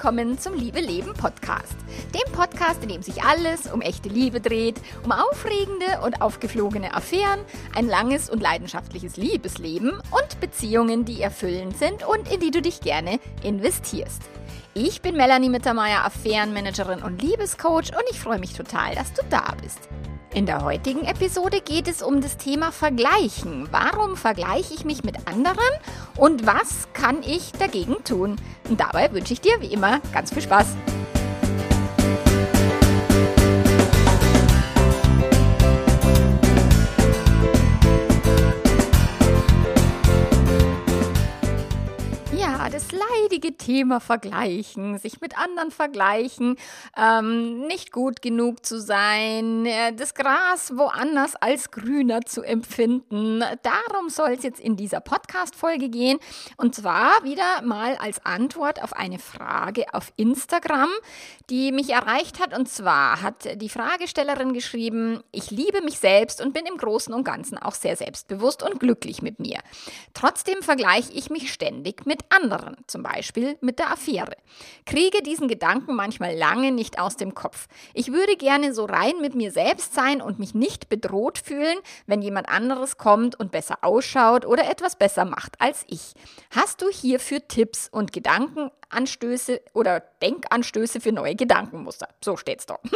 willkommen 0.00 0.38
zum 0.38 0.54
Liebe 0.54 0.80
Leben 0.80 1.12
Podcast. 1.12 1.76
Dem 2.14 2.32
Podcast, 2.32 2.82
in 2.82 2.88
dem 2.88 3.02
sich 3.02 3.22
alles 3.22 3.70
um 3.70 3.82
echte 3.82 4.08
Liebe 4.08 4.40
dreht, 4.40 4.80
um 5.04 5.12
aufregende 5.12 6.00
und 6.02 6.22
aufgeflogene 6.22 6.94
Affären, 6.94 7.40
ein 7.76 7.86
langes 7.86 8.30
und 8.30 8.40
leidenschaftliches 8.40 9.18
Liebesleben 9.18 9.90
und 9.90 10.40
Beziehungen, 10.40 11.04
die 11.04 11.20
erfüllend 11.20 11.76
sind 11.76 12.02
und 12.08 12.32
in 12.32 12.40
die 12.40 12.50
du 12.50 12.62
dich 12.62 12.80
gerne 12.80 13.20
investierst. 13.42 14.22
Ich 14.72 15.02
bin 15.02 15.18
Melanie 15.18 15.50
Mittermeier, 15.50 16.02
Affärenmanagerin 16.06 17.02
und 17.02 17.20
Liebescoach 17.20 17.94
und 17.94 18.04
ich 18.10 18.18
freue 18.18 18.38
mich 18.38 18.54
total, 18.54 18.94
dass 18.94 19.12
du 19.12 19.20
da 19.28 19.54
bist. 19.60 19.80
In 20.32 20.46
der 20.46 20.62
heutigen 20.62 21.04
Episode 21.06 21.60
geht 21.60 21.88
es 21.88 22.02
um 22.02 22.20
das 22.20 22.36
Thema 22.36 22.70
Vergleichen. 22.70 23.66
Warum 23.72 24.16
vergleiche 24.16 24.74
ich 24.74 24.84
mich 24.84 25.02
mit 25.02 25.26
anderen 25.26 25.58
und 26.16 26.46
was 26.46 26.86
kann 26.92 27.24
ich 27.24 27.50
dagegen 27.50 27.96
tun? 28.04 28.36
Und 28.68 28.78
dabei 28.78 29.12
wünsche 29.12 29.32
ich 29.32 29.40
dir 29.40 29.60
wie 29.60 29.72
immer 29.72 30.00
ganz 30.12 30.32
viel 30.32 30.42
Spaß. 30.42 30.76
Leidige 42.92 43.56
Thema 43.56 44.00
vergleichen, 44.00 44.98
sich 44.98 45.20
mit 45.20 45.38
anderen 45.38 45.70
vergleichen, 45.70 46.56
ähm, 46.96 47.66
nicht 47.66 47.92
gut 47.92 48.22
genug 48.22 48.64
zu 48.64 48.80
sein, 48.80 49.66
äh, 49.66 49.92
das 49.92 50.14
Gras 50.14 50.76
woanders 50.76 51.36
als 51.36 51.70
grüner 51.70 52.22
zu 52.22 52.42
empfinden. 52.42 53.40
Darum 53.62 54.08
soll 54.08 54.30
es 54.32 54.42
jetzt 54.42 54.60
in 54.60 54.76
dieser 54.76 55.00
Podcast-Folge 55.00 55.88
gehen. 55.88 56.18
Und 56.56 56.74
zwar 56.74 57.24
wieder 57.24 57.62
mal 57.62 57.96
als 57.96 58.24
Antwort 58.24 58.82
auf 58.82 58.92
eine 58.92 59.18
Frage 59.18 59.92
auf 59.92 60.12
Instagram, 60.16 60.90
die 61.50 61.72
mich 61.72 61.90
erreicht 61.90 62.40
hat. 62.40 62.56
Und 62.56 62.68
zwar 62.68 63.22
hat 63.22 63.60
die 63.60 63.68
Fragestellerin 63.68 64.52
geschrieben, 64.52 65.22
ich 65.32 65.50
liebe 65.50 65.82
mich 65.82 65.98
selbst 65.98 66.40
und 66.40 66.52
bin 66.52 66.66
im 66.66 66.76
Großen 66.76 67.12
und 67.12 67.24
Ganzen 67.24 67.58
auch 67.58 67.74
sehr 67.74 67.96
selbstbewusst 67.96 68.62
und 68.62 68.80
glücklich 68.80 69.22
mit 69.22 69.38
mir. 69.38 69.60
Trotzdem 70.14 70.62
vergleiche 70.62 71.12
ich 71.12 71.30
mich 71.30 71.52
ständig 71.52 72.06
mit 72.06 72.20
anderen, 72.30 72.76
zum 72.86 73.02
Beispiel 73.02 73.56
mit 73.60 73.78
der 73.78 73.90
Affäre. 73.92 74.36
Kriege 74.86 75.22
diesen 75.22 75.48
Gedanken 75.48 75.94
manchmal 75.94 76.36
lange 76.36 76.72
nicht 76.72 76.98
aus 76.98 77.16
dem 77.16 77.34
Kopf. 77.34 77.68
Ich 77.94 78.12
würde 78.12 78.36
gerne 78.36 78.74
so 78.74 78.84
rein 78.84 79.20
mit 79.20 79.34
mir 79.34 79.52
selbst 79.52 79.94
sein 79.94 80.20
und 80.20 80.38
mich 80.38 80.54
nicht 80.54 80.88
bedroht 80.88 81.38
fühlen, 81.38 81.78
wenn 82.06 82.22
jemand 82.22 82.48
anderes 82.48 82.98
kommt 82.98 83.38
und 83.38 83.52
besser 83.52 83.78
ausschaut 83.82 84.46
oder 84.46 84.70
etwas 84.70 84.96
besser 84.96 85.24
macht 85.24 85.60
als 85.60 85.84
ich. 85.88 86.14
Hast 86.50 86.82
du 86.82 86.88
hierfür 86.88 87.46
Tipps 87.46 87.88
und 87.90 88.12
Gedankenanstöße 88.12 89.60
oder 89.72 90.00
Denkanstöße 90.22 91.00
für 91.00 91.12
neue 91.12 91.34
Gedankenmuster? 91.34 92.08
So 92.22 92.36
steht's 92.36 92.66
doch. 92.66 92.80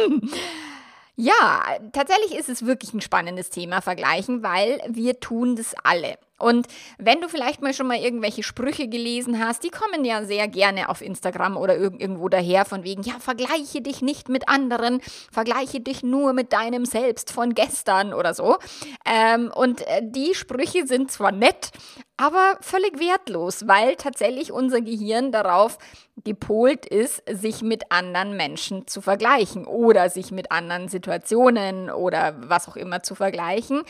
Ja, 1.17 1.63
tatsächlich 1.93 2.35
ist 2.37 2.49
es 2.49 2.65
wirklich 2.65 2.93
ein 2.93 2.99
spannendes 2.99 3.49
Thema 3.49 3.81
vergleichen, 3.81 4.43
weil 4.43 4.81
wir 4.89 5.19
tun 5.21 5.55
das 5.55 5.73
alle. 5.83 6.17
Und 6.37 6.67
wenn 6.97 7.21
du 7.21 7.29
vielleicht 7.29 7.61
mal 7.61 7.73
schon 7.73 7.87
mal 7.87 7.97
irgendwelche 7.97 8.43
Sprüche 8.43 8.89
gelesen 8.89 9.39
hast, 9.39 9.63
die 9.63 9.69
kommen 9.69 10.03
ja 10.03 10.25
sehr 10.25 10.47
gerne 10.47 10.89
auf 10.89 11.01
Instagram 11.01 11.55
oder 11.55 11.77
irgendwo 11.77 12.27
daher 12.27 12.65
von 12.65 12.83
wegen, 12.83 13.03
ja, 13.03 13.13
vergleiche 13.19 13.81
dich 13.81 14.01
nicht 14.01 14.27
mit 14.27 14.49
anderen, 14.49 15.01
vergleiche 15.31 15.79
dich 15.79 16.03
nur 16.03 16.33
mit 16.33 16.51
deinem 16.51 16.85
Selbst 16.85 17.31
von 17.31 17.53
gestern 17.53 18.13
oder 18.13 18.33
so. 18.33 18.57
Ähm, 19.05 19.51
und 19.55 19.81
äh, 19.87 20.01
die 20.03 20.35
Sprüche 20.35 20.85
sind 20.87 21.09
zwar 21.09 21.31
nett, 21.31 21.71
aber 22.17 22.57
völlig 22.61 22.99
wertlos, 22.99 23.67
weil 23.67 23.95
tatsächlich 23.95 24.51
unser 24.51 24.81
Gehirn 24.81 25.31
darauf 25.31 25.77
gepolt 26.23 26.85
ist, 26.85 27.23
sich 27.29 27.61
mit 27.61 27.91
anderen 27.91 28.35
Menschen 28.35 28.87
zu 28.87 29.01
vergleichen 29.01 29.65
oder 29.65 30.09
sich 30.09 30.31
mit 30.31 30.51
anderen 30.51 30.87
Situationen 30.87 31.89
oder 31.89 32.35
was 32.39 32.67
auch 32.67 32.75
immer 32.75 33.03
zu 33.03 33.15
vergleichen, 33.15 33.83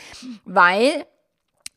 weil 0.44 1.06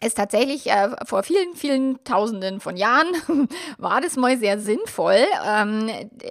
es 0.02 0.14
tatsächlich 0.14 0.68
äh, 0.68 0.90
vor 1.06 1.24
vielen, 1.24 1.56
vielen 1.56 2.02
Tausenden 2.06 2.62
von 2.62 2.78
Jahren 2.78 3.08
war 3.78 4.00
das 4.00 4.16
mal 4.16 4.38
sehr 4.38 4.60
sinnvoll, 4.60 5.26
ähm, 5.46 5.90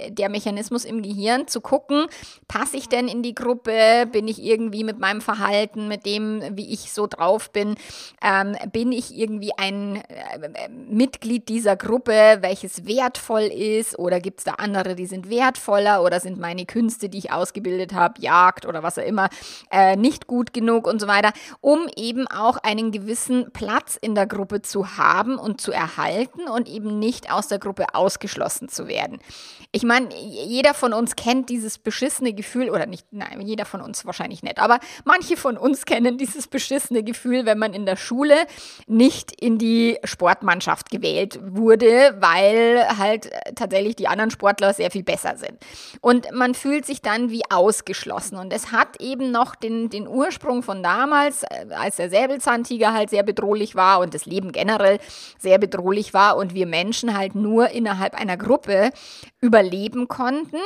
der 0.09 0.31
Mechanismus 0.31 0.87
im 0.87 1.03
Gehirn 1.03 1.49
zu 1.49 1.61
gucken, 1.61 2.07
passe 2.47 2.79
ich 2.79 2.89
denn 2.89 3.09
in 3.09 3.23
die 3.23 3.35
Gruppe, 3.35 4.09
bin 4.11 4.27
ich 4.27 4.43
irgendwie 4.43 4.85
mit 4.85 4.99
meinem 4.99 5.21
Verhalten, 5.21 5.87
mit 5.87 6.07
dem, 6.07 6.43
wie 6.57 6.73
ich 6.73 6.93
so 6.93 7.07
drauf 7.07 7.51
bin, 7.51 7.75
ähm, 8.23 8.57
bin 8.73 8.91
ich 8.91 9.15
irgendwie 9.15 9.53
ein 9.59 9.97
äh, 9.97 10.69
Mitglied 10.71 11.51
dieser 11.51 11.77
Gruppe, 11.77 12.39
welches 12.41 12.87
wertvoll 12.87 13.43
ist? 13.43 13.99
Oder 13.99 14.21
gibt 14.21 14.39
es 14.39 14.45
da 14.45 14.53
andere, 14.53 14.95
die 14.95 15.07
sind 15.07 15.29
wertvoller? 15.29 16.03
Oder 16.03 16.21
sind 16.21 16.39
meine 16.39 16.65
Künste, 16.65 17.11
die 17.11 17.19
ich 17.19 17.33
ausgebildet 17.33 17.93
habe, 17.93 18.21
Jagd 18.21 18.65
oder 18.65 18.83
was 18.83 18.99
auch 18.99 19.05
immer, 19.05 19.29
äh, 19.71 19.97
nicht 19.97 20.27
gut 20.27 20.55
genug 20.55 20.87
und 20.87 21.01
so 21.01 21.07
weiter, 21.07 21.33
um 21.61 21.87
eben 21.97 22.27
auch 22.27 22.57
einen 22.57 22.93
gewissen 22.93 23.53
Platz 23.59 23.99
in 24.01 24.15
der 24.15 24.29
Gruppe 24.29 24.63
zu 24.63 24.97
haben 24.97 25.37
und 25.37 25.61
zu 25.61 25.73
erhalten 25.73 26.43
und 26.43 26.69
eben 26.69 27.01
nicht 27.01 27.33
aus 27.33 27.49
der 27.49 27.59
Gruppe 27.59 27.87
ausgeschlossen 27.93 28.69
zu 28.69 28.87
werden. 28.87 29.19
Ich 29.73 29.83
meine, 29.83 30.15
jeder 30.15 30.75
von 30.75 30.93
uns 30.93 31.17
kennt 31.17 31.51
dieses 31.51 31.77
beschissene 31.77 32.33
Gefühl, 32.35 32.71
oder 32.71 32.87
nicht, 32.87 33.07
nein, 33.11 33.41
jeder 33.41 33.65
von 33.65 33.81
uns 33.81 34.07
wahrscheinlich 34.07 34.45
nicht, 34.45 34.61
aber 34.61 34.79
manche 35.05 35.37
von 35.37 35.57
uns 35.57 35.87
kennen 35.87 36.19
dieses 36.19 36.47
beschissene 36.47 37.03
Gefühl, 37.03 37.47
wenn 37.47 37.59
man 37.59 37.75
in 37.75 37.85
der 37.85 37.97
Schule 37.97 38.37
nicht 38.87 39.33
in 39.33 39.59
die 39.59 39.99
Sportmannschaft 40.05 40.91
gewählt 40.91 41.41
wurde, 41.43 42.17
weil 42.21 42.87
halt 42.97 43.29
tatsächlich 43.57 43.97
die 43.97 44.07
anderen 44.07 44.31
Sportler 44.31 44.73
sehr 44.73 44.93
viel 44.93 45.03
besser 45.03 45.37
sind. 45.37 45.59
Und 46.01 46.31
man 46.33 46.55
fühlt 46.55 46.87
sich 46.87 47.03
dann 47.03 47.31
wie 47.31 47.43
ausgeschlossen. 47.51 48.37
Und 48.39 48.53
es 48.53 48.71
hat 48.71 49.01
eben 49.01 49.33
noch 49.33 49.57
den, 49.57 49.91
den 49.91 50.07
Ursprung 50.07 50.63
von 50.63 50.85
damals, 50.85 51.43
äh, 51.43 51.67
als 51.75 51.97
der 51.97 52.09
Säbelzahntiger 52.09 52.93
halt 52.93 53.11
sehr 53.11 53.25
bedrohlich 53.25 53.48
bedrohlich 53.49 53.75
war 53.75 54.01
und 54.01 54.15
das 54.15 54.27
Leben 54.27 54.53
generell 54.53 54.99
sehr 55.39 55.59
bedrohlich 55.59 56.13
war 56.13 56.37
und 56.37 56.55
wir 56.55 56.67
Menschen 56.67 57.17
halt 57.17 57.35
nur 57.35 57.71
innerhalb 57.71 58.15
einer 58.15 58.37
Gruppe 58.37 58.91
überleben 59.41 60.07
konnten. 60.09 60.59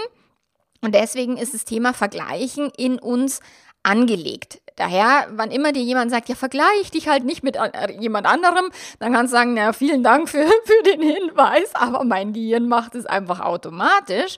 Und 0.81 0.94
deswegen 0.94 1.37
ist 1.37 1.54
das 1.54 1.65
Thema 1.65 1.94
Vergleichen 1.94 2.72
in 2.76 2.98
uns 2.98 3.41
angelegt. 3.84 4.60
Daher, 4.76 5.28
wann 5.32 5.50
immer 5.50 5.72
dir 5.72 5.82
jemand 5.82 6.10
sagt, 6.10 6.28
ja, 6.28 6.34
vergleich 6.34 6.91
dich 6.93 7.06
halt 7.06 7.25
nicht 7.25 7.44
mit 7.44 7.56
äh, 7.56 7.93
jemand 8.00 8.26
anderem, 8.26 8.70
dann 8.99 9.12
kannst 9.12 9.32
du 9.32 9.37
sagen, 9.37 9.54
na, 9.54 9.72
vielen 9.72 10.03
Dank 10.03 10.28
für, 10.28 10.44
für 10.64 10.82
den 10.91 11.03
Hinweis, 11.03 11.75
aber 11.75 12.04
mein 12.04 12.32
Gehirn 12.32 12.69
macht 12.69 12.94
es 12.94 13.06
einfach 13.06 13.41
automatisch. 13.41 14.37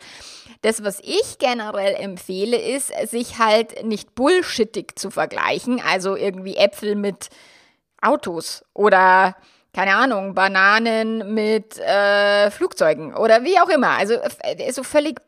Das, 0.63 0.83
was 0.83 1.01
ich 1.01 1.39
generell 1.39 1.95
empfehle, 1.95 2.57
ist, 2.57 2.93
sich 3.09 3.39
halt 3.39 3.85
nicht 3.85 4.15
bullshittig 4.15 4.97
zu 4.97 5.11
vergleichen, 5.11 5.81
also 5.87 6.17
irgendwie 6.17 6.57
Äpfel 6.57 6.97
mit 6.97 7.29
Autos 8.05 8.65
oder 8.75 9.35
keine 9.75 9.97
Ahnung, 9.97 10.35
Bananen 10.35 11.35
mit 11.35 11.79
äh, 11.81 12.51
Flugzeugen 12.53 13.13
oder 13.13 13.43
wie 13.43 13.59
auch 13.59 13.69
immer. 13.69 13.91
Also 13.91 14.15
äh, 14.15 14.71
so 14.71 14.85
völlig 14.85 15.19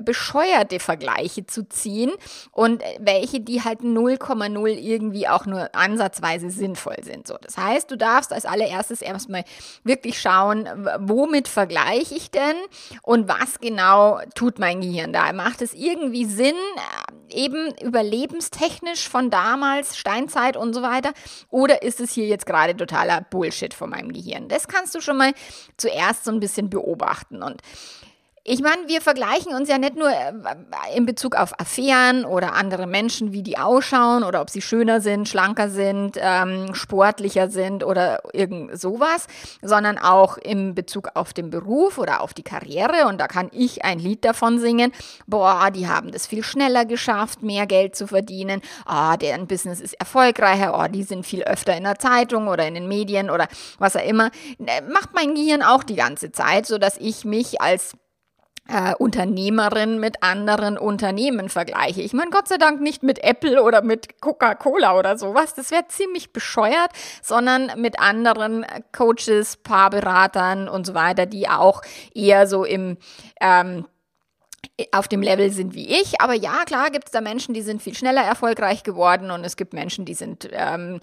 bescheuerte 0.00 0.80
Vergleiche 0.80 1.46
zu 1.46 1.68
ziehen 1.68 2.10
und 2.50 2.82
welche, 2.98 3.40
die 3.40 3.62
halt 3.62 3.80
0,0 3.80 4.68
irgendwie 4.68 5.28
auch 5.28 5.46
nur 5.46 5.72
ansatzweise 5.74 6.50
sinnvoll 6.50 6.96
sind. 7.02 7.28
So, 7.28 7.36
das 7.40 7.56
heißt, 7.56 7.88
du 7.88 7.96
darfst 7.96 8.32
als 8.32 8.46
allererstes 8.46 9.00
erstmal 9.00 9.44
wirklich 9.84 10.20
schauen, 10.20 10.68
womit 10.98 11.46
vergleiche 11.46 12.16
ich 12.16 12.32
denn 12.32 12.56
und 13.02 13.28
was 13.28 13.60
genau 13.60 14.18
tut 14.34 14.58
mein 14.58 14.80
Gehirn 14.80 15.12
da? 15.12 15.32
Macht 15.32 15.62
es 15.62 15.72
irgendwie 15.72 16.24
Sinn, 16.24 16.56
äh, 16.56 17.23
eben 17.30 17.74
überlebenstechnisch 17.82 19.08
von 19.08 19.30
damals, 19.30 19.96
Steinzeit 19.96 20.56
und 20.56 20.74
so 20.74 20.82
weiter? 20.82 21.12
Oder 21.50 21.82
ist 21.82 22.00
es 22.00 22.12
hier 22.12 22.26
jetzt 22.26 22.46
gerade 22.46 22.76
totaler 22.76 23.20
Bullshit 23.20 23.74
von 23.74 23.90
meinem 23.90 24.12
Gehirn. 24.12 24.48
Das 24.48 24.68
kannst 24.68 24.94
du 24.94 25.00
schon 25.00 25.16
mal 25.16 25.32
zuerst 25.76 26.24
so 26.24 26.30
ein 26.30 26.40
bisschen 26.40 26.70
beobachten. 26.70 27.42
Und 27.42 27.60
ich 28.46 28.60
meine, 28.60 28.88
wir 28.88 29.00
vergleichen 29.00 29.54
uns 29.54 29.70
ja 29.70 29.78
nicht 29.78 29.96
nur 29.96 30.10
äh, 30.10 30.34
in 30.94 31.06
Bezug 31.06 31.34
auf 31.34 31.58
Affären 31.58 32.26
oder 32.26 32.52
andere 32.52 32.86
Menschen, 32.86 33.32
wie 33.32 33.42
die 33.42 33.56
ausschauen 33.56 34.22
oder 34.22 34.42
ob 34.42 34.50
sie 34.50 34.60
schöner 34.60 35.00
sind, 35.00 35.30
schlanker 35.30 35.70
sind, 35.70 36.18
ähm, 36.20 36.74
sportlicher 36.74 37.48
sind 37.48 37.84
oder 37.84 38.20
irgend 38.34 38.78
sowas, 38.78 39.28
sondern 39.62 39.96
auch 39.96 40.36
in 40.36 40.74
Bezug 40.74 41.08
auf 41.14 41.32
den 41.32 41.48
Beruf 41.48 41.96
oder 41.96 42.20
auf 42.20 42.34
die 42.34 42.42
Karriere. 42.42 43.06
Und 43.08 43.18
da 43.18 43.28
kann 43.28 43.48
ich 43.50 43.82
ein 43.82 43.98
Lied 43.98 44.26
davon 44.26 44.58
singen. 44.58 44.92
Boah, 45.26 45.70
die 45.70 45.88
haben 45.88 46.12
das 46.12 46.26
viel 46.26 46.44
schneller 46.44 46.84
geschafft, 46.84 47.42
mehr 47.42 47.66
Geld 47.66 47.96
zu 47.96 48.06
verdienen. 48.06 48.60
Ah, 48.84 49.16
deren 49.16 49.46
Business 49.46 49.80
ist 49.80 49.94
erfolgreicher. 49.94 50.78
Oh, 50.78 50.86
die 50.86 51.02
sind 51.02 51.24
viel 51.24 51.44
öfter 51.44 51.74
in 51.74 51.84
der 51.84 51.98
Zeitung 51.98 52.48
oder 52.48 52.68
in 52.68 52.74
den 52.74 52.88
Medien 52.88 53.30
oder 53.30 53.48
was 53.78 53.96
auch 53.96 54.06
immer. 54.06 54.30
Äh, 54.58 54.82
macht 54.82 55.14
mein 55.14 55.34
Gehirn 55.34 55.62
auch 55.62 55.82
die 55.82 55.96
ganze 55.96 56.30
Zeit, 56.30 56.66
so 56.66 56.76
dass 56.76 56.98
ich 56.98 57.24
mich 57.24 57.62
als 57.62 57.94
äh, 58.68 58.94
Unternehmerin 58.94 60.00
mit 60.00 60.22
anderen 60.22 60.78
Unternehmen 60.78 61.48
vergleiche. 61.48 62.00
Ich 62.00 62.12
meine, 62.12 62.30
Gott 62.30 62.48
sei 62.48 62.56
Dank 62.56 62.80
nicht 62.80 63.02
mit 63.02 63.22
Apple 63.22 63.62
oder 63.62 63.82
mit 63.82 64.20
Coca-Cola 64.20 64.98
oder 64.98 65.18
sowas. 65.18 65.54
Das 65.54 65.70
wäre 65.70 65.86
ziemlich 65.88 66.32
bescheuert, 66.32 66.90
sondern 67.22 67.72
mit 67.76 68.00
anderen 68.00 68.64
Coaches, 68.92 69.58
Paarberatern 69.58 70.68
und 70.68 70.86
so 70.86 70.94
weiter, 70.94 71.26
die 71.26 71.48
auch 71.48 71.82
eher 72.14 72.46
so 72.46 72.64
im 72.64 72.96
ähm, 73.40 73.84
auf 74.90 75.06
dem 75.06 75.22
Level 75.22 75.50
sind 75.52 75.74
wie 75.74 75.86
ich. 75.86 76.20
Aber 76.20 76.34
ja, 76.34 76.64
klar 76.66 76.90
gibt 76.90 77.06
es 77.06 77.12
da 77.12 77.20
Menschen, 77.20 77.54
die 77.54 77.62
sind 77.62 77.80
viel 77.80 77.94
schneller 77.94 78.22
erfolgreich 78.22 78.82
geworden 78.82 79.30
und 79.30 79.44
es 79.44 79.56
gibt 79.56 79.72
Menschen, 79.72 80.04
die 80.04 80.14
sind 80.14 80.48
ähm, 80.52 80.98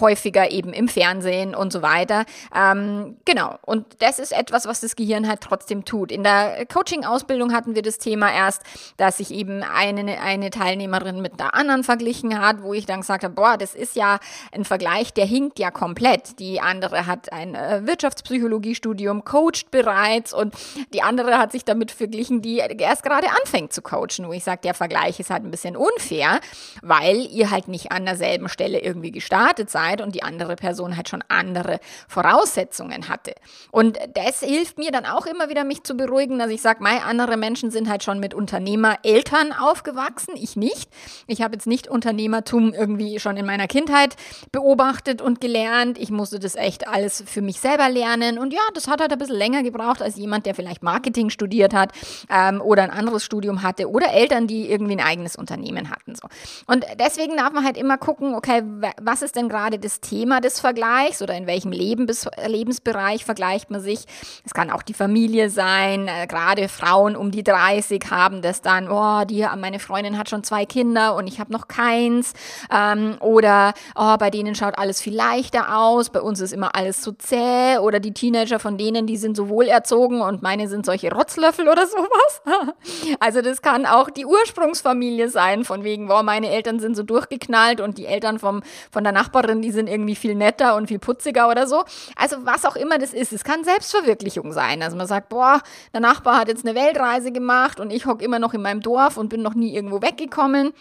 häufiger 0.00 0.52
eben 0.52 0.72
im 0.72 0.86
Fernsehen 0.86 1.56
und 1.56 1.72
so 1.72 1.82
weiter. 1.82 2.24
Ähm, 2.54 3.16
genau. 3.24 3.58
Und 3.62 4.00
das 4.00 4.20
ist 4.20 4.32
etwas, 4.32 4.66
was 4.66 4.80
das 4.80 4.94
Gehirn 4.94 5.26
halt 5.26 5.40
trotzdem 5.40 5.84
tut. 5.84 6.12
In 6.12 6.22
der 6.22 6.64
Coaching-Ausbildung 6.66 7.52
hatten 7.52 7.74
wir 7.74 7.82
das 7.82 7.98
Thema 7.98 8.32
erst, 8.32 8.62
dass 8.98 9.16
sich 9.16 9.32
eben 9.32 9.64
eine, 9.64 10.20
eine 10.20 10.50
Teilnehmerin 10.50 11.20
mit 11.20 11.40
der 11.40 11.54
anderen 11.54 11.82
verglichen 11.82 12.40
hat, 12.40 12.62
wo 12.62 12.72
ich 12.72 12.86
dann 12.86 13.00
gesagt 13.00 13.24
habe, 13.24 13.34
boah, 13.34 13.56
das 13.58 13.74
ist 13.74 13.96
ja 13.96 14.20
ein 14.52 14.64
Vergleich, 14.64 15.12
der 15.12 15.26
hinkt 15.26 15.58
ja 15.58 15.72
komplett. 15.72 16.38
Die 16.38 16.60
andere 16.60 17.06
hat 17.06 17.32
ein 17.32 17.56
äh, 17.56 17.84
Wirtschaftspsychologiestudium, 17.84 19.24
coacht 19.24 19.72
bereits 19.72 20.32
und 20.32 20.54
die 20.94 21.02
andere 21.02 21.38
hat 21.38 21.50
sich 21.50 21.64
damit 21.64 21.90
verglichen, 21.90 22.42
die 22.42 22.60
erst 22.92 23.02
gerade 23.02 23.28
anfängt 23.30 23.72
zu 23.72 23.80
coachen, 23.80 24.28
wo 24.28 24.32
ich 24.32 24.44
sage, 24.44 24.60
der 24.64 24.74
Vergleich 24.74 25.18
ist 25.18 25.30
halt 25.30 25.44
ein 25.44 25.50
bisschen 25.50 25.76
unfair, 25.76 26.40
weil 26.82 27.26
ihr 27.26 27.50
halt 27.50 27.66
nicht 27.66 27.90
an 27.90 28.04
derselben 28.04 28.50
Stelle 28.50 28.80
irgendwie 28.80 29.10
gestartet 29.10 29.70
seid 29.70 30.02
und 30.02 30.14
die 30.14 30.22
andere 30.22 30.56
Person 30.56 30.94
halt 30.94 31.08
schon 31.08 31.24
andere 31.28 31.80
Voraussetzungen 32.06 33.08
hatte. 33.08 33.34
Und 33.70 33.98
das 34.12 34.40
hilft 34.40 34.76
mir 34.76 34.90
dann 34.90 35.06
auch 35.06 35.24
immer 35.24 35.48
wieder, 35.48 35.64
mich 35.64 35.84
zu 35.84 35.96
beruhigen, 35.96 36.38
dass 36.38 36.50
ich 36.50 36.60
sage, 36.60 36.84
andere 36.84 37.38
Menschen 37.38 37.70
sind 37.70 37.88
halt 37.88 38.02
schon 38.02 38.20
mit 38.20 38.34
Unternehmereltern 38.34 39.54
aufgewachsen, 39.54 40.34
ich 40.36 40.56
nicht. 40.56 40.90
Ich 41.26 41.40
habe 41.40 41.54
jetzt 41.54 41.66
nicht 41.66 41.88
Unternehmertum 41.88 42.74
irgendwie 42.74 43.18
schon 43.20 43.38
in 43.38 43.46
meiner 43.46 43.68
Kindheit 43.68 44.16
beobachtet 44.50 45.22
und 45.22 45.40
gelernt. 45.40 45.96
Ich 45.96 46.10
musste 46.10 46.38
das 46.38 46.56
echt 46.56 46.86
alles 46.88 47.24
für 47.26 47.40
mich 47.40 47.60
selber 47.60 47.88
lernen. 47.88 48.38
Und 48.38 48.52
ja, 48.52 48.60
das 48.74 48.88
hat 48.88 49.00
halt 49.00 49.12
ein 49.12 49.18
bisschen 49.18 49.36
länger 49.36 49.62
gebraucht 49.62 50.02
als 50.02 50.16
jemand, 50.16 50.44
der 50.44 50.54
vielleicht 50.54 50.82
Marketing 50.82 51.30
studiert 51.30 51.72
hat 51.72 51.92
ähm, 52.28 52.60
oder 52.60 52.81
ein 52.82 52.90
anderes 52.90 53.24
Studium 53.24 53.62
hatte 53.62 53.90
oder 53.90 54.12
Eltern, 54.12 54.46
die 54.46 54.70
irgendwie 54.70 54.92
ein 54.92 55.00
eigenes 55.00 55.36
Unternehmen 55.36 55.90
hatten. 55.90 56.14
So. 56.14 56.28
Und 56.66 56.84
deswegen 56.98 57.36
darf 57.36 57.52
man 57.52 57.64
halt 57.64 57.76
immer 57.76 57.98
gucken, 57.98 58.34
okay, 58.34 58.62
was 59.00 59.22
ist 59.22 59.36
denn 59.36 59.48
gerade 59.48 59.78
das 59.78 60.00
Thema 60.00 60.40
des 60.40 60.60
Vergleichs 60.60 61.22
oder 61.22 61.34
in 61.34 61.46
welchem 61.46 61.72
Lebens 61.72 62.26
Lebensbereich 62.46 63.24
vergleicht 63.24 63.70
man 63.70 63.80
sich. 63.80 64.04
Es 64.44 64.54
kann 64.54 64.70
auch 64.70 64.82
die 64.82 64.94
Familie 64.94 65.50
sein, 65.50 66.08
äh, 66.08 66.26
gerade 66.26 66.68
Frauen 66.68 67.16
um 67.16 67.30
die 67.30 67.42
30 67.42 68.10
haben 68.10 68.42
das 68.42 68.62
dann, 68.62 68.88
oh, 68.90 69.24
die, 69.24 69.46
meine 69.58 69.78
Freundin 69.78 70.18
hat 70.18 70.28
schon 70.30 70.44
zwei 70.44 70.66
Kinder 70.66 71.14
und 71.14 71.26
ich 71.26 71.40
habe 71.40 71.52
noch 71.52 71.68
keins. 71.68 72.32
Ähm, 72.70 73.16
oder 73.20 73.74
oh, 73.94 74.16
bei 74.18 74.30
denen 74.30 74.54
schaut 74.54 74.78
alles 74.78 75.00
viel 75.00 75.14
leichter 75.14 75.76
aus, 75.78 76.10
bei 76.10 76.20
uns 76.20 76.40
ist 76.40 76.52
immer 76.52 76.74
alles 76.74 77.02
so 77.02 77.12
zäh. 77.12 77.78
Oder 77.78 78.00
die 78.00 78.12
Teenager 78.12 78.58
von 78.58 78.78
denen, 78.78 79.06
die 79.06 79.16
sind 79.16 79.36
so 79.36 79.48
wohlerzogen 79.48 80.20
und 80.20 80.42
meine 80.42 80.68
sind 80.68 80.86
solche 80.86 81.12
Rotzlöffel 81.12 81.68
oder 81.68 81.86
sowas. 81.86 82.42
also 83.20 83.42
das 83.42 83.62
kann 83.62 83.86
auch 83.86 84.10
die 84.10 84.26
Ursprungsfamilie 84.26 85.28
sein, 85.28 85.64
von 85.64 85.84
wegen, 85.84 86.08
wow, 86.08 86.22
meine 86.22 86.50
Eltern 86.50 86.80
sind 86.80 86.96
so 86.96 87.02
durchgeknallt 87.02 87.80
und 87.80 87.98
die 87.98 88.06
Eltern 88.06 88.38
vom, 88.38 88.62
von 88.90 89.04
der 89.04 89.12
Nachbarin, 89.12 89.62
die 89.62 89.70
sind 89.70 89.88
irgendwie 89.88 90.14
viel 90.14 90.34
netter 90.34 90.76
und 90.76 90.88
viel 90.88 90.98
putziger 90.98 91.48
oder 91.48 91.66
so. 91.66 91.84
Also 92.16 92.36
was 92.44 92.64
auch 92.64 92.76
immer 92.76 92.98
das 92.98 93.12
ist, 93.12 93.32
es 93.32 93.44
kann 93.44 93.64
Selbstverwirklichung 93.64 94.52
sein. 94.52 94.82
Also 94.82 94.96
man 94.96 95.06
sagt, 95.06 95.28
boah, 95.28 95.60
der 95.92 96.00
Nachbar 96.00 96.38
hat 96.38 96.48
jetzt 96.48 96.66
eine 96.66 96.74
Weltreise 96.74 97.32
gemacht 97.32 97.80
und 97.80 97.92
ich 97.92 98.06
hocke 98.06 98.24
immer 98.24 98.38
noch 98.38 98.54
in 98.54 98.62
meinem 98.62 98.80
Dorf 98.80 99.16
und 99.16 99.28
bin 99.28 99.42
noch 99.42 99.54
nie 99.54 99.74
irgendwo 99.74 100.02
weggekommen. 100.02 100.72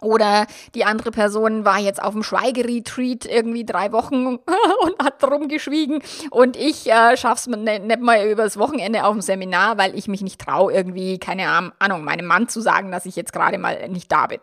Oder 0.00 0.46
die 0.74 0.84
andere 0.84 1.10
Person 1.10 1.64
war 1.64 1.78
jetzt 1.78 2.02
auf 2.02 2.12
dem 2.12 2.22
Schweigeretreat 2.22 3.26
irgendwie 3.26 3.64
drei 3.64 3.92
Wochen 3.92 4.26
und 4.82 5.02
hat 5.02 5.22
drum 5.22 5.48
geschwiegen. 5.48 6.02
Und 6.30 6.56
ich 6.56 6.90
äh, 6.90 7.16
schaff's 7.16 7.46
nicht, 7.46 7.84
nicht 7.84 8.00
mal 8.00 8.26
übers 8.26 8.58
Wochenende 8.58 9.04
auf 9.04 9.12
dem 9.12 9.20
Seminar, 9.20 9.78
weil 9.78 9.96
ich 9.96 10.08
mich 10.08 10.22
nicht 10.22 10.40
traue, 10.40 10.72
irgendwie, 10.72 11.18
keine 11.18 11.72
Ahnung, 11.78 12.04
meinem 12.04 12.26
Mann 12.26 12.48
zu 12.48 12.60
sagen, 12.60 12.90
dass 12.90 13.06
ich 13.06 13.16
jetzt 13.16 13.32
gerade 13.32 13.58
mal 13.58 13.88
nicht 13.88 14.10
da 14.10 14.26
bin. 14.26 14.40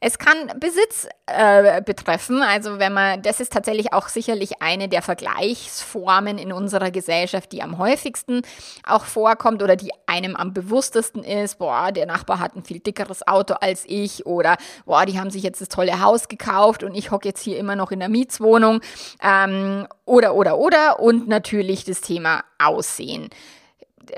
Es 0.00 0.18
kann 0.18 0.36
Besitz 0.60 1.08
äh, 1.26 1.80
betreffen. 1.80 2.42
Also 2.42 2.78
wenn 2.78 2.92
man, 2.92 3.22
das 3.22 3.40
ist 3.40 3.52
tatsächlich 3.52 3.92
auch 3.92 4.08
sicherlich 4.08 4.60
eine 4.60 4.88
der 4.88 5.02
Vergleichsformen 5.02 6.38
in 6.38 6.52
unserer 6.52 6.90
Gesellschaft, 6.90 7.52
die 7.52 7.62
am 7.62 7.78
häufigsten 7.78 8.42
auch 8.86 9.04
vorkommt 9.04 9.62
oder 9.62 9.76
die 9.76 9.90
einem 10.06 10.36
am 10.36 10.52
bewusstesten 10.52 11.24
ist. 11.24 11.58
Boah, 11.58 11.90
der 11.90 12.06
Nachbar 12.06 12.40
hat 12.40 12.54
ein 12.54 12.64
viel 12.64 12.80
dickeres 12.80 13.26
Auto 13.26 13.54
als 13.54 13.84
ich 13.86 14.26
oder 14.26 14.56
boah, 14.84 14.93
boah, 14.94 15.06
die 15.06 15.18
haben 15.18 15.30
sich 15.30 15.42
jetzt 15.42 15.60
das 15.60 15.68
tolle 15.68 16.00
Haus 16.00 16.28
gekauft 16.28 16.84
und 16.84 16.94
ich 16.94 17.10
hocke 17.10 17.26
jetzt 17.26 17.40
hier 17.40 17.58
immer 17.58 17.74
noch 17.74 17.90
in 17.90 17.98
der 17.98 18.08
Mietswohnung. 18.08 18.80
Ähm, 19.20 19.88
oder, 20.04 20.36
oder, 20.36 20.56
oder. 20.56 21.00
Und 21.00 21.26
natürlich 21.26 21.84
das 21.84 22.00
Thema 22.00 22.44
Aussehen 22.60 23.28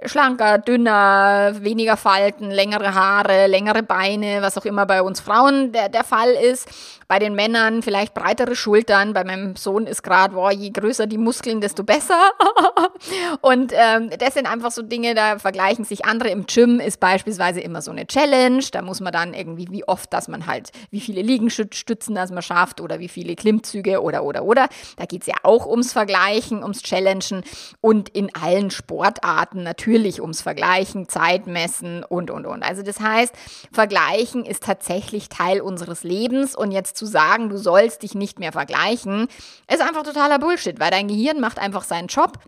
schlanker, 0.04 0.58
dünner, 0.58 1.52
weniger 1.60 1.96
Falten, 1.96 2.50
längere 2.50 2.94
Haare, 2.94 3.46
längere 3.46 3.82
Beine, 3.82 4.42
was 4.42 4.58
auch 4.58 4.64
immer 4.64 4.86
bei 4.86 5.02
uns 5.02 5.20
Frauen 5.20 5.72
der, 5.72 5.88
der 5.88 6.04
Fall 6.04 6.30
ist. 6.30 6.68
Bei 7.08 7.20
den 7.20 7.36
Männern 7.36 7.82
vielleicht 7.82 8.14
breitere 8.14 8.56
Schultern. 8.56 9.12
Bei 9.12 9.22
meinem 9.22 9.54
Sohn 9.54 9.86
ist 9.86 10.02
gerade, 10.02 10.34
boah, 10.34 10.50
je 10.50 10.70
größer 10.70 11.06
die 11.06 11.18
Muskeln, 11.18 11.60
desto 11.60 11.84
besser. 11.84 12.32
und 13.42 13.72
ähm, 13.74 14.10
das 14.18 14.34
sind 14.34 14.50
einfach 14.50 14.72
so 14.72 14.82
Dinge, 14.82 15.14
da 15.14 15.38
vergleichen 15.38 15.84
sich 15.84 16.04
andere. 16.04 16.30
Im 16.30 16.46
Gym 16.46 16.80
ist 16.80 16.98
beispielsweise 16.98 17.60
immer 17.60 17.80
so 17.80 17.92
eine 17.92 18.08
Challenge. 18.08 18.64
Da 18.72 18.82
muss 18.82 19.00
man 19.00 19.12
dann 19.12 19.34
irgendwie, 19.34 19.68
wie 19.70 19.86
oft, 19.86 20.12
dass 20.12 20.26
man 20.26 20.46
halt, 20.46 20.72
wie 20.90 21.00
viele 21.00 21.22
Liegenstützen 21.22 22.16
das 22.16 22.32
man 22.32 22.42
schafft 22.42 22.80
oder 22.80 22.98
wie 22.98 23.08
viele 23.08 23.36
Klimmzüge 23.36 24.02
oder, 24.02 24.24
oder, 24.24 24.42
oder. 24.42 24.68
Da 24.96 25.04
geht 25.04 25.20
es 25.20 25.28
ja 25.28 25.36
auch 25.44 25.64
ums 25.66 25.92
Vergleichen, 25.92 26.64
ums 26.64 26.82
Challengen 26.82 27.44
und 27.80 28.08
in 28.08 28.34
allen 28.34 28.72
Sportarten 28.72 29.62
natürlich 29.62 29.75
ums 30.20 30.42
Vergleichen, 30.42 31.08
Zeit 31.08 31.46
messen 31.46 32.04
und, 32.04 32.30
und, 32.30 32.46
und. 32.46 32.62
Also 32.62 32.82
das 32.82 33.00
heißt, 33.00 33.34
Vergleichen 33.72 34.44
ist 34.44 34.64
tatsächlich 34.64 35.28
Teil 35.28 35.60
unseres 35.60 36.02
Lebens 36.02 36.56
und 36.56 36.72
jetzt 36.72 36.96
zu 36.96 37.06
sagen, 37.06 37.48
du 37.48 37.58
sollst 37.58 38.02
dich 38.02 38.14
nicht 38.14 38.38
mehr 38.38 38.52
vergleichen, 38.52 39.28
ist 39.70 39.80
einfach 39.80 40.02
totaler 40.02 40.38
Bullshit, 40.38 40.80
weil 40.80 40.90
dein 40.90 41.08
Gehirn 41.08 41.40
macht 41.40 41.58
einfach 41.58 41.84
seinen 41.84 42.08
Job 42.08 42.38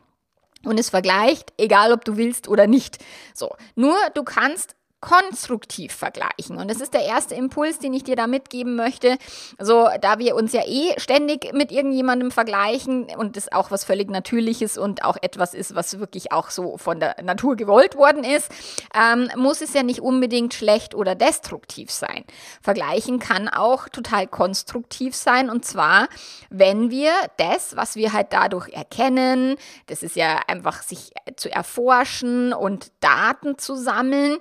und 0.65 0.79
es 0.79 0.91
vergleicht, 0.91 1.53
egal 1.57 1.93
ob 1.93 2.05
du 2.05 2.17
willst 2.17 2.49
oder 2.49 2.67
nicht. 2.67 2.99
So, 3.35 3.55
nur 3.75 3.97
du 4.15 4.25
kannst 4.25 4.75
konstruktiv 5.01 5.93
vergleichen. 5.93 6.59
Und 6.59 6.69
das 6.69 6.81
ist 6.81 6.93
der 6.93 7.05
erste 7.05 7.35
Impuls, 7.37 7.79
den 7.79 7.95
ich 7.95 8.03
dir 8.03 8.17
da 8.17 8.27
mitgeben 8.27 8.75
möchte. 8.75 9.17
So, 9.59 9.89
da 10.01 10.19
wir 10.19 10.35
uns 10.35 10.53
ja 10.53 10.63
eh 10.67 10.99
ständig 10.99 11.53
mit 11.53 11.71
irgendjemandem 11.71 12.33
vergleichen 12.33 13.07
und 13.17 13.37
das 13.37 13.53
auch 13.53 13.71
was 13.71 13.85
völlig 13.85 14.11
Natürliches 14.11 14.77
und 14.77 15.05
auch 15.05 15.17
etwas 15.23 15.55
ist, 15.55 15.77
was 15.77 16.01
wirklich 16.01 16.33
auch 16.33 16.51
so 16.51 16.77
von 16.79 16.99
der 16.99 17.17
Natur 17.23 17.55
gewollt 17.55 17.97
worden 17.97 18.25
ist, 18.25 18.51
ähm, 18.93 19.31
muss 19.37 19.61
es 19.61 19.73
ja 19.73 19.85
nicht 19.85 20.01
unbedingt 20.01 20.55
schlecht 20.55 20.97
oder 20.97 21.15
destruktiv 21.15 21.93
sein. 21.93 22.25
Vergleichen 22.61 23.21
kann 23.21 23.49
auch 23.49 23.89
total 23.89 24.27
konstruktiv 24.27 25.15
sein 25.15 25.49
und 25.49 25.65
zwar, 25.65 26.09
wenn 26.51 26.91
wir 26.91 27.13
das, 27.37 27.77
was 27.77 27.95
wir 27.95 28.13
halt 28.13 28.29
dadurch 28.33 28.69
erkennen, 28.71 29.57
das 29.87 30.03
ist 30.03 30.17
ja 30.17 30.41
einfach 30.49 30.83
sich 30.83 31.13
zu 31.37 31.51
erforschen 31.51 32.53
und 32.53 32.91
Daten 33.01 33.59
zu 33.59 33.77
sammeln, 33.77 34.39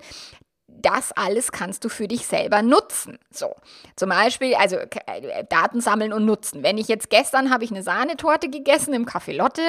das 0.81 1.11
alles 1.11 1.51
kannst 1.51 1.83
du 1.83 1.89
für 1.89 2.07
dich 2.07 2.25
selber 2.25 2.61
nutzen. 2.61 3.17
So, 3.31 3.55
zum 3.95 4.09
Beispiel, 4.09 4.55
also 4.55 4.77
äh, 4.77 5.43
Daten 5.49 5.81
sammeln 5.81 6.13
und 6.13 6.25
nutzen. 6.25 6.63
Wenn 6.63 6.77
ich 6.77 6.87
jetzt 6.87 7.09
gestern 7.09 7.51
habe 7.51 7.63
ich 7.63 7.71
eine 7.71 7.83
Sahnetorte 7.83 8.49
gegessen 8.49 8.93
im 8.93 9.05
Café 9.05 9.35
Lotte 9.35 9.61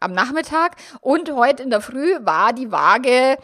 am 0.00 0.12
Nachmittag 0.12 0.76
und 1.00 1.32
heute 1.32 1.62
in 1.62 1.70
der 1.70 1.80
Früh 1.80 2.14
war 2.20 2.52
die 2.52 2.70
Waage 2.70 3.38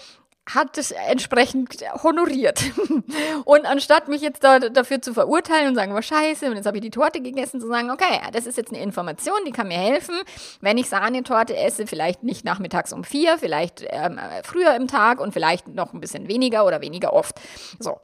hat 0.51 0.77
es 0.77 0.91
entsprechend 0.91 1.77
honoriert. 2.03 2.63
Und 3.45 3.65
anstatt 3.65 4.09
mich 4.09 4.23
jetzt 4.23 4.43
da, 4.43 4.59
dafür 4.59 5.01
zu 5.01 5.15
verurteilen 5.15 5.69
und 5.69 5.75
sagen, 5.75 5.95
was 5.95 6.07
scheiße, 6.07 6.47
und 6.47 6.57
jetzt 6.57 6.67
habe 6.67 6.77
ich 6.79 6.83
die 6.83 6.91
Torte 6.91 7.21
gegessen, 7.21 7.61
zu 7.61 7.69
sagen, 7.69 7.91
okay, 7.91 8.21
das 8.33 8.47
ist 8.47 8.57
jetzt 8.57 8.73
eine 8.73 8.83
Information, 8.83 9.37
die 9.47 9.53
kann 9.53 9.69
mir 9.69 9.79
helfen, 9.79 10.15
wenn 10.61 10.79
ich 10.79 10.89
Sahnetorte 10.89 11.57
esse, 11.57 11.87
vielleicht 11.87 12.23
nicht 12.23 12.45
nachmittags 12.45 12.93
um 12.93 13.05
vier, 13.05 13.39
vielleicht 13.39 13.85
ähm, 13.89 14.19
früher 14.43 14.75
im 14.75 14.89
Tag 14.89 15.21
und 15.21 15.33
vielleicht 15.33 15.69
noch 15.69 15.93
ein 15.93 16.01
bisschen 16.01 16.29
weniger 16.29 16.67
oder 16.67 16.81
weniger 16.81 17.13
oft. 17.13 17.41
So, 17.79 18.01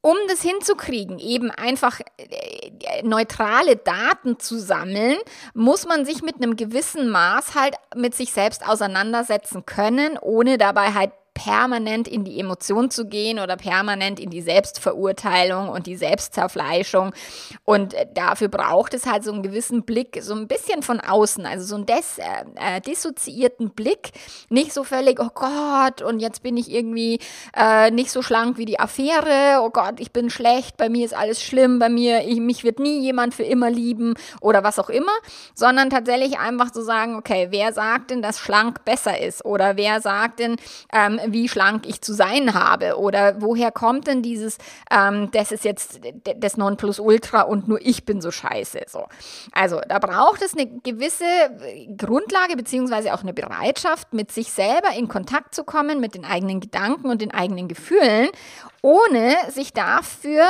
um 0.00 0.16
das 0.28 0.42
hinzukriegen, 0.42 1.18
eben 1.18 1.50
einfach 1.50 2.00
äh, 2.18 3.02
neutrale 3.02 3.76
Daten 3.76 4.38
zu 4.38 4.58
sammeln, 4.58 5.16
muss 5.54 5.86
man 5.86 6.04
sich 6.04 6.22
mit 6.22 6.36
einem 6.36 6.56
gewissen 6.56 7.08
Maß 7.08 7.54
halt 7.54 7.74
mit 7.96 8.14
sich 8.14 8.32
selbst 8.32 8.66
auseinandersetzen 8.66 9.66
können, 9.66 10.16
ohne 10.18 10.56
dabei 10.56 10.94
halt 10.94 11.10
permanent 11.38 12.08
in 12.08 12.24
die 12.24 12.40
Emotion 12.40 12.90
zu 12.90 13.06
gehen 13.06 13.38
oder 13.38 13.56
permanent 13.56 14.18
in 14.18 14.30
die 14.30 14.42
Selbstverurteilung 14.42 15.68
und 15.68 15.86
die 15.86 15.94
Selbstzerfleischung. 15.96 17.12
Und 17.64 17.94
äh, 17.94 18.06
dafür 18.12 18.48
braucht 18.48 18.92
es 18.92 19.06
halt 19.06 19.22
so 19.22 19.32
einen 19.32 19.44
gewissen 19.44 19.84
Blick, 19.84 20.18
so 20.20 20.34
ein 20.34 20.48
bisschen 20.48 20.82
von 20.82 20.98
außen, 20.98 21.46
also 21.46 21.64
so 21.64 21.76
einen 21.76 21.86
des, 21.86 22.18
äh, 22.18 22.24
äh, 22.56 22.80
dissoziierten 22.80 23.70
Blick. 23.70 24.10
Nicht 24.48 24.72
so 24.72 24.82
völlig, 24.82 25.20
oh 25.20 25.30
Gott, 25.32 26.02
und 26.02 26.18
jetzt 26.18 26.42
bin 26.42 26.56
ich 26.56 26.72
irgendwie 26.72 27.20
äh, 27.56 27.92
nicht 27.92 28.10
so 28.10 28.22
schlank 28.22 28.58
wie 28.58 28.64
die 28.64 28.80
Affäre, 28.80 29.60
oh 29.62 29.70
Gott, 29.70 30.00
ich 30.00 30.10
bin 30.10 30.30
schlecht, 30.30 30.76
bei 30.76 30.88
mir 30.88 31.04
ist 31.04 31.14
alles 31.14 31.40
schlimm, 31.40 31.78
bei 31.78 31.88
mir, 31.88 32.26
ich, 32.26 32.40
mich 32.40 32.64
wird 32.64 32.80
nie 32.80 33.00
jemand 33.00 33.34
für 33.34 33.44
immer 33.44 33.70
lieben 33.70 34.14
oder 34.40 34.64
was 34.64 34.80
auch 34.80 34.90
immer, 34.90 35.12
sondern 35.54 35.88
tatsächlich 35.88 36.38
einfach 36.40 36.72
zu 36.72 36.80
so 36.80 36.86
sagen, 36.86 37.14
okay, 37.16 37.48
wer 37.50 37.72
sagt 37.72 38.10
denn, 38.10 38.22
dass 38.22 38.40
schlank 38.40 38.84
besser 38.84 39.20
ist? 39.20 39.44
Oder 39.44 39.76
wer 39.76 40.00
sagt 40.00 40.40
denn, 40.40 40.56
ähm, 40.92 41.20
wie 41.32 41.48
schlank 41.48 41.86
ich 41.86 42.00
zu 42.00 42.12
sein 42.12 42.54
habe 42.54 42.98
oder 42.98 43.40
woher 43.40 43.70
kommt 43.70 44.06
denn 44.06 44.22
dieses, 44.22 44.58
ähm, 44.90 45.30
das 45.32 45.52
ist 45.52 45.64
jetzt 45.64 46.00
das 46.36 46.56
Nonplusultra 46.56 47.42
und 47.42 47.68
nur 47.68 47.80
ich 47.80 48.04
bin 48.04 48.20
so 48.20 48.30
scheiße. 48.30 48.80
So. 48.88 49.06
Also 49.52 49.80
da 49.88 49.98
braucht 49.98 50.42
es 50.42 50.54
eine 50.54 50.66
gewisse 50.66 51.24
Grundlage 51.96 52.56
beziehungsweise 52.56 53.14
auch 53.14 53.22
eine 53.22 53.32
Bereitschaft, 53.32 54.12
mit 54.12 54.32
sich 54.32 54.52
selber 54.52 54.90
in 54.96 55.08
Kontakt 55.08 55.54
zu 55.54 55.64
kommen, 55.64 56.00
mit 56.00 56.14
den 56.14 56.24
eigenen 56.24 56.60
Gedanken 56.60 57.10
und 57.10 57.22
den 57.22 57.32
eigenen 57.32 57.68
Gefühlen 57.68 58.28
ohne 58.82 59.34
sich 59.50 59.72
dafür, 59.72 60.44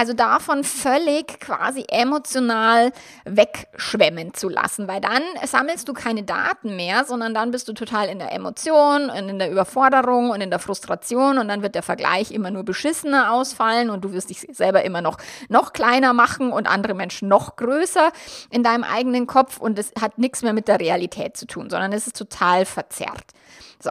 also 0.00 0.14
davon 0.14 0.64
völlig 0.64 1.40
quasi 1.40 1.84
emotional 1.90 2.90
wegschwemmen 3.26 4.32
zu 4.32 4.48
lassen, 4.48 4.88
weil 4.88 5.02
dann 5.02 5.22
sammelst 5.44 5.86
du 5.86 5.92
keine 5.92 6.22
Daten 6.22 6.74
mehr, 6.74 7.04
sondern 7.04 7.34
dann 7.34 7.50
bist 7.50 7.68
du 7.68 7.74
total 7.74 8.08
in 8.08 8.18
der 8.18 8.32
Emotion 8.32 9.10
und 9.10 9.28
in 9.28 9.38
der 9.38 9.50
Überforderung 9.50 10.30
und 10.30 10.40
in 10.40 10.48
der 10.48 10.58
Frustration 10.58 11.36
und 11.36 11.48
dann 11.48 11.60
wird 11.60 11.74
der 11.74 11.82
Vergleich 11.82 12.30
immer 12.30 12.50
nur 12.50 12.62
beschissener 12.62 13.30
ausfallen 13.30 13.90
und 13.90 14.02
du 14.02 14.14
wirst 14.14 14.30
dich 14.30 14.46
selber 14.50 14.86
immer 14.86 15.02
noch, 15.02 15.18
noch 15.50 15.74
kleiner 15.74 16.14
machen 16.14 16.50
und 16.50 16.66
andere 16.66 16.94
Menschen 16.94 17.28
noch 17.28 17.56
größer 17.56 18.10
in 18.48 18.62
deinem 18.62 18.84
eigenen 18.84 19.26
Kopf 19.26 19.58
und 19.58 19.78
es 19.78 19.92
hat 20.00 20.16
nichts 20.16 20.40
mehr 20.40 20.54
mit 20.54 20.66
der 20.66 20.80
Realität 20.80 21.36
zu 21.36 21.46
tun, 21.46 21.68
sondern 21.68 21.92
es 21.92 22.06
ist 22.06 22.16
total 22.16 22.64
verzerrt. 22.64 23.26
So, 23.78 23.90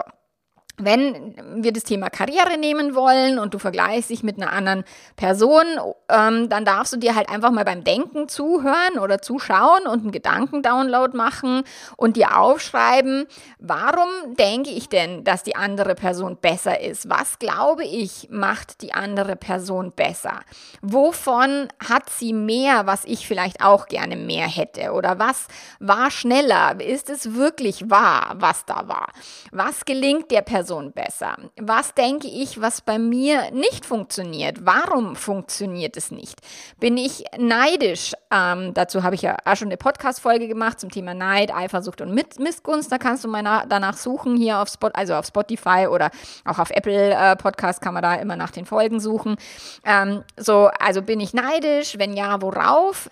wenn 0.80 1.36
wir 1.64 1.72
das 1.74 1.84
Thema 1.84 2.10
Karriere 2.10 2.58
nehmen 2.58 2.96
wollen 2.96 3.40
und 3.40 3.54
du 3.54 3.60
vergleichst 3.60 4.10
dich 4.10 4.24
mit 4.24 4.42
einer 4.42 4.52
anderen 4.52 4.84
Person, 5.16 5.64
ähm, 6.10 6.50
dann 6.50 6.66
darfst 6.66 6.94
du 6.94 6.98
dir 6.98 7.16
halt 7.16 7.30
einfach 7.30 7.52
mal 7.52 7.66
beim 7.66 7.84
Denken 7.84 8.28
zuhören 8.28 9.00
oder 9.02 9.22
zuschauen 9.22 9.86
und 9.86 10.02
einen 10.02 10.12
Gedankendownload 10.12 11.16
machen 11.16 11.64
und 11.98 12.16
dir 12.16 12.38
aufschreiben, 12.38 13.28
warum 13.60 14.10
denke 14.38 14.70
ich 14.70 14.90
denn, 14.90 15.24
dass 15.24 15.44
die 15.44 15.56
andere 15.56 15.96
Person 15.96 16.38
besser 16.38 16.80
ist? 16.80 17.10
Was 17.10 17.40
glaube 17.40 17.84
ich 17.84 18.28
macht 18.32 18.82
die 18.82 18.94
andere 18.94 19.36
Person 19.36 19.92
besser? 19.92 20.40
Wovon 20.82 21.68
hat 21.88 22.10
sie 22.10 22.34
mehr, 22.34 22.86
was 22.86 23.04
ich 23.06 23.28
vielleicht 23.28 23.64
auch 23.64 23.88
gerne 23.88 24.16
mehr 24.16 24.48
hätte? 24.48 24.92
Oder 24.92 25.20
was 25.20 25.48
war 25.80 26.12
schneller? 26.12 26.80
Ist 26.80 27.10
es 27.10 27.36
wirklich 27.36 27.90
wahr, 27.90 28.36
was 28.38 28.66
da 28.66 28.88
war? 28.88 29.08
Was 29.52 29.86
gelingt 29.86 30.32
der 30.32 30.42
Person? 30.42 30.69
Person 30.70 30.92
besser? 30.92 31.36
Was 31.60 31.96
denke 31.96 32.28
ich, 32.28 32.62
was 32.62 32.82
bei 32.82 33.00
mir 33.00 33.50
nicht 33.50 33.88
funktioniert? 33.88 34.68
Warum 34.68 35.16
funktioniert 35.16 35.98
es 35.98 36.12
nicht? 36.12 36.40
Bin 36.80 36.96
ich 36.96 37.24
neidisch? 37.40 38.14
Ähm, 38.32 38.76
dazu 38.76 39.02
habe 39.02 39.16
ich 39.16 39.24
ja 39.24 39.38
auch 39.46 39.56
schon 39.56 39.70
eine 39.70 39.78
Podcast-Folge 39.78 40.48
gemacht 40.48 40.80
zum 40.80 40.92
Thema 40.92 41.16
Neid, 41.16 41.52
Eifersucht 41.52 42.02
und 42.02 42.14
Missgunst. 42.14 42.92
Da 42.92 43.00
kannst 43.00 43.24
du 43.24 43.30
mal 43.30 43.66
danach 43.68 43.98
suchen 43.98 44.38
hier 44.38 44.60
auf 44.60 44.70
Spot, 44.70 44.92
also 44.94 45.16
auf 45.16 45.26
Spotify 45.26 45.88
oder 45.90 46.12
auch 46.46 46.60
auf 46.60 46.70
Apple 46.70 47.16
äh, 47.16 47.36
Podcast 47.36 47.82
kann 47.82 47.96
man 47.96 48.04
da 48.04 48.14
immer 48.16 48.36
nach 48.36 48.52
den 48.52 48.68
Folgen 48.68 49.00
suchen. 49.00 49.38
Ähm, 49.84 50.24
so, 50.38 50.70
also 50.80 51.02
bin 51.02 51.20
ich 51.20 51.34
neidisch? 51.34 51.98
Wenn 51.98 52.14
ja, 52.14 52.44
worauf? 52.44 53.10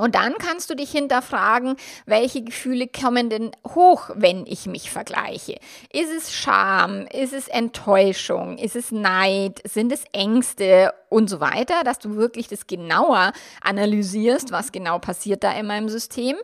Und 0.00 0.14
dann 0.14 0.34
kannst 0.38 0.70
du 0.70 0.74
dich 0.74 0.90
hinterfragen, 0.90 1.76
welche 2.06 2.42
Gefühle 2.42 2.88
kommen 2.88 3.30
denn 3.30 3.50
hoch, 3.74 4.10
wenn 4.14 4.46
ich 4.46 4.66
mich 4.66 4.90
vergleiche? 4.90 5.58
Ist 5.92 6.10
es 6.10 6.32
Scham? 6.32 7.06
Ist 7.06 7.32
es 7.32 7.48
Enttäuschung? 7.48 8.58
Ist 8.58 8.76
es 8.76 8.90
Neid? 8.90 9.60
Sind 9.64 9.92
es 9.92 10.04
Ängste 10.12 10.92
und 11.10 11.28
so 11.28 11.40
weiter, 11.40 11.82
dass 11.84 11.98
du 11.98 12.16
wirklich 12.16 12.48
das 12.48 12.66
genauer 12.66 13.32
analysierst, 13.62 14.52
was 14.52 14.72
genau 14.72 14.98
passiert 14.98 15.44
da 15.44 15.52
in 15.52 15.66
meinem 15.66 15.88
System 15.90 16.36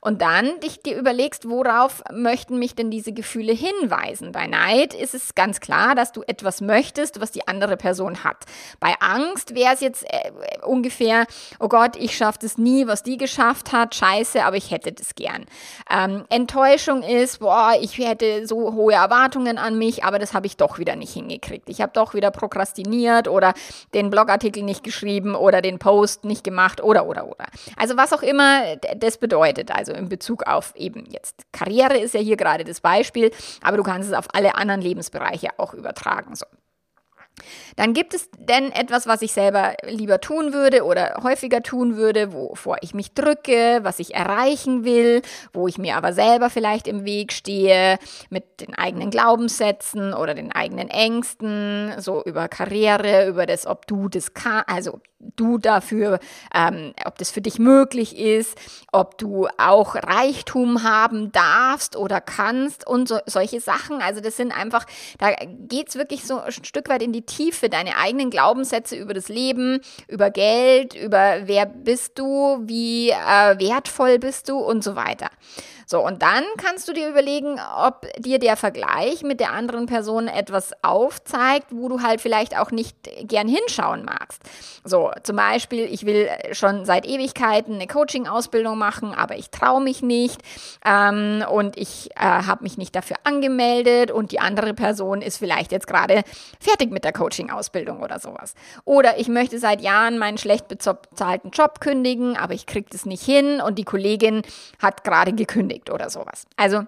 und 0.00 0.22
dann 0.22 0.60
dich 0.60 0.80
dir 0.82 0.96
überlegst, 0.96 1.48
worauf 1.48 2.02
möchten 2.12 2.58
mich 2.58 2.74
denn 2.74 2.90
diese 2.90 3.12
Gefühle 3.12 3.52
hinweisen. 3.52 4.30
Bei 4.30 4.46
Neid 4.46 4.94
ist 4.94 5.14
es 5.14 5.34
ganz 5.34 5.60
klar, 5.60 5.94
dass 5.94 6.12
du 6.12 6.22
etwas 6.22 6.60
möchtest, 6.60 7.20
was 7.20 7.32
die 7.32 7.48
andere 7.48 7.76
Person 7.76 8.22
hat. 8.22 8.44
Bei 8.78 8.94
Angst 9.00 9.54
wäre 9.54 9.74
es 9.74 9.80
jetzt 9.80 10.04
äh, 10.04 10.30
ungefähr, 10.64 11.26
oh 11.58 11.68
Gott, 11.68 11.96
ich 11.96 12.16
schaffe 12.16 12.38
das 12.42 12.58
nie, 12.58 12.86
was 12.86 13.02
die 13.02 13.16
geschafft 13.16 13.72
hat, 13.72 13.94
scheiße, 13.94 14.44
aber 14.44 14.56
ich 14.56 14.70
hätte 14.70 14.92
das 14.92 15.14
gern. 15.14 15.46
Ähm, 15.90 16.24
Enttäuschung 16.28 17.02
ist, 17.02 17.40
boah, 17.40 17.72
ich 17.80 17.96
hätte 17.96 18.46
so 18.46 18.74
hohe 18.74 18.92
Erwartungen 18.92 19.56
an 19.56 19.78
mich, 19.78 20.04
aber 20.04 20.18
das 20.18 20.34
habe 20.34 20.46
ich 20.46 20.58
doch 20.58 20.78
wieder 20.78 20.94
nicht 20.94 21.14
hingekriegt. 21.14 21.70
Ich 21.70 21.80
habe 21.80 21.92
doch 21.94 22.12
wieder 22.12 22.30
prokrastiniert 22.30 23.26
oder 23.26 23.54
den 23.94 24.09
Blogartikel 24.10 24.62
nicht 24.62 24.84
geschrieben 24.84 25.34
oder 25.34 25.62
den 25.62 25.78
Post 25.78 26.24
nicht 26.24 26.44
gemacht 26.44 26.82
oder, 26.82 27.06
oder, 27.06 27.26
oder. 27.26 27.46
Also 27.76 27.96
was 27.96 28.12
auch 28.12 28.22
immer 28.22 28.76
das 28.96 29.18
bedeutet, 29.18 29.70
also 29.70 29.92
in 29.92 30.08
Bezug 30.08 30.44
auf 30.44 30.74
eben 30.76 31.06
jetzt 31.10 31.44
Karriere 31.52 31.98
ist 31.98 32.14
ja 32.14 32.20
hier 32.20 32.36
gerade 32.36 32.64
das 32.64 32.80
Beispiel, 32.80 33.30
aber 33.62 33.76
du 33.76 33.82
kannst 33.82 34.08
es 34.08 34.14
auf 34.14 34.26
alle 34.32 34.54
anderen 34.54 34.80
Lebensbereiche 34.80 35.48
auch 35.58 35.74
übertragen. 35.74 36.34
So. 36.34 36.46
Dann 37.76 37.94
gibt 37.94 38.14
es 38.14 38.28
denn 38.38 38.72
etwas, 38.72 39.06
was 39.06 39.22
ich 39.22 39.32
selber 39.32 39.74
lieber 39.86 40.20
tun 40.20 40.52
würde 40.52 40.84
oder 40.84 41.20
häufiger 41.22 41.62
tun 41.62 41.96
würde, 41.96 42.32
wovor 42.32 42.78
ich 42.82 42.94
mich 42.94 43.12
drücke, 43.12 43.80
was 43.82 43.98
ich 43.98 44.14
erreichen 44.14 44.84
will, 44.84 45.22
wo 45.52 45.68
ich 45.68 45.78
mir 45.78 45.96
aber 45.96 46.12
selber 46.12 46.50
vielleicht 46.50 46.86
im 46.86 47.04
Weg 47.04 47.32
stehe, 47.32 47.98
mit 48.28 48.60
den 48.60 48.76
eigenen 48.76 49.10
Glaubenssätzen 49.10 50.12
oder 50.14 50.34
den 50.34 50.52
eigenen 50.52 50.90
Ängsten, 50.90 51.94
so 51.98 52.22
über 52.24 52.48
Karriere, 52.48 53.26
über 53.26 53.46
das, 53.46 53.66
ob 53.66 53.86
du 53.86 54.08
das 54.08 54.34
kann, 54.34 54.62
also 54.66 55.00
du 55.36 55.58
dafür, 55.58 56.18
ähm, 56.54 56.94
ob 57.04 57.18
das 57.18 57.30
für 57.30 57.42
dich 57.42 57.58
möglich 57.58 58.16
ist, 58.16 58.56
ob 58.90 59.18
du 59.18 59.48
auch 59.58 59.94
Reichtum 59.94 60.82
haben 60.82 61.30
darfst 61.30 61.94
oder 61.94 62.20
kannst 62.20 62.86
und 62.86 63.08
so, 63.08 63.18
solche 63.26 63.60
Sachen. 63.60 64.00
Also 64.00 64.20
das 64.20 64.36
sind 64.36 64.52
einfach, 64.52 64.86
da 65.18 65.34
geht 65.68 65.90
es 65.90 65.96
wirklich 65.96 66.24
so 66.24 66.40
ein 66.40 66.52
Stück 66.52 66.88
weit 66.88 67.02
in 67.02 67.12
die 67.12 67.19
Tiefe, 67.26 67.68
deine 67.68 67.96
eigenen 67.96 68.30
Glaubenssätze 68.30 68.96
über 68.96 69.14
das 69.14 69.28
Leben, 69.28 69.80
über 70.08 70.30
Geld, 70.30 70.94
über 70.94 71.42
wer 71.44 71.66
bist 71.66 72.18
du, 72.18 72.58
wie 72.62 73.10
äh, 73.10 73.58
wertvoll 73.58 74.18
bist 74.18 74.48
du 74.48 74.58
und 74.58 74.82
so 74.82 74.96
weiter. 74.96 75.30
So, 75.90 76.06
und 76.06 76.22
dann 76.22 76.44
kannst 76.56 76.86
du 76.86 76.92
dir 76.92 77.08
überlegen, 77.08 77.58
ob 77.76 78.06
dir 78.16 78.38
der 78.38 78.54
Vergleich 78.54 79.24
mit 79.24 79.40
der 79.40 79.50
anderen 79.50 79.86
Person 79.86 80.28
etwas 80.28 80.70
aufzeigt, 80.82 81.66
wo 81.70 81.88
du 81.88 82.00
halt 82.00 82.20
vielleicht 82.20 82.56
auch 82.56 82.70
nicht 82.70 82.96
gern 83.24 83.48
hinschauen 83.48 84.04
magst. 84.04 84.40
So, 84.84 85.10
zum 85.24 85.34
Beispiel, 85.34 85.88
ich 85.90 86.06
will 86.06 86.28
schon 86.52 86.84
seit 86.84 87.06
Ewigkeiten 87.06 87.74
eine 87.74 87.88
Coaching-Ausbildung 87.88 88.78
machen, 88.78 89.12
aber 89.14 89.36
ich 89.36 89.50
traue 89.50 89.82
mich 89.82 90.00
nicht 90.00 90.40
ähm, 90.86 91.44
und 91.50 91.76
ich 91.76 92.10
äh, 92.14 92.20
habe 92.20 92.62
mich 92.62 92.78
nicht 92.78 92.94
dafür 92.94 93.16
angemeldet 93.24 94.12
und 94.12 94.30
die 94.30 94.38
andere 94.38 94.74
Person 94.74 95.22
ist 95.22 95.38
vielleicht 95.38 95.72
jetzt 95.72 95.88
gerade 95.88 96.22
fertig 96.60 96.92
mit 96.92 97.02
der 97.02 97.12
Coaching-Ausbildung 97.12 98.00
oder 98.00 98.20
sowas. 98.20 98.54
Oder 98.84 99.18
ich 99.18 99.26
möchte 99.26 99.58
seit 99.58 99.80
Jahren 99.80 100.18
meinen 100.18 100.38
schlecht 100.38 100.68
bezahlten 100.68 101.50
Job 101.50 101.80
kündigen, 101.80 102.36
aber 102.36 102.54
ich 102.54 102.66
kriege 102.66 102.86
das 102.92 103.06
nicht 103.06 103.24
hin 103.24 103.60
und 103.60 103.76
die 103.76 103.84
Kollegin 103.84 104.42
hat 104.78 105.02
gerade 105.02 105.32
gekündigt 105.32 105.79
gekriegt 105.80 105.90
oder 105.90 106.10
sowas. 106.10 106.46
Also 106.56 106.84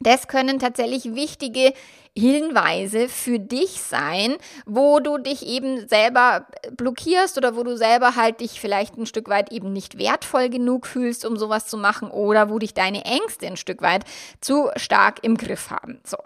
das 0.00 0.26
können 0.26 0.58
tatsächlich 0.58 1.14
wichtige 1.14 1.72
Hinweise 2.14 3.08
für 3.08 3.38
dich 3.38 3.80
sein, 3.80 4.36
wo 4.66 5.00
du 5.00 5.16
dich 5.16 5.46
eben 5.46 5.88
selber 5.88 6.46
blockierst 6.76 7.38
oder 7.38 7.56
wo 7.56 7.62
du 7.62 7.78
selber 7.78 8.16
halt 8.16 8.40
dich 8.40 8.60
vielleicht 8.60 8.98
ein 8.98 9.06
Stück 9.06 9.30
weit 9.30 9.50
eben 9.50 9.72
nicht 9.72 9.96
wertvoll 9.96 10.50
genug 10.50 10.86
fühlst, 10.86 11.24
um 11.24 11.38
sowas 11.38 11.68
zu 11.68 11.78
machen 11.78 12.10
oder 12.10 12.50
wo 12.50 12.58
dich 12.58 12.74
deine 12.74 13.06
Ängste 13.06 13.46
ein 13.46 13.56
Stück 13.56 13.80
weit 13.80 14.04
zu 14.42 14.68
stark 14.76 15.20
im 15.22 15.38
Griff 15.38 15.70
haben. 15.70 16.00
So. 16.04 16.18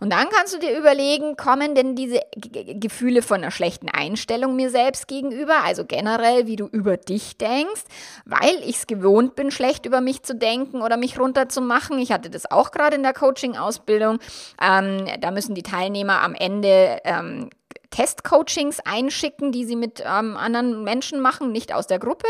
Und 0.00 0.12
dann 0.12 0.28
kannst 0.28 0.54
du 0.54 0.58
dir 0.58 0.76
überlegen, 0.76 1.36
kommen 1.36 1.76
denn 1.76 1.94
diese 1.94 2.20
G 2.36 2.74
Gefühle 2.78 3.22
von 3.22 3.38
einer 3.38 3.50
schlechten 3.50 3.88
Einstellung 3.88 4.56
mir 4.56 4.70
selbst 4.70 5.06
gegenüber, 5.06 5.64
also 5.64 5.84
generell, 5.84 6.46
wie 6.46 6.56
du 6.56 6.66
über 6.66 6.96
dich 6.96 7.36
denkst, 7.36 7.84
weil 8.24 8.56
ich 8.64 8.76
es 8.76 8.86
gewohnt 8.86 9.36
bin, 9.36 9.50
schlecht 9.50 9.86
über 9.86 10.00
mich 10.00 10.22
zu 10.22 10.34
denken 10.34 10.82
oder 10.82 10.96
mich 10.96 11.18
runterzumachen. 11.18 11.98
Ich 11.98 12.10
hatte 12.10 12.30
das 12.30 12.50
auch 12.50 12.72
gerade 12.72 12.96
in 12.96 13.02
der 13.02 13.14
Coaching-Ausbildung. 13.14 14.18
Ähm, 14.60 15.06
da 15.28 15.32
müssen 15.32 15.54
die 15.54 15.62
Teilnehmer 15.62 16.22
am 16.22 16.34
Ende 16.34 17.00
ähm, 17.04 17.50
Testcoachings 17.90 18.80
einschicken, 18.80 19.52
die 19.52 19.66
sie 19.66 19.76
mit 19.76 20.02
ähm, 20.02 20.38
anderen 20.38 20.84
Menschen 20.84 21.20
machen, 21.20 21.52
nicht 21.52 21.74
aus 21.74 21.86
der 21.86 21.98
Gruppe. 21.98 22.28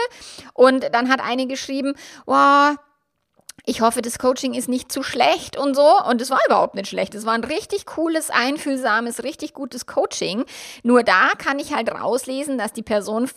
Und 0.52 0.92
dann 0.92 1.08
hat 1.08 1.20
eine 1.20 1.46
geschrieben, 1.46 1.94
wow, 2.26 2.74
ich 3.68 3.82
hoffe, 3.82 4.00
das 4.00 4.18
Coaching 4.18 4.54
ist 4.54 4.66
nicht 4.66 4.90
zu 4.90 5.02
schlecht 5.02 5.58
und 5.58 5.74
so. 5.74 5.92
Und 6.08 6.22
es 6.22 6.30
war 6.30 6.40
überhaupt 6.46 6.74
nicht 6.74 6.88
schlecht. 6.88 7.14
Es 7.14 7.26
war 7.26 7.34
ein 7.34 7.44
richtig 7.44 7.84
cooles, 7.84 8.30
einfühlsames, 8.30 9.22
richtig 9.24 9.52
gutes 9.52 9.84
Coaching. 9.84 10.46
Nur 10.82 11.02
da 11.02 11.32
kann 11.36 11.58
ich 11.58 11.74
halt 11.74 11.90
rauslesen, 11.90 12.56
dass 12.56 12.72
die 12.72 12.82
Person 12.82 13.28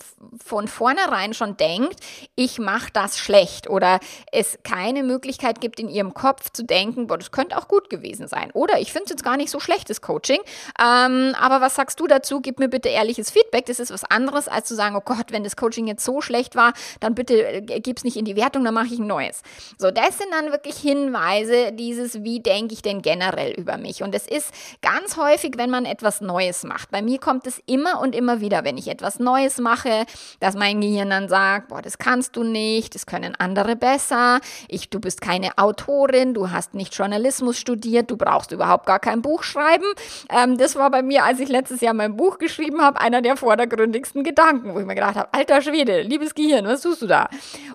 von 0.41 0.69
vornherein 0.69 1.33
schon 1.33 1.57
denkt, 1.57 1.99
ich 2.35 2.59
mache 2.59 2.91
das 2.93 3.19
schlecht 3.19 3.69
oder 3.69 3.99
es 4.31 4.57
keine 4.63 5.03
Möglichkeit 5.03 5.59
gibt 5.59 5.81
in 5.81 5.89
ihrem 5.89 6.13
Kopf 6.13 6.49
zu 6.49 6.63
denken, 6.63 7.07
boah, 7.07 7.17
das 7.17 7.31
könnte 7.31 7.57
auch 7.57 7.67
gut 7.67 7.89
gewesen 7.89 8.29
sein. 8.29 8.51
Oder 8.53 8.79
ich 8.79 8.93
finde 8.93 9.05
es 9.05 9.09
jetzt 9.09 9.25
gar 9.25 9.35
nicht 9.35 9.51
so 9.51 9.59
schlechtes 9.59 9.99
Coaching. 9.99 10.39
Ähm, 10.81 11.35
aber 11.41 11.59
was 11.59 11.75
sagst 11.75 11.99
du 11.99 12.07
dazu? 12.07 12.39
Gib 12.39 12.57
mir 12.57 12.69
bitte 12.69 12.87
ehrliches 12.87 13.31
Feedback. 13.31 13.65
Das 13.65 13.81
ist 13.81 13.91
was 13.91 14.05
anderes, 14.05 14.47
als 14.47 14.69
zu 14.69 14.75
sagen, 14.75 14.95
oh 14.95 15.01
Gott, 15.03 15.31
wenn 15.31 15.43
das 15.43 15.57
Coaching 15.57 15.87
jetzt 15.87 16.05
so 16.05 16.21
schlecht 16.21 16.55
war, 16.55 16.71
dann 17.01 17.15
bitte 17.15 17.45
äh, 17.45 17.81
gib 17.81 17.97
es 17.97 18.05
nicht 18.05 18.15
in 18.15 18.23
die 18.23 18.37
Wertung, 18.37 18.63
dann 18.63 18.73
mache 18.73 18.93
ich 18.93 18.99
ein 18.99 19.07
neues. 19.07 19.41
So, 19.77 19.91
das 19.91 20.20
sind 20.21 20.31
dann 20.31 20.51
wirklich 20.51 20.77
Hinweise, 20.77 21.71
dieses, 21.71 22.23
wie 22.23 22.39
denke 22.39 22.73
ich 22.73 22.81
denn 22.81 23.01
generell 23.01 23.53
über 23.53 23.77
mich? 23.77 24.03
Und 24.03 24.13
es 24.13 24.27
ist 24.27 24.51
ganz 24.81 25.17
häufig, 25.17 25.53
wenn 25.57 25.69
man 25.69 25.85
etwas 25.85 26.21
Neues 26.21 26.63
macht. 26.63 26.91
Bei 26.91 27.01
mir 27.01 27.19
kommt 27.19 27.47
es 27.47 27.61
immer 27.65 27.99
und 27.99 28.15
immer 28.15 28.39
wieder, 28.39 28.63
wenn 28.63 28.77
ich 28.77 28.87
etwas 28.87 29.19
Neues 29.19 29.57
mache, 29.57 30.05
dass 30.39 30.55
mein 30.55 30.79
Gehirn 30.81 31.09
dann 31.09 31.27
sagt, 31.27 31.69
boah, 31.69 31.81
das 31.81 31.97
kannst 31.97 32.35
du 32.35 32.43
nicht, 32.43 32.93
das 32.93 33.05
können 33.05 33.35
andere 33.35 33.75
besser, 33.75 34.39
ich, 34.67 34.89
du 34.89 34.99
bist 34.99 35.21
keine 35.21 35.57
Autorin, 35.57 36.33
du 36.33 36.51
hast 36.51 36.73
nicht 36.75 36.93
Journalismus 36.93 37.57
studiert, 37.57 38.11
du 38.11 38.17
brauchst 38.17 38.51
überhaupt 38.51 38.85
gar 38.85 38.99
kein 38.99 39.21
Buch 39.21 39.43
schreiben. 39.43 39.85
Ähm, 40.29 40.57
das 40.57 40.75
war 40.75 40.91
bei 40.91 41.01
mir, 41.01 41.23
als 41.23 41.39
ich 41.39 41.49
letztes 41.49 41.81
Jahr 41.81 41.93
mein 41.93 42.15
Buch 42.15 42.37
geschrieben 42.37 42.81
habe, 42.81 43.01
einer 43.01 43.21
der 43.21 43.37
vordergründigsten 43.37 44.23
Gedanken, 44.23 44.75
wo 44.75 44.79
ich 44.79 44.85
mir 44.85 44.95
gedacht 44.95 45.15
habe, 45.15 45.29
alter 45.33 45.61
Schwede, 45.61 46.01
liebes 46.01 46.35
Gehirn, 46.35 46.65
was 46.65 46.81
tust 46.81 47.01
du 47.01 47.07
da? 47.07 47.27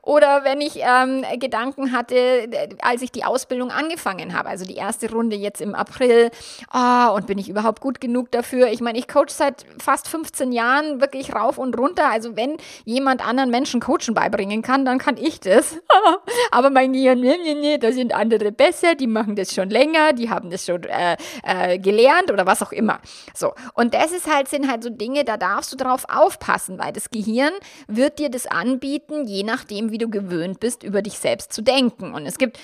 Oder 0.02 0.44
wenn 0.44 0.60
ich 0.60 0.78
ähm, 0.80 1.24
Gedanken 1.40 1.92
hatte, 1.92 2.35
als 2.82 3.02
ich 3.02 3.12
die 3.12 3.24
Ausbildung 3.24 3.70
angefangen 3.70 4.36
habe, 4.36 4.48
also 4.48 4.64
die 4.64 4.76
erste 4.76 5.10
Runde 5.10 5.36
jetzt 5.36 5.60
im 5.60 5.74
April, 5.74 6.30
oh, 6.72 7.14
und 7.14 7.26
bin 7.26 7.38
ich 7.38 7.48
überhaupt 7.48 7.80
gut 7.80 8.00
genug 8.00 8.30
dafür? 8.30 8.68
Ich 8.68 8.80
meine, 8.80 8.98
ich 8.98 9.08
coach 9.08 9.32
seit 9.32 9.64
fast 9.82 10.08
15 10.08 10.52
Jahren 10.52 11.00
wirklich 11.00 11.34
rauf 11.34 11.58
und 11.58 11.78
runter. 11.78 12.10
Also 12.10 12.36
wenn 12.36 12.56
jemand 12.84 13.26
anderen 13.26 13.50
Menschen 13.50 13.80
Coachen 13.80 14.14
beibringen 14.14 14.62
kann, 14.62 14.84
dann 14.84 14.98
kann 14.98 15.16
ich 15.16 15.40
das. 15.40 15.76
Aber 16.50 16.70
mein 16.70 16.92
Gehirn, 16.92 17.20
nee, 17.20 17.36
nee, 17.42 17.54
nee, 17.54 17.78
da 17.78 17.92
sind 17.92 18.14
andere 18.14 18.52
besser, 18.52 18.94
die 18.94 19.06
machen 19.06 19.36
das 19.36 19.54
schon 19.54 19.70
länger, 19.70 20.12
die 20.12 20.30
haben 20.30 20.50
das 20.50 20.66
schon 20.66 20.82
äh, 20.84 21.16
äh, 21.42 21.78
gelernt 21.78 22.30
oder 22.30 22.46
was 22.46 22.62
auch 22.62 22.72
immer. 22.72 23.00
So. 23.34 23.52
Und 23.74 23.94
das 23.94 24.12
ist 24.12 24.32
halt, 24.32 24.48
sind 24.48 24.70
halt 24.70 24.82
so 24.82 24.90
Dinge, 24.90 25.24
da 25.24 25.36
darfst 25.36 25.72
du 25.72 25.76
drauf 25.76 26.04
aufpassen, 26.08 26.78
weil 26.78 26.92
das 26.92 27.10
Gehirn 27.10 27.52
wird 27.86 28.18
dir 28.18 28.30
das 28.30 28.46
anbieten, 28.46 29.26
je 29.26 29.42
nachdem, 29.42 29.90
wie 29.90 29.98
du 29.98 30.08
gewöhnt 30.08 30.60
bist, 30.60 30.82
über 30.82 31.02
dich 31.02 31.18
selbst 31.18 31.52
zu 31.52 31.62
denken. 31.62 32.14
Und 32.16 32.26
es 32.26 32.38
gibt 32.38 32.58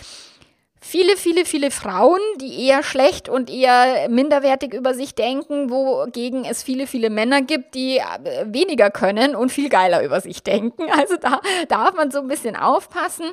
viele, 0.80 1.16
viele, 1.16 1.44
viele 1.44 1.70
Frauen, 1.70 2.20
die 2.40 2.66
eher 2.66 2.82
schlecht 2.82 3.28
und 3.28 3.48
eher 3.48 4.08
minderwertig 4.08 4.74
über 4.74 4.94
sich 4.94 5.14
denken, 5.14 5.70
wogegen 5.70 6.44
es 6.44 6.62
viele, 6.62 6.86
viele 6.86 7.08
Männer 7.08 7.42
gibt, 7.42 7.74
die 7.74 7.98
äh, 7.98 8.02
weniger 8.46 8.90
können 8.90 9.36
und 9.36 9.52
viel 9.52 9.68
geiler 9.68 10.02
über 10.04 10.20
sich 10.20 10.42
denken. 10.42 10.90
Also 10.90 11.16
da 11.16 11.40
darf 11.68 11.94
man 11.94 12.10
so 12.10 12.18
ein 12.18 12.28
bisschen 12.28 12.56
aufpassen. 12.56 13.26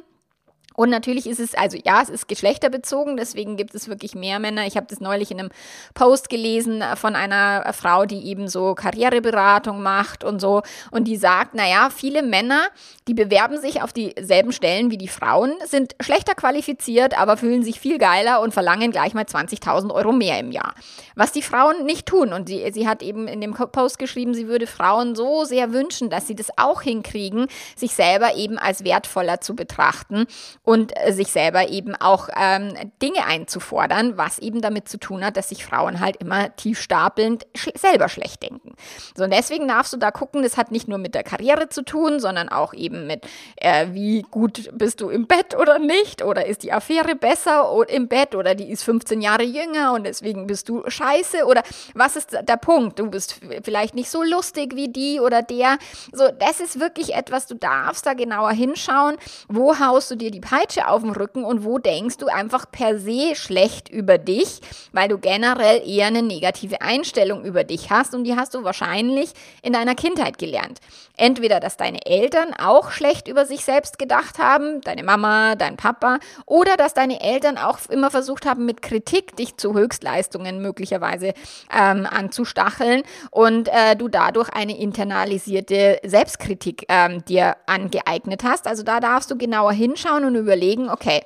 Und 0.79 0.89
natürlich 0.89 1.27
ist 1.27 1.41
es, 1.41 1.55
also 1.55 1.77
ja, 1.83 2.01
es 2.01 2.07
ist 2.07 2.29
geschlechterbezogen, 2.29 3.17
deswegen 3.17 3.57
gibt 3.57 3.75
es 3.75 3.89
wirklich 3.89 4.15
mehr 4.15 4.39
Männer. 4.39 4.65
Ich 4.65 4.77
habe 4.77 4.87
das 4.89 5.01
neulich 5.01 5.29
in 5.29 5.37
einem 5.37 5.49
Post 5.93 6.29
gelesen 6.29 6.81
von 6.95 7.17
einer 7.17 7.73
Frau, 7.73 8.05
die 8.05 8.27
eben 8.27 8.47
so 8.47 8.75
Karriereberatung 8.75 9.83
macht 9.83 10.23
und 10.23 10.39
so. 10.39 10.61
Und 10.89 11.03
die 11.03 11.17
sagt, 11.17 11.53
naja, 11.53 11.89
viele 11.93 12.23
Männer, 12.23 12.61
die 13.09 13.13
bewerben 13.13 13.59
sich 13.59 13.81
auf 13.81 13.91
dieselben 13.91 14.53
Stellen 14.53 14.89
wie 14.89 14.97
die 14.97 15.09
Frauen, 15.09 15.51
sind 15.65 15.97
schlechter 15.99 16.33
qualifiziert, 16.33 17.19
aber 17.19 17.35
fühlen 17.35 17.61
sich 17.61 17.77
viel 17.77 17.97
geiler 17.97 18.39
und 18.39 18.53
verlangen 18.53 18.91
gleich 18.91 19.13
mal 19.13 19.25
20.000 19.25 19.93
Euro 19.93 20.13
mehr 20.13 20.39
im 20.39 20.53
Jahr. 20.53 20.75
Was 21.13 21.33
die 21.33 21.41
Frauen 21.41 21.83
nicht 21.83 22.05
tun. 22.05 22.31
Und 22.31 22.47
sie, 22.47 22.65
sie 22.71 22.87
hat 22.87 23.03
eben 23.03 23.27
in 23.27 23.41
dem 23.41 23.53
Post 23.53 23.99
geschrieben, 23.99 24.33
sie 24.33 24.47
würde 24.47 24.65
Frauen 24.65 25.13
so 25.17 25.43
sehr 25.43 25.73
wünschen, 25.73 26.09
dass 26.09 26.25
sie 26.25 26.35
das 26.35 26.57
auch 26.57 26.81
hinkriegen, 26.81 27.47
sich 27.75 27.91
selber 27.91 28.35
eben 28.35 28.57
als 28.57 28.85
wertvoller 28.85 29.41
zu 29.41 29.57
betrachten 29.57 30.25
und 30.69 30.93
äh, 30.95 31.13
sich 31.13 31.31
selber 31.31 31.69
eben 31.69 31.95
auch 31.95 32.29
ähm, 32.39 32.75
Dinge 33.01 33.25
einzufordern, 33.25 34.19
was 34.19 34.37
eben 34.37 34.61
damit 34.61 34.87
zu 34.87 34.99
tun 34.99 35.25
hat, 35.25 35.35
dass 35.35 35.49
sich 35.49 35.65
Frauen 35.65 35.99
halt 35.99 36.17
immer 36.17 36.55
tief 36.57 36.79
stapelnd 36.79 37.47
sch 37.57 37.69
selber 37.75 38.07
schlecht 38.07 38.43
denken. 38.43 38.75
So, 39.17 39.23
und 39.23 39.33
deswegen 39.33 39.67
darfst 39.67 39.93
du 39.93 39.97
da 39.97 40.11
gucken, 40.11 40.43
das 40.43 40.57
hat 40.57 40.69
nicht 40.69 40.87
nur 40.87 40.99
mit 40.99 41.15
der 41.15 41.23
Karriere 41.23 41.69
zu 41.69 41.81
tun, 41.81 42.19
sondern 42.19 42.49
auch 42.49 42.75
eben 42.75 43.07
mit, 43.07 43.25
äh, 43.55 43.87
wie 43.93 44.21
gut 44.29 44.69
bist 44.73 45.01
du 45.01 45.09
im 45.09 45.25
Bett 45.25 45.57
oder 45.57 45.79
nicht, 45.79 46.21
oder 46.21 46.45
ist 46.45 46.61
die 46.61 46.71
Affäre 46.71 47.15
besser 47.15 47.67
im 47.87 48.07
Bett 48.07 48.35
oder 48.35 48.53
die 48.53 48.69
ist 48.69 48.83
15 48.83 49.21
Jahre 49.21 49.45
jünger 49.45 49.93
und 49.93 50.03
deswegen 50.03 50.45
bist 50.45 50.69
du 50.69 50.83
scheiße 50.87 51.45
oder 51.45 51.63
was 51.95 52.15
ist 52.15 52.37
der 52.43 52.57
Punkt? 52.57 52.99
Du 52.99 53.09
bist 53.09 53.39
vielleicht 53.63 53.95
nicht 53.95 54.11
so 54.11 54.21
lustig 54.21 54.75
wie 54.75 54.89
die 54.89 55.19
oder 55.19 55.41
der. 55.41 55.79
So, 56.13 56.27
das 56.27 56.59
ist 56.59 56.79
wirklich 56.79 57.15
etwas, 57.15 57.47
du 57.47 57.55
darfst 57.55 58.05
da 58.05 58.13
genauer 58.13 58.51
hinschauen, 58.51 59.17
wo 59.47 59.79
haust 59.79 60.11
du 60.11 60.15
dir 60.15 60.29
die 60.29 60.39
Peitsche 60.49 60.87
auf 60.87 61.03
dem 61.03 61.11
Rücken 61.11 61.43
und 61.43 61.63
wo 61.63 61.77
denkst 61.77 62.17
du 62.17 62.25
einfach 62.25 62.65
per 62.71 62.97
se 62.97 63.35
schlecht 63.35 63.87
über 63.87 64.17
dich, 64.17 64.61
weil 64.93 65.07
du 65.07 65.19
generell 65.19 65.87
eher 65.87 66.07
eine 66.07 66.23
negative 66.23 66.81
Einstellung 66.81 67.45
über 67.45 67.63
dich 67.63 67.91
hast 67.91 68.15
und 68.15 68.23
die 68.23 68.35
hast 68.35 68.55
du 68.55 68.63
wahrscheinlich 68.63 69.33
in 69.61 69.73
deiner 69.73 69.93
Kindheit 69.93 70.39
gelernt. 70.39 70.79
Entweder, 71.17 71.59
dass 71.59 71.77
deine 71.77 72.03
Eltern 72.03 72.55
auch 72.57 72.89
schlecht 72.89 73.27
über 73.27 73.45
sich 73.45 73.63
selbst 73.63 73.99
gedacht 73.99 74.39
haben, 74.39 74.81
deine 74.81 75.03
Mama, 75.03 75.53
dein 75.53 75.77
Papa, 75.77 76.17
oder 76.47 76.77
dass 76.77 76.95
deine 76.95 77.21
Eltern 77.21 77.59
auch 77.59 77.77
immer 77.87 78.09
versucht 78.09 78.47
haben, 78.47 78.65
mit 78.65 78.81
Kritik 78.81 79.35
dich 79.35 79.55
zu 79.57 79.75
Höchstleistungen 79.75 80.63
möglicherweise 80.63 81.33
ähm, 81.71 82.07
anzustacheln 82.09 83.03
und 83.29 83.67
äh, 83.67 83.95
du 83.95 84.07
dadurch 84.07 84.49
eine 84.49 84.79
internalisierte 84.79 85.99
Selbstkritik 86.03 86.85
ähm, 86.89 87.23
dir 87.25 87.55
angeeignet 87.67 88.43
hast. 88.43 88.65
Also 88.65 88.81
da 88.81 88.99
darfst 88.99 89.29
du 89.29 89.37
genauer 89.37 89.73
hinschauen 89.73 90.25
und 90.25 90.38
überlegen, 90.39 90.89
okay, 90.89 91.21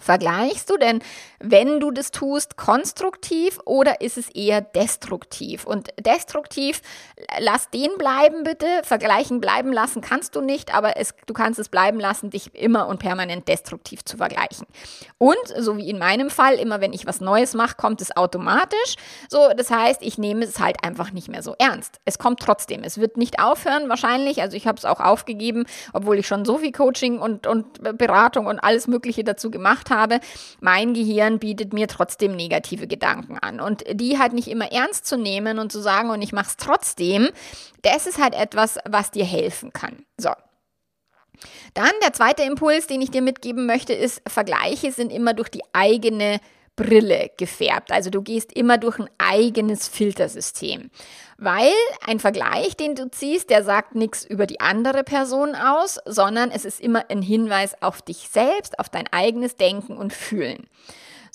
Vergleichst 0.00 0.68
du 0.70 0.76
denn, 0.76 1.00
wenn 1.38 1.80
du 1.80 1.90
das 1.90 2.10
tust, 2.10 2.56
konstruktiv 2.56 3.58
oder 3.64 4.00
ist 4.00 4.18
es 4.18 4.28
eher 4.28 4.60
destruktiv? 4.60 5.64
Und 5.64 5.88
destruktiv, 5.98 6.82
lass 7.38 7.70
den 7.70 7.90
bleiben 7.98 8.42
bitte. 8.44 8.66
Vergleichen 8.82 9.40
bleiben 9.40 9.72
lassen 9.72 10.02
kannst 10.02 10.36
du 10.36 10.40
nicht, 10.40 10.74
aber 10.74 10.96
es, 10.96 11.14
du 11.26 11.34
kannst 11.34 11.58
es 11.58 11.68
bleiben 11.68 11.98
lassen, 11.98 12.30
dich 12.30 12.54
immer 12.54 12.88
und 12.88 12.98
permanent 12.98 13.48
destruktiv 13.48 14.04
zu 14.04 14.16
vergleichen. 14.18 14.66
Und 15.18 15.36
so 15.58 15.76
wie 15.76 15.88
in 15.88 15.98
meinem 15.98 16.30
Fall, 16.30 16.54
immer 16.54 16.80
wenn 16.80 16.92
ich 16.92 17.06
was 17.06 17.20
Neues 17.20 17.54
mache, 17.54 17.76
kommt 17.76 18.00
es 18.00 18.16
automatisch. 18.16 18.96
So, 19.28 19.48
das 19.56 19.70
heißt, 19.70 20.02
ich 20.02 20.18
nehme 20.18 20.44
es 20.44 20.60
halt 20.60 20.84
einfach 20.84 21.12
nicht 21.12 21.28
mehr 21.28 21.42
so 21.42 21.54
ernst. 21.58 22.00
Es 22.04 22.18
kommt 22.18 22.40
trotzdem. 22.40 22.84
Es 22.84 22.98
wird 22.98 23.16
nicht 23.16 23.40
aufhören 23.40 23.88
wahrscheinlich. 23.88 24.42
Also 24.42 24.56
ich 24.56 24.66
habe 24.66 24.78
es 24.78 24.84
auch 24.84 25.00
aufgegeben, 25.00 25.64
obwohl 25.92 26.18
ich 26.18 26.26
schon 26.26 26.44
so 26.44 26.58
viel 26.58 26.72
Coaching 26.72 27.18
und, 27.18 27.46
und 27.46 27.98
Beratung 27.98 28.46
und 28.46 28.58
alles 28.60 28.86
Mögliche 28.86 29.24
dazu 29.24 29.50
gemacht 29.50 29.85
gemacht 29.86 29.90
habe, 29.90 30.20
mein 30.60 30.94
Gehirn 30.94 31.38
bietet 31.38 31.72
mir 31.72 31.88
trotzdem 31.88 32.36
negative 32.36 32.86
Gedanken 32.86 33.38
an. 33.38 33.60
Und 33.60 33.84
die 33.92 34.18
halt 34.18 34.32
nicht 34.32 34.48
immer 34.48 34.70
ernst 34.72 35.06
zu 35.06 35.16
nehmen 35.16 35.58
und 35.58 35.72
zu 35.72 35.80
sagen, 35.80 36.10
und 36.10 36.22
ich 36.22 36.32
mache 36.32 36.48
es 36.48 36.56
trotzdem, 36.56 37.28
das 37.82 38.06
ist 38.06 38.18
halt 38.18 38.34
etwas, 38.34 38.78
was 38.88 39.10
dir 39.10 39.24
helfen 39.24 39.72
kann. 39.72 40.04
So. 40.18 40.30
Dann 41.74 41.90
der 42.02 42.12
zweite 42.12 42.42
Impuls, 42.42 42.86
den 42.86 43.02
ich 43.02 43.10
dir 43.10 43.22
mitgeben 43.22 43.66
möchte, 43.66 43.92
ist, 43.92 44.22
Vergleiche 44.26 44.90
sind 44.92 45.12
immer 45.12 45.34
durch 45.34 45.50
die 45.50 45.62
eigene 45.72 46.40
Brille 46.76 47.30
gefärbt. 47.36 47.90
Also 47.90 48.10
du 48.10 48.22
gehst 48.22 48.52
immer 48.52 48.78
durch 48.78 48.98
ein 48.98 49.10
eigenes 49.18 49.88
Filtersystem. 49.88 50.90
Weil 51.38 51.72
ein 52.06 52.20
Vergleich, 52.20 52.76
den 52.76 52.94
du 52.94 53.10
ziehst, 53.10 53.50
der 53.50 53.64
sagt 53.64 53.94
nichts 53.94 54.24
über 54.24 54.46
die 54.46 54.60
andere 54.60 55.02
Person 55.02 55.54
aus, 55.54 55.98
sondern 56.06 56.50
es 56.50 56.64
ist 56.64 56.80
immer 56.80 57.10
ein 57.10 57.22
Hinweis 57.22 57.82
auf 57.82 58.02
dich 58.02 58.28
selbst, 58.30 58.78
auf 58.78 58.88
dein 58.88 59.06
eigenes 59.12 59.56
Denken 59.56 59.96
und 59.96 60.12
Fühlen. 60.12 60.66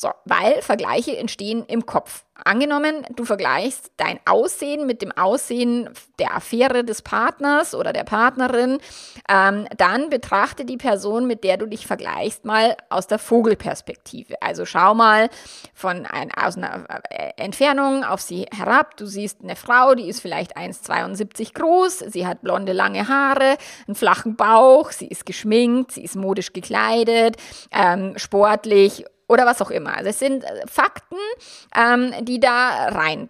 So, 0.01 0.09
weil 0.25 0.63
Vergleiche 0.63 1.15
entstehen 1.15 1.63
im 1.67 1.85
Kopf. 1.85 2.23
Angenommen, 2.43 3.05
du 3.15 3.23
vergleichst 3.23 3.91
dein 3.97 4.19
Aussehen 4.25 4.87
mit 4.87 5.03
dem 5.03 5.11
Aussehen 5.11 5.91
der 6.17 6.35
Affäre 6.35 6.83
des 6.83 7.03
Partners 7.03 7.75
oder 7.75 7.93
der 7.93 8.03
Partnerin, 8.03 8.79
ähm, 9.29 9.67
dann 9.77 10.09
betrachte 10.09 10.65
die 10.65 10.77
Person, 10.77 11.27
mit 11.27 11.43
der 11.43 11.57
du 11.57 11.67
dich 11.67 11.85
vergleichst, 11.85 12.45
mal 12.45 12.75
aus 12.89 13.05
der 13.05 13.19
Vogelperspektive. 13.19 14.41
Also 14.41 14.65
schau 14.65 14.95
mal 14.95 15.29
von 15.75 16.07
ein, 16.07 16.31
aus 16.31 16.57
einer 16.57 16.87
äh, 17.11 17.33
Entfernung 17.37 18.03
auf 18.03 18.21
sie 18.21 18.47
herab. 18.51 18.97
Du 18.97 19.05
siehst 19.05 19.41
eine 19.43 19.55
Frau, 19.55 19.93
die 19.93 20.09
ist 20.09 20.19
vielleicht 20.19 20.57
1,72 20.57 21.53
groß, 21.53 21.99
sie 21.99 22.25
hat 22.25 22.41
blonde, 22.41 22.73
lange 22.73 23.07
Haare, 23.07 23.57
einen 23.87 23.93
flachen 23.93 24.35
Bauch, 24.35 24.89
sie 24.89 25.09
ist 25.09 25.27
geschminkt, 25.27 25.91
sie 25.91 26.03
ist 26.03 26.15
modisch 26.15 26.53
gekleidet, 26.53 27.37
ähm, 27.71 28.17
sportlich 28.17 29.05
oder 29.31 29.45
was 29.45 29.61
auch 29.61 29.71
immer. 29.71 29.95
Also 29.95 30.09
es 30.09 30.19
sind 30.19 30.43
äh, 30.43 30.67
Fakten, 30.67 31.17
ähm, 31.75 32.13
die 32.25 32.39
da 32.39 32.89
rein 32.89 33.29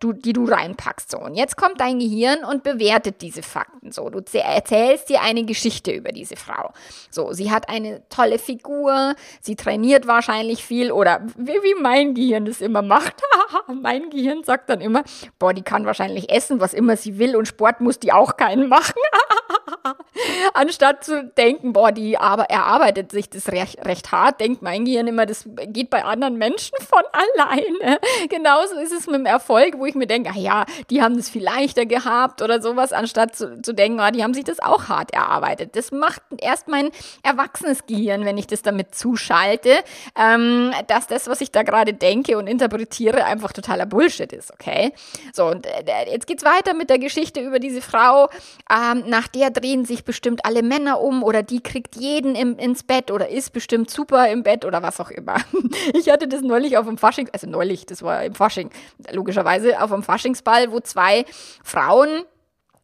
du, 0.00 0.12
die 0.12 0.32
du 0.32 0.44
reinpackst. 0.44 1.10
So, 1.10 1.18
und 1.18 1.34
jetzt 1.34 1.56
kommt 1.56 1.80
dein 1.80 1.98
Gehirn 1.98 2.44
und 2.44 2.62
bewertet 2.62 3.20
diese 3.20 3.42
Fakten. 3.42 3.92
So, 3.92 4.10
du 4.10 4.22
erzählst 4.32 5.08
dir 5.08 5.22
eine 5.22 5.44
Geschichte 5.44 5.90
über 5.90 6.12
diese 6.12 6.36
Frau. 6.36 6.72
So, 7.10 7.32
sie 7.32 7.50
hat 7.50 7.68
eine 7.68 8.08
tolle 8.08 8.38
Figur, 8.38 9.14
sie 9.40 9.56
trainiert 9.56 10.06
wahrscheinlich 10.06 10.64
viel 10.64 10.92
oder 10.92 11.26
wie, 11.36 11.52
wie 11.62 11.80
mein 11.80 12.14
Gehirn 12.14 12.44
das 12.44 12.60
immer 12.60 12.82
macht. 12.82 13.20
mein 13.82 14.10
Gehirn 14.10 14.44
sagt 14.44 14.70
dann 14.70 14.80
immer, 14.80 15.02
boah, 15.38 15.52
die 15.52 15.62
kann 15.62 15.86
wahrscheinlich 15.86 16.30
essen, 16.30 16.60
was 16.60 16.74
immer 16.74 16.96
sie 16.96 17.18
will 17.18 17.36
und 17.36 17.48
Sport 17.48 17.80
muss 17.80 17.98
die 17.98 18.12
auch 18.12 18.36
keinen 18.36 18.68
machen. 18.68 18.94
Anstatt 20.54 21.04
zu 21.04 21.24
denken, 21.24 21.72
boah, 21.72 21.92
die 21.92 22.18
aber 22.18 22.44
er 22.50 22.64
arbeitet 22.64 23.12
sich 23.12 23.28
das 23.28 23.48
recht, 23.48 23.84
recht 23.84 24.12
hart, 24.12 24.40
denkt 24.40 24.62
mein 24.62 24.84
Gehirn 24.84 25.06
immer, 25.06 25.26
das 25.26 25.44
geht 25.68 25.90
bei 25.90 26.04
anderen 26.04 26.36
Menschen 26.36 26.74
von 26.80 27.02
alleine. 27.12 27.98
Genauso 28.28 28.76
ist 28.76 28.92
es 28.92 29.06
mit 29.06 29.16
dem 29.16 29.26
Erfolg, 29.26 29.78
wo 29.78 29.86
ich 29.86 29.94
mir 29.94 30.06
denke, 30.06 30.30
ah 30.34 30.38
ja, 30.38 30.66
die 30.90 31.02
haben 31.02 31.16
das 31.16 31.28
viel 31.28 31.42
leichter 31.42 31.86
gehabt 31.86 32.42
oder 32.42 32.60
sowas, 32.60 32.92
anstatt 32.92 33.36
zu, 33.36 33.60
zu 33.62 33.72
denken, 33.72 34.00
oh, 34.00 34.10
die 34.10 34.22
haben 34.22 34.34
sich 34.34 34.44
das 34.44 34.60
auch 34.60 34.88
hart 34.88 35.12
erarbeitet. 35.12 35.76
Das 35.76 35.92
macht 35.92 36.22
erst 36.38 36.68
mein 36.68 36.90
erwachsenes 37.22 37.86
Gehirn, 37.86 38.24
wenn 38.24 38.38
ich 38.38 38.46
das 38.46 38.62
damit 38.62 38.94
zuschalte, 38.94 39.78
ähm, 40.16 40.72
dass 40.88 41.06
das, 41.06 41.28
was 41.28 41.40
ich 41.40 41.50
da 41.50 41.62
gerade 41.62 41.92
denke 41.92 42.38
und 42.38 42.46
interpretiere, 42.46 43.24
einfach 43.24 43.52
totaler 43.52 43.86
Bullshit 43.86 44.32
ist, 44.32 44.52
okay? 44.52 44.92
So, 45.32 45.46
und 45.46 45.66
äh, 45.66 46.10
jetzt 46.10 46.26
geht's 46.26 46.44
weiter 46.44 46.74
mit 46.74 46.90
der 46.90 46.98
Geschichte 46.98 47.40
über 47.40 47.58
diese 47.58 47.80
Frau, 47.80 48.28
ähm, 48.70 49.04
nach 49.06 49.28
der 49.28 49.50
drehen 49.50 49.75
sich 49.84 50.04
bestimmt 50.04 50.44
alle 50.44 50.62
Männer 50.62 51.00
um 51.00 51.22
oder 51.22 51.42
die 51.42 51.60
kriegt 51.60 51.96
jeden 51.96 52.34
im, 52.34 52.56
ins 52.58 52.82
Bett 52.82 53.10
oder 53.10 53.28
ist 53.28 53.52
bestimmt 53.52 53.90
super 53.90 54.28
im 54.28 54.42
Bett 54.42 54.64
oder 54.64 54.82
was 54.82 55.00
auch 55.00 55.10
immer. 55.10 55.36
Ich 55.94 56.10
hatte 56.10 56.28
das 56.28 56.42
neulich 56.42 56.76
auf 56.78 56.86
dem 56.86 56.98
Fasching, 56.98 57.28
also 57.32 57.46
neulich, 57.48 57.86
das 57.86 58.02
war 58.02 58.24
im 58.24 58.34
Fasching, 58.34 58.70
logischerweise 59.12 59.80
auf 59.80 59.90
dem 59.90 60.02
Faschingsball, 60.02 60.72
wo 60.72 60.80
zwei 60.80 61.24
Frauen 61.62 62.24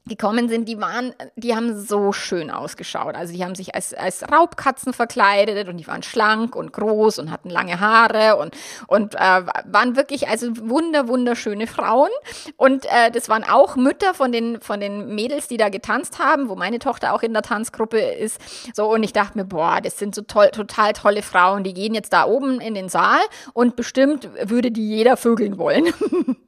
gekommen 0.07 0.49
sind, 0.49 0.69
die 0.69 0.81
waren, 0.81 1.15
die 1.37 1.55
haben 1.55 1.79
so 1.79 2.12
schön 2.12 2.51
ausgeschaut. 2.51 3.15
Also 3.15 3.33
die 3.33 3.45
haben 3.45 3.55
sich 3.55 3.75
als, 3.75 3.95
als 3.95 4.25
Raubkatzen 4.31 4.93
verkleidet 4.93 5.69
und 5.69 5.77
die 5.77 5.87
waren 5.87 6.03
schlank 6.03 6.57
und 6.57 6.73
groß 6.73 7.21
und 7.21 7.31
hatten 7.31 7.51
lange 7.51 7.79
Haare 7.79 8.37
und, 8.37 8.57
und 8.88 9.15
äh, 9.15 9.19
waren 9.19 9.95
wirklich 9.95 10.29
also 10.29 10.49
wunder, 10.61 11.07
wunderschöne 11.07 11.69
Frauen. 11.69 12.11
Und 12.57 12.85
äh, 12.87 13.12
das 13.12 13.29
waren 13.29 13.45
auch 13.45 13.77
Mütter 13.77 14.12
von 14.12 14.33
den, 14.33 14.61
von 14.61 14.81
den 14.81 15.15
Mädels, 15.15 15.47
die 15.47 15.57
da 15.57 15.69
getanzt 15.69 16.19
haben, 16.19 16.49
wo 16.49 16.57
meine 16.57 16.81
Tochter 16.81 17.15
auch 17.15 17.23
in 17.23 17.33
der 17.33 17.43
Tanzgruppe 17.43 18.01
ist. 18.01 18.41
So, 18.75 18.93
und 18.93 19.05
ich 19.05 19.12
dachte 19.12 19.38
mir, 19.38 19.45
boah, 19.45 19.81
das 19.81 20.01
sind 20.01 20.17
so 20.17 20.23
toll, 20.23 20.49
total 20.49 20.95
tolle 20.95 21.23
Frauen, 21.23 21.62
die 21.62 21.75
gehen 21.75 21.95
jetzt 21.95 22.12
da 22.12 22.27
oben 22.27 22.61
in 22.61 22.75
den 22.75 22.88
Saal 22.88 23.21
und 23.53 23.77
bestimmt 23.77 24.29
würde 24.43 24.73
die 24.73 24.88
jeder 24.88 25.17
vögeln 25.17 25.59
wollen. 25.59 25.93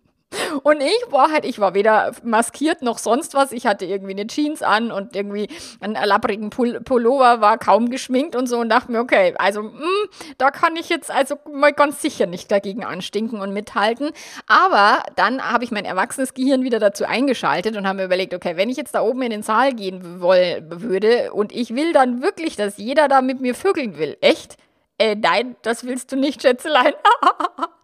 Und 0.63 0.81
ich 0.81 1.05
war 1.11 1.31
halt, 1.31 1.45
ich 1.45 1.59
war 1.59 1.75
weder 1.75 2.13
maskiert 2.23 2.83
noch 2.83 2.99
sonst 2.99 3.35
was. 3.35 3.53
Ich 3.53 3.67
hatte 3.67 3.85
irgendwie 3.85 4.13
eine 4.13 4.27
Jeans 4.27 4.63
an 4.63 4.91
und 4.91 5.15
irgendwie 5.15 5.49
einen 5.81 5.95
lapprigen 5.95 6.51
Pul 6.51 6.81
Pullover, 6.81 7.41
war 7.41 7.59
kaum 7.59 7.91
geschminkt 7.91 8.37
und 8.37 8.47
so 8.47 8.59
und 8.59 8.69
dachte 8.69 8.93
mir, 8.93 9.01
okay, 9.01 9.35
also 9.39 9.63
mh, 9.63 9.71
hm, 9.71 10.09
da 10.39 10.51
kann 10.51 10.77
ich 10.77 10.89
jetzt 10.89 11.11
also 11.11 11.37
mal 11.53 11.73
ganz 11.73 12.01
sicher 12.03 12.27
nicht 12.27 12.51
dagegen 12.51 12.85
anstinken 12.85 13.41
und 13.41 13.53
mithalten. 13.53 14.11
Aber 14.47 15.03
dann 15.17 15.43
habe 15.43 15.65
ich 15.65 15.71
mein 15.71 15.85
erwachsenes 15.85 16.35
Gehirn 16.35 16.63
wieder 16.63 16.79
dazu 16.79 17.05
eingeschaltet 17.05 17.77
und 17.77 17.87
habe 17.87 17.99
mir 17.99 18.05
überlegt, 18.05 18.35
okay, 18.35 18.57
wenn 18.57 18.69
ich 18.69 18.77
jetzt 18.77 18.95
da 18.95 19.03
oben 19.03 19.23
in 19.23 19.31
den 19.31 19.43
Saal 19.43 19.73
gehen 19.73 20.21
woll, 20.21 20.63
würde 20.69 21.33
und 21.33 21.53
ich 21.53 21.75
will 21.75 21.93
dann 21.93 22.23
wirklich, 22.23 22.57
dass 22.57 22.79
jeder 22.79 23.09
da 23.09 23.23
mit 23.23 23.41
mir 23.41 23.55
vögeln 23.55 23.99
will, 23.99 24.17
echt? 24.21 24.57
Äh, 24.99 25.17
nein, 25.17 25.57
das 25.63 25.85
willst 25.85 26.13
du 26.13 26.17
nicht, 26.17 26.43
Schätzelein. 26.43 26.93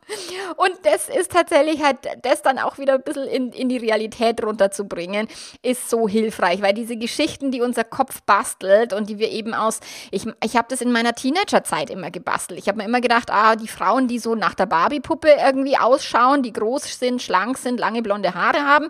Und 0.56 0.72
das 0.84 1.08
ist 1.08 1.32
tatsächlich 1.32 1.82
halt, 1.82 1.98
das 2.22 2.42
dann 2.42 2.58
auch 2.58 2.78
wieder 2.78 2.94
ein 2.94 3.02
bisschen 3.02 3.26
in, 3.26 3.52
in 3.52 3.68
die 3.68 3.76
Realität 3.76 4.42
runterzubringen, 4.44 5.28
ist 5.62 5.88
so 5.90 6.08
hilfreich, 6.08 6.62
weil 6.62 6.74
diese 6.74 6.96
Geschichten, 6.96 7.50
die 7.50 7.60
unser 7.60 7.84
Kopf 7.84 8.22
bastelt 8.22 8.92
und 8.92 9.08
die 9.08 9.18
wir 9.18 9.30
eben 9.30 9.54
aus, 9.54 9.80
ich, 10.10 10.26
ich 10.44 10.56
habe 10.56 10.68
das 10.68 10.80
in 10.80 10.92
meiner 10.92 11.14
Teenagerzeit 11.14 11.90
immer 11.90 12.10
gebastelt. 12.10 12.58
Ich 12.58 12.68
habe 12.68 12.78
mir 12.78 12.84
immer 12.84 13.00
gedacht, 13.00 13.30
ah, 13.30 13.56
die 13.56 13.68
Frauen, 13.68 14.08
die 14.08 14.18
so 14.18 14.34
nach 14.34 14.54
der 14.54 14.66
Barbie-Puppe 14.66 15.28
irgendwie 15.44 15.76
ausschauen, 15.76 16.42
die 16.42 16.52
groß 16.52 16.98
sind, 16.98 17.22
schlank 17.22 17.58
sind, 17.58 17.78
lange 17.78 18.02
blonde 18.02 18.34
Haare 18.34 18.64
haben, 18.64 18.88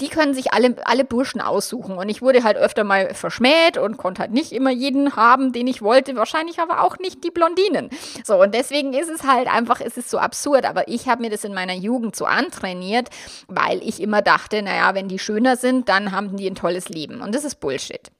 die 0.00 0.08
können 0.08 0.34
sich 0.34 0.52
alle, 0.52 0.76
alle 0.84 1.04
Burschen 1.04 1.40
aussuchen. 1.40 1.96
Und 1.96 2.08
ich 2.08 2.22
wurde 2.22 2.42
halt 2.42 2.56
öfter 2.56 2.84
mal 2.84 3.14
verschmäht 3.14 3.78
und 3.78 3.96
konnte 3.96 4.22
halt 4.22 4.32
nicht 4.32 4.52
immer 4.52 4.70
jeden 4.70 5.16
haben, 5.16 5.52
den 5.52 5.66
ich 5.66 5.82
wollte. 5.82 6.16
Wahrscheinlich 6.16 6.58
aber 6.58 6.82
auch 6.82 6.98
nicht 6.98 7.22
die 7.24 7.30
Blondinen. 7.30 7.90
So, 8.24 8.40
und 8.40 8.54
deswegen 8.54 8.92
ist 8.92 9.08
es 9.08 9.22
halt 9.22 9.48
einfach, 9.48 9.80
ist 9.80 9.98
es 9.98 10.10
so 10.10 10.18
absurd. 10.18 10.64
Aber 10.64 10.88
ich 10.88 11.08
habe 11.08 11.22
mir 11.22 11.30
das 11.30 11.44
in 11.44 11.54
meiner 11.54 11.74
Jugend 11.74 12.16
so 12.16 12.24
antrainiert, 12.24 13.08
weil 13.46 13.82
ich 13.82 14.00
immer 14.00 14.22
dachte, 14.22 14.62
naja, 14.62 14.94
wenn 14.94 15.08
die 15.08 15.18
schöner 15.18 15.56
sind, 15.56 15.88
dann 15.88 16.12
haben 16.12 16.36
die 16.36 16.48
ein 16.48 16.56
tolles 16.56 16.88
Leben. 16.88 17.20
Und 17.20 17.34
das 17.34 17.44
ist 17.44 17.60
Bullshit. 17.60 18.10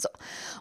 So. 0.00 0.08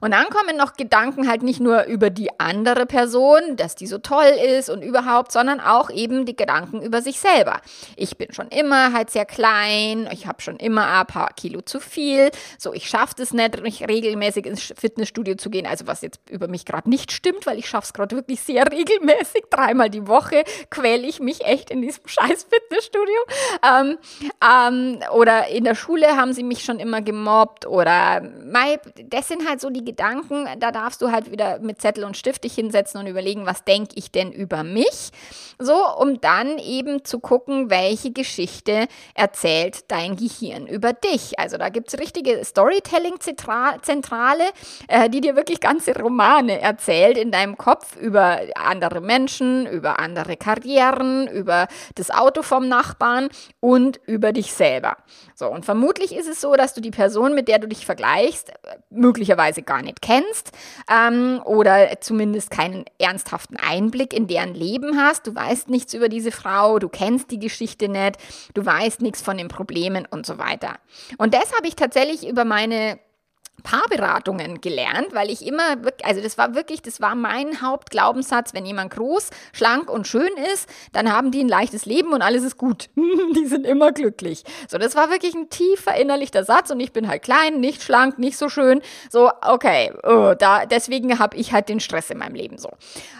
Und 0.01 0.11
dann 0.11 0.29
kommen 0.29 0.57
noch 0.57 0.73
Gedanken 0.73 1.27
halt 1.27 1.43
nicht 1.43 1.59
nur 1.59 1.83
über 1.85 2.09
die 2.09 2.29
andere 2.39 2.85
Person, 2.85 3.55
dass 3.55 3.75
die 3.75 3.87
so 3.87 3.97
toll 3.97 4.31
ist 4.57 4.69
und 4.69 4.81
überhaupt, 4.81 5.31
sondern 5.31 5.59
auch 5.59 5.89
eben 5.89 6.25
die 6.25 6.35
Gedanken 6.35 6.81
über 6.81 7.01
sich 7.01 7.19
selber. 7.19 7.61
Ich 7.95 8.17
bin 8.17 8.33
schon 8.33 8.47
immer 8.49 8.93
halt 8.93 9.09
sehr 9.09 9.25
klein, 9.25 10.07
ich 10.11 10.27
habe 10.27 10.41
schon 10.41 10.57
immer 10.57 10.87
ein 10.99 11.05
paar 11.05 11.29
Kilo 11.33 11.61
zu 11.61 11.79
viel, 11.79 12.31
so 12.57 12.73
ich 12.73 12.89
schaffe 12.89 13.21
es 13.21 13.33
nicht, 13.33 13.61
mich 13.61 13.87
regelmäßig 13.87 14.45
ins 14.45 14.73
Fitnessstudio 14.77 15.35
zu 15.35 15.49
gehen, 15.49 15.65
also 15.65 15.87
was 15.87 16.01
jetzt 16.01 16.19
über 16.29 16.47
mich 16.47 16.65
gerade 16.65 16.89
nicht 16.89 17.11
stimmt, 17.11 17.45
weil 17.45 17.57
ich 17.57 17.67
schaffe 17.67 17.85
es 17.85 17.93
gerade 17.93 18.15
wirklich 18.15 18.41
sehr 18.41 18.69
regelmäßig, 18.71 19.45
dreimal 19.49 19.89
die 19.89 20.07
Woche 20.07 20.43
quäle 20.69 21.07
ich 21.07 21.19
mich 21.19 21.45
echt 21.45 21.69
in 21.71 21.81
diesem 21.81 22.03
scheiß 22.07 22.47
Fitnessstudio. 22.49 23.19
Ähm, 23.63 23.97
ähm, 24.43 24.99
oder 25.13 25.47
in 25.47 25.63
der 25.63 25.75
Schule 25.75 26.07
haben 26.15 26.33
sie 26.33 26.43
mich 26.43 26.63
schon 26.63 26.79
immer 26.79 27.01
gemobbt 27.01 27.65
oder 27.65 28.21
mei, 28.21 28.79
das 29.05 29.27
sind 29.27 29.47
halt 29.47 29.61
so 29.61 29.69
die 29.69 29.85
Gedanken, 29.89 30.45
da 30.59 30.69
darfst 30.71 31.01
du 31.01 31.11
halt 31.11 31.31
wieder 31.31 31.57
mit 31.59 31.81
Zettel 31.81 32.03
und 32.03 32.15
Stift 32.15 32.43
dich 32.43 32.53
hinsetzen 32.53 32.99
und 32.99 33.07
überlegen, 33.07 33.47
was 33.47 33.63
denke 33.63 33.95
ich 33.95 34.11
denn 34.11 34.31
über 34.31 34.63
mich? 34.63 35.11
So, 35.61 35.75
um 35.97 36.21
dann 36.21 36.57
eben 36.57 37.03
zu 37.03 37.19
gucken, 37.19 37.69
welche 37.69 38.13
Geschichte 38.13 38.87
erzählt 39.13 39.91
dein 39.91 40.15
Gehirn 40.15 40.67
über 40.67 40.93
dich. 40.93 41.37
Also 41.37 41.57
da 41.57 41.67
gibt 41.67 41.89
es 41.89 41.99
richtige 41.99 42.45
Storytelling-Zentrale, 42.45 44.45
äh, 44.87 45.09
die 45.09 45.19
dir 45.19 45.35
wirklich 45.35 45.59
ganze 45.59 45.99
Romane 45.99 46.61
erzählt 46.61 47.17
in 47.17 47.31
deinem 47.31 47.57
Kopf 47.57 47.97
über 47.97 48.39
andere 48.55 49.01
Menschen, 49.01 49.67
über 49.67 49.99
andere 49.99 50.37
Karrieren, 50.37 51.27
über 51.27 51.67
das 51.95 52.09
Auto 52.09 52.41
vom 52.41 52.69
Nachbarn 52.69 53.27
und 53.59 53.99
über 54.05 54.31
dich 54.31 54.53
selber. 54.53 54.95
So, 55.35 55.49
und 55.49 55.65
vermutlich 55.65 56.15
ist 56.15 56.29
es 56.29 56.39
so, 56.39 56.55
dass 56.55 56.73
du 56.73 56.79
die 56.79 56.91
Person, 56.91 57.35
mit 57.35 57.49
der 57.49 57.59
du 57.59 57.67
dich 57.67 57.85
vergleichst, 57.85 58.53
möglicherweise 58.89 59.61
gar 59.61 59.81
nicht 59.81 60.01
kennst 60.01 60.53
ähm, 60.89 61.41
oder 61.43 61.99
zumindest 61.99 62.49
keinen 62.49 62.85
ernsthaften 62.97 63.57
Einblick 63.57 64.13
in 64.13 64.27
deren 64.27 64.53
Leben 64.53 64.97
hast. 64.97 65.27
Du 65.27 65.35
weißt 65.35 65.48
nichts 65.69 65.93
über 65.93 66.09
diese 66.09 66.31
Frau, 66.31 66.79
du 66.79 66.89
kennst 66.89 67.31
die 67.31 67.39
Geschichte 67.39 67.89
nicht, 67.89 68.17
du 68.53 68.65
weißt 68.65 69.01
nichts 69.01 69.21
von 69.21 69.37
den 69.37 69.47
Problemen 69.47 70.07
und 70.09 70.25
so 70.25 70.37
weiter. 70.37 70.75
Und 71.17 71.33
das 71.33 71.53
habe 71.55 71.67
ich 71.67 71.75
tatsächlich 71.75 72.27
über 72.27 72.45
meine 72.45 72.99
Paarberatungen 73.63 74.61
gelernt, 74.61 75.07
weil 75.11 75.29
ich 75.29 75.45
immer, 75.45 75.77
also 76.03 76.21
das 76.21 76.37
war 76.37 76.55
wirklich, 76.55 76.81
das 76.81 77.01
war 77.01 77.15
mein 77.15 77.61
Hauptglaubenssatz, 77.61 78.53
wenn 78.53 78.65
jemand 78.65 78.93
groß, 78.93 79.29
schlank 79.53 79.89
und 79.89 80.07
schön 80.07 80.29
ist, 80.53 80.69
dann 80.91 81.11
haben 81.11 81.31
die 81.31 81.41
ein 81.41 81.49
leichtes 81.49 81.85
Leben 81.85 82.13
und 82.13 82.21
alles 82.21 82.43
ist 82.43 82.57
gut. 82.57 82.89
die 82.95 83.45
sind 83.45 83.65
immer 83.65 83.91
glücklich. 83.91 84.43
So, 84.67 84.77
das 84.77 84.95
war 84.95 85.09
wirklich 85.09 85.35
ein 85.35 85.49
tief 85.49 85.81
verinnerlichter 85.81 86.43
Satz 86.43 86.71
und 86.71 86.79
ich 86.79 86.93
bin 86.93 87.07
halt 87.07 87.23
klein, 87.23 87.59
nicht 87.59 87.83
schlank, 87.83 88.19
nicht 88.19 88.37
so 88.37 88.49
schön. 88.49 88.81
So, 89.09 89.31
okay, 89.41 89.91
oh, 90.03 90.33
da, 90.37 90.65
deswegen 90.65 91.19
habe 91.19 91.37
ich 91.37 91.53
halt 91.53 91.69
den 91.69 91.79
Stress 91.79 92.09
in 92.09 92.17
meinem 92.17 92.35
Leben 92.35 92.57
so. 92.57 92.69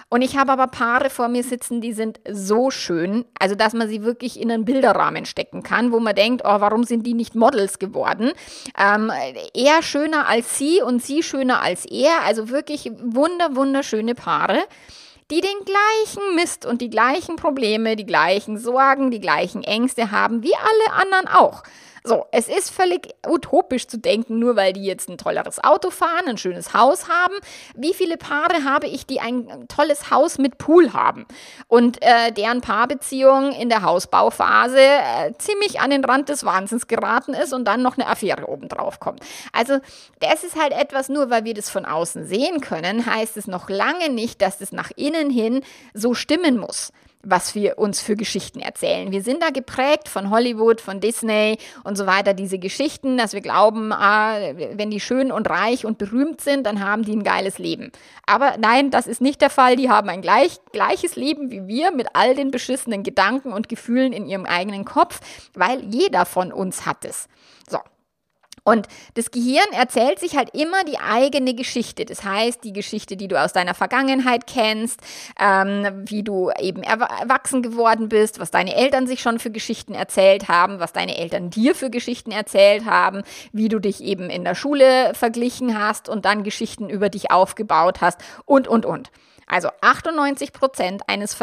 Und 0.10 0.24
ich 0.24 0.38
habe 0.38 0.52
aber 0.52 0.68
Paare 0.68 1.12
vor 1.12 1.28
mir 1.28 1.44
sitzen, 1.44 1.82
die 1.82 1.94
sind 1.94 2.20
so 2.30 2.72
schön, 2.72 3.26
also 3.40 3.54
dass 3.54 3.74
man 3.74 3.88
sie 3.88 4.04
wirklich 4.04 4.40
in 4.40 4.52
einen 4.52 4.66
Bilderrahmen 4.66 5.26
stecken 5.26 5.62
kann, 5.62 5.92
wo 5.92 6.00
man 6.00 6.16
denkt, 6.16 6.42
oh, 6.44 6.60
warum 6.62 6.84
sind 6.84 7.06
die 7.06 7.14
nicht 7.14 7.36
Models 7.36 7.78
geworden? 7.78 8.32
Ähm, 8.78 9.12
eher 9.54 9.84
schöner 9.84 10.28
als 10.28 10.58
sie 10.58 10.82
und 10.82 11.04
sie 11.04 11.22
schöner 11.22 11.62
als 11.62 11.86
er, 11.86 12.24
also 12.26 12.50
wirklich 12.50 12.92
wunder, 13.00 13.56
wunderschöne 13.56 14.16
Paare 14.16 14.60
die 15.32 15.42
den 15.42 15.58
gleichen 15.64 16.36
Mist 16.36 16.66
und 16.66 16.82
die 16.82 16.90
gleichen 16.90 17.36
Probleme, 17.36 17.96
die 17.96 18.06
gleichen 18.06 18.58
Sorgen, 18.58 19.12
die 19.12 19.22
gleichen 19.22 19.64
Ängste 19.64 20.10
haben 20.10 20.42
wie 20.42 20.56
alle 20.56 21.00
anderen 21.00 21.28
auch. 21.28 21.62
So, 22.04 22.26
es 22.32 22.48
ist 22.48 22.72
völlig 22.72 23.14
utopisch 23.28 23.88
zu 23.88 23.98
denken, 23.98 24.40
nur 24.40 24.56
weil 24.56 24.74
die 24.74 24.84
jetzt 24.84 25.10
ein 25.10 25.18
tolleres 25.18 25.64
Auto 25.64 25.90
fahren, 25.90 26.28
ein 26.28 26.38
schönes 26.38 26.74
Haus 26.74 27.10
haben. 27.10 27.36
Wie 27.76 27.94
viele 27.94 28.18
Paare 28.18 28.64
habe 28.64 28.88
ich, 28.88 29.06
die 29.06 29.20
ein 29.20 29.68
tolles 29.68 30.10
Haus 30.12 30.38
mit 30.38 30.58
Pool 30.58 30.94
haben 30.94 31.26
und 31.68 32.02
äh, 32.02 32.32
deren 32.32 32.62
Paarbeziehung 32.62 33.52
in 33.52 33.70
der 33.70 33.82
Hausbauphase 33.82 34.80
äh, 34.80 35.34
ziemlich 35.38 35.80
an 35.82 35.90
den 35.90 36.06
Rand 36.06 36.30
des 36.30 36.46
Wahnsinns 36.46 36.88
geraten 36.88 37.34
ist 37.34 37.54
und 37.54 37.66
dann 37.66 37.82
noch 37.82 37.98
eine 37.98 38.08
Affäre 38.08 38.48
obendrauf 38.48 39.00
kommt. 39.00 39.22
Also, 39.52 39.80
das 40.20 40.44
ist 40.44 40.60
halt 40.60 40.74
etwas, 40.74 41.10
nur 41.10 41.30
weil 41.30 41.46
wir 41.46 41.54
das 41.54 41.70
von 41.70 41.86
außen 41.86 42.26
sehen 42.26 42.62
können, 42.62 43.06
heißt 43.06 43.38
es 43.38 43.48
noch 43.48 43.70
lange 43.70 44.10
nicht, 44.10 44.42
dass 44.42 44.62
es 44.62 44.72
nach 44.72 44.92
innen 44.96 45.30
hin 45.30 45.62
so 45.94 46.14
stimmen 46.14 46.58
muss 46.58 46.92
was 47.22 47.54
wir 47.54 47.78
uns 47.78 48.02
für 48.02 48.16
Geschichten 48.16 48.62
erzählen. 48.62 49.12
Wir 49.12 49.22
sind 49.22 49.44
da 49.44 49.50
geprägt 49.50 50.08
von 50.08 50.30
Hollywood, 50.30 50.80
von 50.80 51.02
Disney 51.02 51.58
und 51.84 51.98
so 51.98 52.06
weiter, 52.06 52.34
diese 52.34 52.60
Geschichten, 52.60 53.18
dass 53.18 53.34
wir 53.34 53.42
glauben, 53.42 53.92
ah, 53.92 54.40
wenn 54.74 54.90
die 54.90 55.02
schön 55.02 55.32
und 55.32 55.50
reich 55.50 55.86
und 55.86 55.98
berühmt 55.98 56.40
sind, 56.40 56.66
dann 56.66 56.84
haben 56.84 57.04
die 57.04 57.14
ein 57.14 57.24
geiles 57.24 57.58
Leben. 57.58 57.92
Aber 58.26 58.56
nein, 58.58 58.90
das 58.90 59.06
ist 59.06 59.20
nicht 59.20 59.42
der 59.42 59.50
Fall. 59.50 59.76
Die 59.76 59.90
haben 59.90 60.08
ein 60.08 60.22
gleich, 60.22 60.60
gleiches 60.72 61.18
Leben 61.18 61.52
wie 61.52 61.68
wir 61.68 61.92
mit 61.92 62.08
all 62.14 62.36
den 62.36 62.52
beschissenen 62.52 63.04
Gedanken 63.04 63.52
und 63.52 63.68
Gefühlen 63.68 64.14
in 64.14 64.26
ihrem 64.26 64.46
eigenen 64.46 64.86
Kopf, 64.86 65.20
weil 65.54 65.84
jeder 65.84 66.26
von 66.26 66.54
uns 66.54 66.86
hat 66.86 67.04
es. 67.04 67.28
So. 67.70 67.80
Und 68.70 68.88
das 69.16 69.32
Gehirn 69.32 69.72
erzählt 69.72 70.20
sich 70.20 70.38
halt 70.38 70.52
immer 70.54 70.84
die 70.84 71.00
eigene 71.00 71.56
Geschichte. 71.56 72.06
Das 72.06 72.24
heißt, 72.24 72.64
die 72.64 72.72
Geschichte, 72.72 73.18
die 73.18 73.28
du 73.28 73.42
aus 73.42 73.52
deiner 73.52 73.74
Vergangenheit 73.74 74.46
kennst, 74.46 75.00
ähm, 75.40 75.88
wie 76.06 76.22
du 76.22 76.52
eben 76.60 76.84
erwachsen 76.84 77.64
geworden 77.64 78.10
bist, 78.10 78.40
was 78.40 78.52
deine 78.52 78.76
Eltern 78.76 79.08
sich 79.08 79.22
schon 79.22 79.40
für 79.40 79.50
Geschichten 79.50 79.96
erzählt 79.96 80.50
haben, 80.50 80.80
was 80.80 80.94
deine 80.94 81.18
Eltern 81.18 81.50
dir 81.50 81.74
für 81.74 81.90
Geschichten 81.90 82.30
erzählt 82.30 82.86
haben, 82.86 83.24
wie 83.52 83.70
du 83.70 83.80
dich 83.80 84.04
eben 84.04 84.30
in 84.30 84.44
der 84.44 84.54
Schule 84.54 85.16
verglichen 85.16 85.80
hast 85.80 86.08
und 86.08 86.26
dann 86.26 86.44
Geschichten 86.44 86.90
über 86.90 87.10
dich 87.10 87.32
aufgebaut 87.32 88.02
hast 88.02 88.20
und, 88.46 88.68
und, 88.68 88.86
und. 88.86 89.10
Also 89.48 89.70
98 89.82 90.54
Prozent 90.54 91.02
eines 91.08 91.34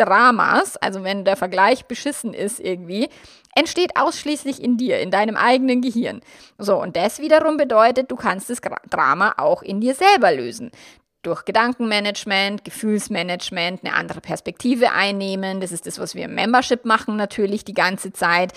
Vergleichdramas, 0.00 0.76
also 0.78 1.04
wenn 1.04 1.24
der 1.24 1.36
Vergleich 1.36 1.84
beschissen 1.84 2.32
ist 2.32 2.58
irgendwie, 2.58 3.08
entsteht 3.54 3.96
ausschließlich 3.96 4.62
in 4.62 4.76
dir, 4.76 5.00
in 5.00 5.10
deinem 5.10 5.36
eigenen 5.36 5.82
Gehirn. 5.82 6.20
So, 6.58 6.80
und 6.80 6.96
das 6.96 7.18
wiederum 7.18 7.56
bedeutet, 7.56 8.10
du 8.10 8.16
kannst 8.16 8.48
das 8.48 8.60
Drama 8.88 9.34
auch 9.36 9.62
in 9.62 9.80
dir 9.80 9.94
selber 9.94 10.32
lösen 10.32 10.70
durch 11.22 11.44
Gedankenmanagement, 11.44 12.64
Gefühlsmanagement 12.64 13.84
eine 13.84 13.94
andere 13.94 14.20
Perspektive 14.20 14.92
einnehmen. 14.92 15.60
Das 15.60 15.70
ist 15.70 15.86
das, 15.86 15.98
was 15.98 16.14
wir 16.14 16.24
im 16.24 16.34
Membership 16.34 16.84
machen 16.84 17.16
natürlich 17.16 17.64
die 17.64 17.74
ganze 17.74 18.12
Zeit. 18.12 18.52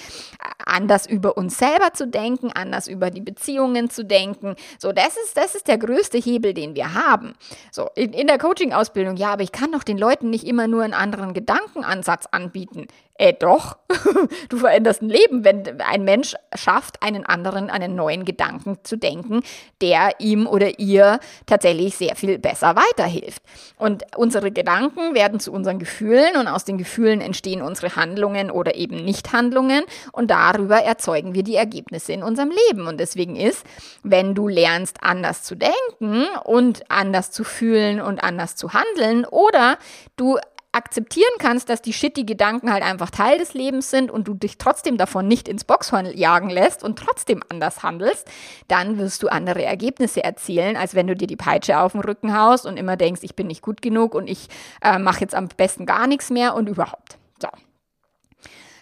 Anders 0.66 1.06
über 1.06 1.38
uns 1.38 1.58
selber 1.58 1.94
zu 1.94 2.08
denken, 2.08 2.52
anders 2.54 2.88
über 2.88 3.12
die 3.12 3.22
Beziehungen 3.22 3.90
zu 3.90 4.06
denken. 4.06 4.56
So, 4.80 4.92
das 4.92 5.18
ist, 5.18 5.36
das 5.36 5.56
ist 5.56 5.68
der 5.68 5.78
größte 5.78 6.18
Hebel, 6.18 6.54
den 6.54 6.76
wir 6.76 6.94
haben. 6.94 7.34
So, 7.72 7.90
in, 7.96 8.14
in 8.14 8.28
der 8.28 8.38
Coaching-Ausbildung, 8.38 9.18
ja, 9.18 9.34
aber 9.34 9.44
ich 9.44 9.52
kann 9.52 9.72
doch 9.72 9.84
den 9.84 9.98
Leuten 9.98 10.30
nicht 10.30 10.46
immer 10.46 10.68
nur 10.68 10.84
einen 10.84 10.94
anderen 10.94 11.34
Gedankenansatz 11.34 12.28
anbieten. 12.32 12.88
Äh, 13.16 13.34
doch. 13.34 13.78
du 14.50 14.58
veränderst 14.58 15.04
ein 15.04 15.10
Leben, 15.10 15.46
wenn 15.46 15.80
ein 15.82 16.04
Mensch 16.04 16.34
schafft, 16.56 17.04
einen 17.04 17.26
anderen, 17.26 17.70
einen 17.70 17.96
neuen 17.96 18.26
Gedanken 18.26 18.80
zu 18.84 18.98
denken, 18.98 19.44
der 19.82 20.20
ihm 20.20 20.48
oder 20.48 20.80
ihr 20.80 21.20
tatsächlich 21.46 21.96
sehr 21.96 22.16
viel 22.16 22.40
besser 22.40 22.76
weiterhilft. 22.76 23.44
Und 23.78 24.04
unsere 24.18 24.52
Gedanken 24.52 25.14
werden 25.14 25.40
zu 25.40 25.52
unseren 25.52 25.78
Gefühlen 25.78 26.38
und 26.38 26.48
aus 26.48 26.66
den 26.66 26.80
Gefühlen 26.80 27.22
entstehen 27.22 27.62
unsere 27.62 27.96
Handlungen 27.96 28.50
oder 28.50 28.76
eben 28.76 29.06
Nichthandlungen 29.06 29.84
und 30.12 30.32
darüber 30.32 30.78
erzeugen 30.78 31.36
wir 31.36 31.44
die 31.44 31.56
Ergebnisse 31.56 32.14
in 32.14 32.24
unserem 32.24 32.52
Leben. 32.70 32.88
Und 32.88 33.00
deswegen 33.00 33.36
ist, 33.36 33.64
wenn 34.02 34.34
du 34.34 34.48
lernst, 34.48 34.98
anders 35.02 35.44
zu 35.44 35.56
denken 35.56 36.26
und 36.46 36.90
anders 36.90 37.30
zu 37.30 37.44
fühlen 37.44 38.02
und 38.02 38.24
anders 38.24 38.56
zu 38.56 38.74
handeln 38.74 39.26
oder 39.26 39.78
du 40.16 40.40
akzeptieren 40.74 41.34
kannst, 41.40 41.70
dass 41.70 41.82
die 41.82 41.94
shitty 41.94 42.26
Gedanken 42.26 42.74
halt 42.74 42.84
einfach 42.84 43.10
Teil 43.10 43.38
des 43.38 43.54
Lebens 43.54 43.90
sind 43.90 44.12
und 44.12 44.28
du 44.28 44.34
dich 44.34 44.58
trotzdem 44.58 44.98
davon 44.98 45.28
nicht 45.28 45.48
ins 45.48 45.64
Boxhorn 45.64 46.06
jagen 46.06 46.50
lässt 46.50 46.84
und 46.84 47.00
trotzdem 47.00 47.42
anders 47.50 47.84
handelst, 47.84 48.28
dann 48.68 48.98
wirst 48.98 49.24
du 49.24 49.28
andere 49.28 49.64
Ergebnisse 49.64 50.24
erzielen, 50.24 50.76
als 50.76 50.96
wenn 50.96 51.08
du 51.08 51.16
dir 51.16 51.28
die 51.28 51.36
Peitsche 51.36 51.80
auf 51.80 51.94
den 51.94 52.02
Rücken 52.02 52.38
haust 52.38 52.66
und 52.66 52.78
immer 52.78 52.98
denkst, 52.98 53.22
ich 53.24 53.36
bin 53.36 53.48
nicht 53.48 53.62
gut 53.62 53.82
genug 53.82 54.16
und 54.16 54.28
ich 54.28 54.50
äh, 54.82 55.00
mache 55.00 55.22
jetzt 55.22 55.36
am 55.36 55.48
besten 55.48 55.86
gar 55.86 56.08
nichts 56.08 56.30
mehr 56.30 56.56
und 56.56 56.68
überhaupt. 56.68 57.18
So. 57.42 57.50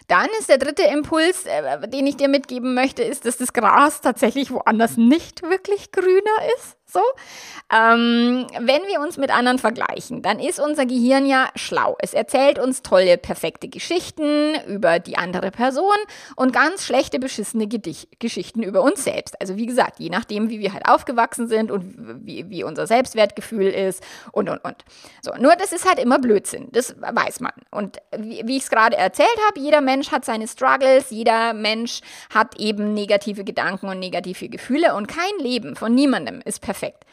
Dann 0.08 0.28
ist 0.38 0.48
der 0.48 0.58
dritte 0.58 0.82
Impuls, 0.82 1.46
äh, 1.46 1.88
den 1.88 2.06
ich 2.06 2.16
dir 2.16 2.28
mitgeben 2.28 2.74
möchte, 2.74 3.02
ist, 3.02 3.24
dass 3.24 3.38
das 3.38 3.52
Gras 3.52 4.00
tatsächlich 4.00 4.50
woanders 4.50 4.96
nicht 4.96 5.42
wirklich 5.42 5.92
grüner 5.92 6.54
ist. 6.56 6.76
So. 6.92 7.00
Ähm, 7.72 8.46
wenn 8.60 8.82
wir 8.82 9.00
uns 9.00 9.16
mit 9.16 9.30
anderen 9.30 9.58
vergleichen, 9.58 10.20
dann 10.20 10.38
ist 10.38 10.60
unser 10.60 10.84
Gehirn 10.84 11.24
ja 11.24 11.48
schlau. 11.56 11.96
Es 12.00 12.12
erzählt 12.12 12.58
uns 12.58 12.82
tolle, 12.82 13.16
perfekte 13.16 13.68
Geschichten 13.68 14.56
über 14.66 14.98
die 14.98 15.16
andere 15.16 15.50
Person 15.50 15.96
und 16.36 16.52
ganz 16.52 16.84
schlechte, 16.84 17.18
beschissene 17.18 17.66
Gedicht 17.66 18.20
Geschichten 18.20 18.62
über 18.62 18.82
uns 18.82 19.04
selbst. 19.04 19.40
Also 19.40 19.56
wie 19.56 19.64
gesagt, 19.64 20.00
je 20.00 20.10
nachdem, 20.10 20.50
wie 20.50 20.60
wir 20.60 20.74
halt 20.74 20.86
aufgewachsen 20.86 21.48
sind 21.48 21.70
und 21.70 21.94
wie, 22.26 22.50
wie 22.50 22.62
unser 22.62 22.86
Selbstwertgefühl 22.86 23.68
ist 23.68 24.02
und, 24.32 24.50
und, 24.50 24.62
und. 24.62 24.84
So, 25.22 25.32
nur 25.40 25.56
das 25.56 25.72
ist 25.72 25.88
halt 25.88 25.98
immer 25.98 26.18
Blödsinn. 26.18 26.68
Das 26.72 26.94
weiß 27.00 27.40
man. 27.40 27.52
Und 27.70 27.98
wie, 28.14 28.42
wie 28.44 28.58
ich 28.58 28.64
es 28.64 28.70
gerade 28.70 28.98
erzählt 28.98 29.28
habe, 29.48 29.60
jeder 29.60 29.80
Mensch 29.80 30.12
hat 30.12 30.26
seine 30.26 30.46
Struggles, 30.46 31.08
jeder 31.08 31.54
Mensch 31.54 32.00
hat 32.34 32.60
eben 32.60 32.92
negative 32.92 33.44
Gedanken 33.44 33.88
und 33.88 33.98
negative 33.98 34.50
Gefühle 34.50 34.94
und 34.94 35.08
kein 35.08 35.38
Leben 35.38 35.74
von 35.74 35.94
niemandem 35.94 36.42
ist 36.44 36.60
perfekt 36.60 36.81
perfekt. 36.82 37.04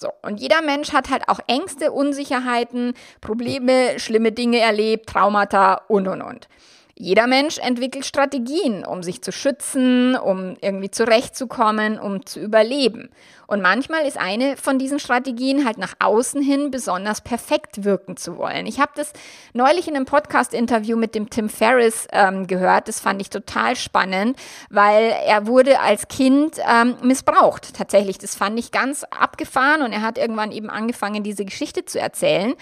So, 0.00 0.10
und 0.22 0.40
jeder 0.40 0.62
Mensch 0.62 0.92
hat 0.92 1.10
halt 1.10 1.28
auch 1.28 1.40
Ängste, 1.48 1.90
Unsicherheiten, 1.90 2.94
Probleme, 3.20 3.98
schlimme 3.98 4.30
Dinge 4.30 4.60
erlebt, 4.60 5.08
Traumata 5.08 5.82
und 5.88 6.06
und 6.06 6.22
und. 6.22 6.48
Jeder 6.94 7.26
Mensch 7.26 7.58
entwickelt 7.58 8.06
Strategien, 8.06 8.84
um 8.84 9.02
sich 9.02 9.22
zu 9.22 9.32
schützen, 9.32 10.16
um 10.16 10.56
irgendwie 10.60 10.90
zurechtzukommen, 10.90 11.98
um 11.98 12.26
zu 12.26 12.40
überleben. 12.40 13.10
Und 13.48 13.62
manchmal 13.62 14.04
ist 14.06 14.18
eine 14.18 14.58
von 14.58 14.78
diesen 14.78 15.00
Strategien 15.00 15.64
halt 15.64 15.78
nach 15.78 15.94
außen 16.00 16.42
hin 16.42 16.70
besonders 16.70 17.22
perfekt 17.22 17.82
wirken 17.82 18.18
zu 18.18 18.36
wollen. 18.36 18.66
Ich 18.66 18.78
habe 18.78 18.92
das 18.94 19.14
neulich 19.54 19.88
in 19.88 19.96
einem 19.96 20.04
Podcast-Interview 20.04 20.98
mit 20.98 21.14
dem 21.14 21.30
Tim 21.30 21.48
Ferriss 21.48 22.06
ähm, 22.12 22.46
gehört. 22.46 22.88
Das 22.88 23.00
fand 23.00 23.22
ich 23.22 23.30
total 23.30 23.74
spannend, 23.74 24.38
weil 24.68 25.14
er 25.24 25.46
wurde 25.46 25.80
als 25.80 26.08
Kind 26.08 26.58
ähm, 26.58 26.96
missbraucht. 27.02 27.72
Tatsächlich, 27.74 28.18
das 28.18 28.34
fand 28.34 28.58
ich 28.58 28.70
ganz 28.70 29.04
abgefahren 29.04 29.80
und 29.80 29.92
er 29.92 30.02
hat 30.02 30.18
irgendwann 30.18 30.52
eben 30.52 30.68
angefangen, 30.68 31.22
diese 31.22 31.46
Geschichte 31.46 31.86
zu 31.86 31.98
erzählen, 31.98 32.52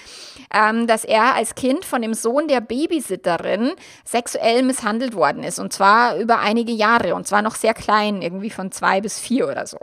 ähm, 0.55 0.87
dass 0.87 1.05
er 1.05 1.35
als 1.35 1.57
Kind 1.57 1.85
von 1.85 2.01
dem 2.01 2.15
Sohn 2.15 2.47
der 2.47 2.61
Babysitterin 2.61 3.73
sexuell 4.05 4.63
misshandelt 4.63 5.17
worden 5.17 5.43
ist. 5.43 5.59
Und 5.59 5.73
zwar 5.73 6.17
über 6.17 6.39
einige 6.39 6.71
Jahre. 6.71 7.17
Und 7.17 7.27
zwar 7.27 7.43
noch 7.43 7.57
sehr 7.57 7.75
klein, 7.75 8.23
irgendwie 8.23 8.51
von 8.51 8.71
zwei 8.71 9.01
bis 9.01 9.19
vier 9.19 9.49
oder 9.49 9.67
so. 9.67 9.79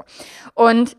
Und 0.53 0.92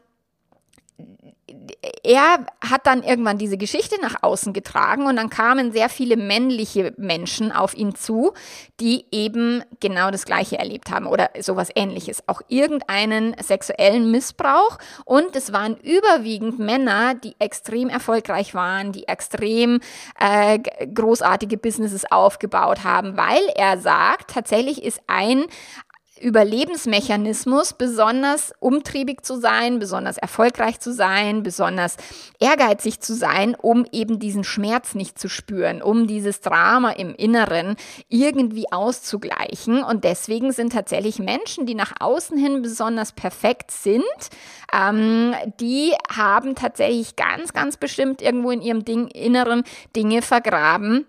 er 2.03 2.47
hat 2.61 2.87
dann 2.87 3.03
irgendwann 3.03 3.39
diese 3.39 3.57
Geschichte 3.57 4.01
nach 4.01 4.23
außen 4.23 4.53
getragen 4.53 5.07
und 5.07 5.17
dann 5.17 5.31
kamen 5.31 5.73
sehr 5.73 5.89
viele 5.89 6.17
männliche 6.17 6.93
Menschen 6.97 7.53
auf 7.53 7.75
ihn 7.75 7.95
zu, 7.95 8.33
die 8.81 9.07
eben 9.11 9.63
genau 9.81 10.11
das 10.11 10.25
Gleiche 10.25 10.59
erlebt 10.59 10.91
haben 10.91 11.07
oder 11.07 11.31
sowas 11.41 11.69
ähnliches. 11.75 12.23
Auch 12.29 12.43
irgendeinen 12.49 13.35
sexuellen 13.43 14.11
Missbrauch 14.11 14.79
und 15.05 15.35
es 15.37 15.53
waren 15.53 15.77
überwiegend 15.77 16.59
Männer, 16.59 17.15
die 17.15 17.35
extrem 17.39 17.89
erfolgreich 17.89 18.55
waren, 18.55 18.93
die 18.93 19.09
extrem 19.09 19.81
äh, 20.19 20.59
großartige 20.59 21.57
Businesses 21.57 22.11
aufgebaut 22.11 22.85
haben, 22.85 23.17
weil 23.17 23.43
er 23.55 23.79
sagt, 23.79 24.31
tatsächlich 24.31 24.83
ist 24.83 25.01
ein 25.07 25.45
Überlebensmechanismus, 26.25 27.75
besonders 27.75 28.53
umtriebig 28.59 29.25
zu 29.25 29.39
sein, 29.39 29.79
besonders 29.79 30.17
erfolgreich 30.17 30.81
zu 30.81 30.93
sein, 30.93 31.43
besonders 31.43 31.99
ehrgeizig 32.41 33.01
zu 33.01 33.15
sein, 33.15 33.55
um 33.55 33.87
eben 33.93 34.19
diesen 34.19 34.43
Schmerz 34.43 34.95
nicht 34.95 35.19
zu 35.19 35.29
spüren, 35.29 35.83
um 35.83 36.07
dieses 36.07 36.41
Drama 36.41 36.93
im 36.93 37.15
Inneren 37.15 37.77
irgendwie 38.09 38.73
auszugleichen. 38.73 39.85
Und 39.85 40.05
deswegen 40.05 40.53
sind 40.53 40.73
tatsächlich 40.73 41.19
Menschen, 41.19 41.67
die 41.67 41.75
nach 41.75 41.93
außen 42.01 42.39
hin 42.39 42.63
besonders 42.63 43.13
perfekt 43.13 43.71
sind, 43.71 44.03
ähm, 44.73 45.35
die 45.61 45.93
haben 46.11 46.55
tatsächlich 46.55 47.17
ganz, 47.17 47.53
ganz 47.53 47.77
bestimmt 47.77 48.23
irgendwo 48.23 48.51
in 48.51 48.63
ihrem 48.63 48.85
Ding, 48.85 49.09
Inneren 49.09 49.63
Dinge 49.95 50.23
vergraben, 50.23 51.07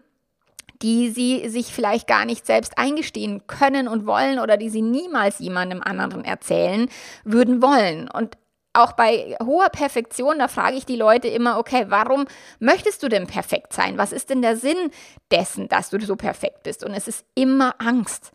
die 0.82 1.10
sie 1.10 1.50
sich 1.50 1.74
vielleicht 1.74 2.08
gar 2.08 2.26
nicht 2.26 2.46
selbst 2.46 2.78
eingestehen 2.78 3.48
können 3.48 3.88
und 3.88 4.06
wollen 4.06 4.40
oder 4.40 4.58
die 4.58 4.70
sie 4.70 4.82
niemals 4.82 5.40
jemandem 5.40 5.82
anderen 5.82 6.26
erzählen 6.26 6.90
würden 7.24 7.62
wollen. 7.62 8.10
Und 8.10 8.38
auch 8.74 8.92
bei 8.92 9.38
hoher 9.42 9.70
Perfektion, 9.70 10.40
da 10.40 10.48
frage 10.48 10.76
ich 10.76 10.86
die 10.86 10.98
Leute 10.98 11.28
immer, 11.28 11.58
okay, 11.58 11.86
warum 11.88 12.26
möchtest 12.60 13.02
du 13.04 13.08
denn 13.08 13.26
perfekt 13.28 13.74
sein? 13.74 13.98
Was 13.98 14.12
ist 14.12 14.30
denn 14.30 14.42
der 14.42 14.58
Sinn 14.58 14.92
dessen, 15.32 15.70
dass 15.70 15.90
du 15.90 16.00
so 16.02 16.16
perfekt 16.16 16.64
bist? 16.64 16.84
Und 16.84 16.94
es 16.94 17.08
ist 17.08 17.26
immer 17.36 17.76
Angst. 17.80 18.32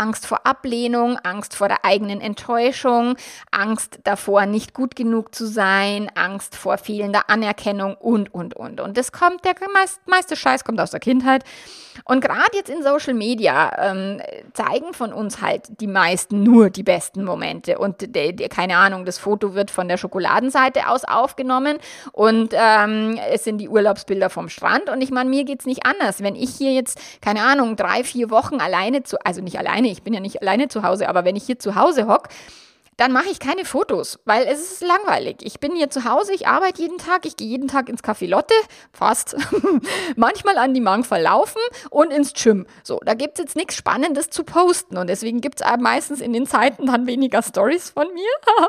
Angst 0.00 0.26
vor 0.26 0.46
Ablehnung, 0.46 1.18
Angst 1.18 1.54
vor 1.54 1.68
der 1.68 1.84
eigenen 1.84 2.20
Enttäuschung, 2.20 3.16
Angst 3.50 4.00
davor, 4.04 4.46
nicht 4.46 4.72
gut 4.72 4.96
genug 4.96 5.34
zu 5.34 5.46
sein, 5.46 6.10
Angst 6.14 6.56
vor 6.56 6.78
fehlender 6.78 7.28
Anerkennung 7.28 7.94
und, 7.96 8.32
und, 8.32 8.54
und. 8.54 8.80
Und 8.80 8.96
das 8.96 9.12
kommt, 9.12 9.44
der 9.44 9.54
meiste 10.06 10.36
Scheiß 10.36 10.64
kommt 10.64 10.80
aus 10.80 10.90
der 10.90 11.00
Kindheit. 11.00 11.44
Und 12.04 12.20
gerade 12.20 12.50
jetzt 12.54 12.70
in 12.70 12.82
Social 12.82 13.14
Media 13.14 13.90
ähm, 13.90 14.20
zeigen 14.52 14.92
von 14.92 15.12
uns 15.12 15.40
halt 15.40 15.80
die 15.80 15.86
meisten 15.86 16.42
nur 16.42 16.70
die 16.70 16.82
besten 16.82 17.24
Momente. 17.24 17.78
Und 17.78 18.00
de, 18.00 18.32
de, 18.32 18.48
keine 18.48 18.76
Ahnung, 18.76 19.04
das 19.04 19.18
Foto 19.18 19.54
wird 19.54 19.70
von 19.70 19.88
der 19.88 19.96
Schokoladenseite 19.96 20.88
aus 20.88 21.04
aufgenommen 21.04 21.78
und 22.12 22.54
ähm, 22.54 23.18
es 23.30 23.44
sind 23.44 23.58
die 23.58 23.68
Urlaubsbilder 23.68 24.30
vom 24.30 24.48
Strand. 24.48 24.88
Und 24.88 25.00
ich 25.00 25.10
meine, 25.10 25.30
mir 25.30 25.44
geht 25.44 25.60
es 25.60 25.66
nicht 25.66 25.86
anders. 25.86 26.22
Wenn 26.22 26.34
ich 26.34 26.50
hier 26.50 26.72
jetzt, 26.72 26.98
keine 27.20 27.42
Ahnung, 27.42 27.76
drei, 27.76 28.04
vier 28.04 28.30
Wochen 28.30 28.60
alleine 28.60 29.02
zu, 29.02 29.16
also 29.24 29.40
nicht 29.40 29.58
alleine, 29.58 29.88
ich 29.88 30.02
bin 30.02 30.14
ja 30.14 30.20
nicht 30.20 30.40
alleine 30.42 30.68
zu 30.68 30.82
Hause, 30.82 31.08
aber 31.08 31.24
wenn 31.24 31.36
ich 31.36 31.44
hier 31.44 31.58
zu 31.58 31.74
Hause 31.74 32.06
hocke, 32.06 32.30
dann 33.00 33.12
mache 33.12 33.30
ich 33.30 33.38
keine 33.38 33.64
Fotos, 33.64 34.18
weil 34.26 34.46
es 34.46 34.60
ist 34.60 34.82
langweilig. 34.82 35.38
Ich 35.40 35.58
bin 35.58 35.74
hier 35.74 35.88
zu 35.88 36.04
Hause, 36.04 36.34
ich 36.34 36.46
arbeite 36.46 36.82
jeden 36.82 36.98
Tag, 36.98 37.24
ich 37.24 37.34
gehe 37.38 37.48
jeden 37.48 37.66
Tag 37.66 37.88
ins 37.88 38.04
Café 38.04 38.28
Lotte, 38.28 38.52
fast, 38.92 39.38
manchmal 40.16 40.58
an 40.58 40.74
die 40.74 40.82
Mangfall 40.82 41.22
laufen 41.22 41.62
und 41.88 42.12
ins 42.12 42.34
Gym. 42.34 42.66
So, 42.82 43.00
da 43.02 43.14
gibt 43.14 43.38
es 43.38 43.44
jetzt 43.44 43.56
nichts 43.56 43.74
Spannendes 43.74 44.28
zu 44.28 44.44
posten 44.44 44.98
und 44.98 45.06
deswegen 45.06 45.40
gibt 45.40 45.62
es 45.62 45.66
meistens 45.78 46.20
in 46.20 46.34
den 46.34 46.44
Zeiten 46.44 46.84
dann 46.84 47.06
weniger 47.06 47.42
Stories 47.42 47.88
von 47.88 48.06
mir, 48.12 48.68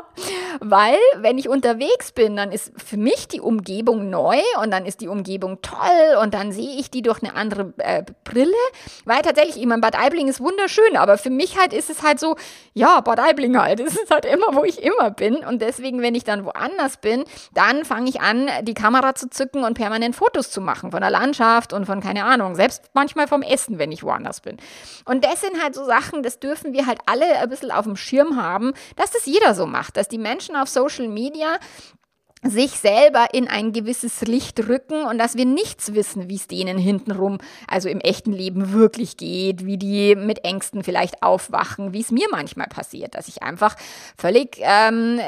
weil 0.60 0.96
wenn 1.18 1.36
ich 1.36 1.50
unterwegs 1.50 2.12
bin, 2.12 2.34
dann 2.34 2.52
ist 2.52 2.72
für 2.82 2.96
mich 2.96 3.28
die 3.28 3.42
Umgebung 3.42 4.08
neu 4.08 4.40
und 4.62 4.70
dann 4.70 4.86
ist 4.86 5.02
die 5.02 5.08
Umgebung 5.08 5.60
toll 5.60 6.16
und 6.22 6.32
dann 6.32 6.52
sehe 6.52 6.78
ich 6.78 6.90
die 6.90 7.02
durch 7.02 7.22
eine 7.22 7.34
andere 7.34 7.74
äh, 7.76 8.02
Brille, 8.24 8.56
weil 9.04 9.20
tatsächlich, 9.20 9.58
ich 9.58 9.66
meine, 9.66 9.82
Bad 9.82 9.98
Aibling 9.98 10.28
ist 10.28 10.40
wunderschön, 10.40 10.96
aber 10.96 11.18
für 11.18 11.28
mich 11.28 11.58
halt 11.58 11.74
ist 11.74 11.90
es 11.90 12.02
halt 12.02 12.18
so, 12.18 12.36
ja, 12.72 13.02
Bad 13.02 13.20
Aibling 13.20 13.60
halt, 13.60 13.78
es 13.86 13.94
ist 13.94 14.10
halt 14.10 14.21
immer, 14.24 14.54
wo 14.54 14.64
ich 14.64 14.82
immer 14.82 15.10
bin 15.10 15.36
und 15.36 15.62
deswegen, 15.62 16.02
wenn 16.02 16.14
ich 16.14 16.24
dann 16.24 16.44
woanders 16.44 16.96
bin, 16.96 17.24
dann 17.54 17.84
fange 17.84 18.08
ich 18.10 18.20
an, 18.20 18.48
die 18.62 18.74
Kamera 18.74 19.14
zu 19.14 19.28
zücken 19.28 19.64
und 19.64 19.74
permanent 19.74 20.16
Fotos 20.16 20.50
zu 20.50 20.60
machen 20.60 20.90
von 20.90 21.00
der 21.00 21.10
Landschaft 21.10 21.72
und 21.72 21.86
von, 21.86 22.00
keine 22.00 22.24
Ahnung, 22.24 22.54
selbst 22.54 22.90
manchmal 22.94 23.28
vom 23.28 23.42
Essen, 23.42 23.78
wenn 23.78 23.92
ich 23.92 24.02
woanders 24.02 24.40
bin. 24.40 24.56
Und 25.04 25.24
das 25.24 25.40
sind 25.40 25.62
halt 25.62 25.74
so 25.74 25.84
Sachen, 25.84 26.22
das 26.22 26.40
dürfen 26.40 26.72
wir 26.72 26.86
halt 26.86 26.98
alle 27.06 27.38
ein 27.38 27.48
bisschen 27.48 27.70
auf 27.70 27.84
dem 27.84 27.96
Schirm 27.96 28.40
haben, 28.40 28.72
dass 28.96 29.10
das 29.10 29.26
jeder 29.26 29.54
so 29.54 29.66
macht, 29.66 29.96
dass 29.96 30.08
die 30.08 30.18
Menschen 30.18 30.56
auf 30.56 30.68
Social 30.68 31.08
Media 31.08 31.58
sich 32.44 32.72
selber 32.72 33.28
in 33.32 33.46
ein 33.46 33.72
gewisses 33.72 34.22
Licht 34.22 34.68
rücken 34.68 35.04
und 35.04 35.18
dass 35.18 35.36
wir 35.36 35.46
nichts 35.46 35.94
wissen, 35.94 36.28
wie 36.28 36.34
es 36.34 36.48
denen 36.48 36.76
hintenrum, 36.76 37.38
also 37.68 37.88
im 37.88 38.00
echten 38.00 38.32
Leben 38.32 38.72
wirklich 38.72 39.16
geht, 39.16 39.64
wie 39.64 39.78
die 39.78 40.16
mit 40.16 40.44
Ängsten 40.44 40.82
vielleicht 40.82 41.22
aufwachen, 41.22 41.92
wie 41.92 42.00
es 42.00 42.10
mir 42.10 42.26
manchmal 42.32 42.66
passiert, 42.66 43.14
dass 43.14 43.28
ich 43.28 43.44
einfach 43.44 43.76
völlig 44.18 44.58
ähm, 44.60 45.20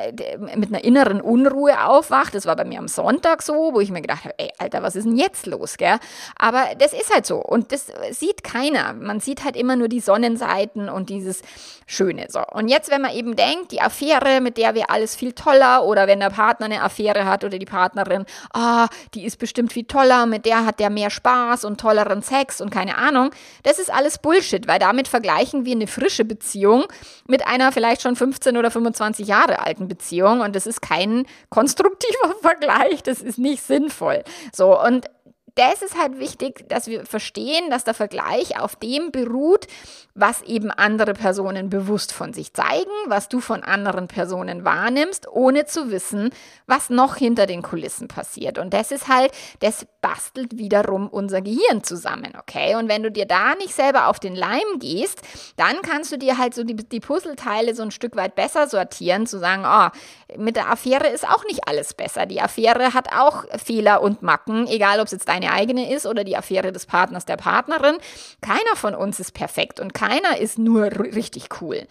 mit 0.57 0.71
einer 0.71 0.83
inneren 0.83 1.21
Unruhe 1.21 1.87
aufwache. 1.87 2.33
Das 2.33 2.47
war 2.47 2.57
bei 2.57 2.65
mir 2.65 2.81
am 2.81 2.89
Sonntag 2.89 3.43
so, 3.43 3.73
wo 3.73 3.81
ich 3.81 3.93
mir 3.93 4.03
gedacht 4.03 4.25
habe, 4.25 4.35
ey, 4.39 4.51
Alter, 4.59 4.83
was 4.83 4.97
ist 4.97 5.05
denn 5.05 5.17
jetzt 5.17 5.47
los, 5.47 5.77
gell? 5.77 5.99
Aber 6.37 6.65
das 6.79 6.93
ist 6.93 7.15
halt 7.15 7.27
so 7.27 7.37
und 7.37 7.71
das 7.71 7.87
sieht 8.11 8.43
keiner. 8.43 8.93
Man 8.93 9.21
sieht 9.21 9.45
halt 9.45 9.55
immer 9.55 9.77
nur 9.77 9.87
die 9.89 10.01
Sonnenseiten 10.01 10.89
und 10.89 11.11
dieses 11.11 11.43
Schöne. 11.87 12.27
So. 12.29 12.41
Und 12.53 12.69
jetzt, 12.69 12.91
wenn 12.91 13.03
man 13.03 13.15
eben 13.15 13.37
denkt, 13.37 13.71
die 13.71 13.81
Affäre, 13.81 14.41
mit 14.41 14.57
der 14.57 14.75
wir 14.75 14.91
alles 14.91 15.15
viel 15.15 15.33
toller 15.33 15.85
oder 15.85 16.09
wenn 16.09 16.19
der 16.19 16.31
Partner 16.31 16.67
eine 16.67 16.83
Affäre 16.83 17.04
Affäre 17.05 17.27
hat 17.27 17.45
oder 17.45 17.59
die 17.59 17.67
Partnerin, 17.67 18.25
ah, 18.53 18.89
die 19.15 19.25
ist 19.25 19.39
bestimmt 19.39 19.73
viel 19.73 19.85
toller, 19.85 20.27
mit 20.27 20.45
der 20.47 20.65
hat 20.65 20.81
der 20.81 20.91
mehr 20.91 21.11
Spaß 21.11 21.65
und 21.65 21.81
tolleren 21.81 22.23
Sex 22.23 22.61
und 22.61 22.71
keine 22.71 22.97
Ahnung. 22.97 23.31
Das 23.63 23.79
ist 23.79 23.93
alles 23.93 24.19
Bullshit, 24.19 24.67
weil 24.67 24.79
damit 24.79 25.09
vergleichen 25.09 25.65
wir 25.65 25.73
eine 25.73 25.87
frische 25.87 26.25
Beziehung 26.25 26.85
mit 27.27 27.47
einer 27.47 27.73
vielleicht 27.73 28.03
schon 28.03 28.17
15 28.17 28.57
oder 28.57 28.71
25 28.71 29.27
Jahre 29.27 29.61
alten 29.61 29.89
Beziehung 29.89 30.41
und 30.41 30.57
das 30.57 30.67
ist 30.67 30.83
kein 30.83 31.27
konstruktiver 31.51 32.35
Vergleich, 32.41 33.03
das 33.03 33.21
ist 33.21 33.39
nicht 33.39 33.63
sinnvoll. 33.63 34.23
So, 34.53 34.81
und 34.81 35.07
das 35.55 35.83
ist 35.83 35.97
halt 35.97 36.19
wichtig, 36.19 36.69
dass 36.69 36.89
wir 36.89 37.07
verstehen, 37.07 37.71
dass 37.71 37.85
der 37.85 37.95
Vergleich 37.95 38.59
auf 38.59 38.77
dem 38.77 39.13
beruht, 39.13 39.67
was 40.15 40.43
eben 40.43 40.71
andere 40.71 41.13
Personen 41.13 41.71
bewusst 41.71 42.13
von 42.13 42.33
sich 42.33 42.53
zeigen, 42.53 42.91
was 43.07 43.29
du 43.29 43.41
von 43.41 43.63
anderen 43.63 44.09
Personen 44.09 44.65
wahrnimmst, 44.65 45.29
ohne 45.29 45.65
zu 45.65 45.91
wissen, 45.91 46.31
was 46.67 46.91
noch 46.91 47.17
hinter 47.17 47.47
den 47.47 47.63
Kulissen 47.63 48.09
passiert. 48.09 48.59
Und 48.59 48.75
das 48.75 48.91
ist 48.91 49.09
halt, 49.09 49.33
das 49.61 49.87
bastelt 50.01 50.59
wiederum 50.59 51.09
unser 51.09 51.41
Gehirn 51.41 51.83
zusammen, 51.83 52.33
okay? 52.39 52.77
Und 52.77 52.89
wenn 52.89 53.03
du 53.03 53.11
dir 53.11 53.27
da 53.27 53.55
nicht 53.55 53.75
selber 53.75 54.09
auf 54.09 54.21
den 54.21 54.35
Leim 54.35 54.79
gehst, 54.79 55.23
dann 55.57 55.83
kannst 55.83 56.13
du 56.13 56.19
dir 56.19 56.39
halt 56.39 56.55
so 56.55 56.65
die, 56.65 56.77
die 56.77 57.01
Puzzleteile 57.01 57.75
so 57.75 57.83
ein 57.83 57.91
Stück 57.91 58.17
weit 58.17 58.35
besser 58.35 58.69
sortieren, 58.69 59.27
zu 59.27 59.39
sagen, 59.39 59.65
oh, 59.67 59.89
mit 60.37 60.57
der 60.57 60.71
Affäre 60.71 61.09
ist 61.09 61.29
auch 61.29 61.45
nicht 61.45 61.69
alles 61.69 61.95
besser. 61.95 62.27
Die 62.27 62.41
Affäre 62.41 62.95
hat 62.95 63.09
auch 63.13 63.45
Fehler 63.63 64.03
und 64.03 64.23
Macken, 64.23 64.67
egal 64.67 65.01
ob 65.01 65.07
es 65.07 65.13
jetzt 65.13 65.29
deine 65.29 65.44
eigene 65.53 65.93
ist 65.93 66.07
oder 66.07 66.25
die 66.25 66.37
Affäre 66.37 66.73
des 66.73 66.87
Partners, 66.87 67.25
der 67.25 67.37
Partnerin. 67.37 67.97
Keiner 68.41 68.77
von 68.77 68.95
uns 68.95 69.21
ist 69.21 69.33
perfekt 69.33 69.81
und 69.81 69.95
keiner 69.95 70.39
ist 70.39 70.59
nur 70.59 70.85
richtig 70.85 71.49
cool. 71.61 71.87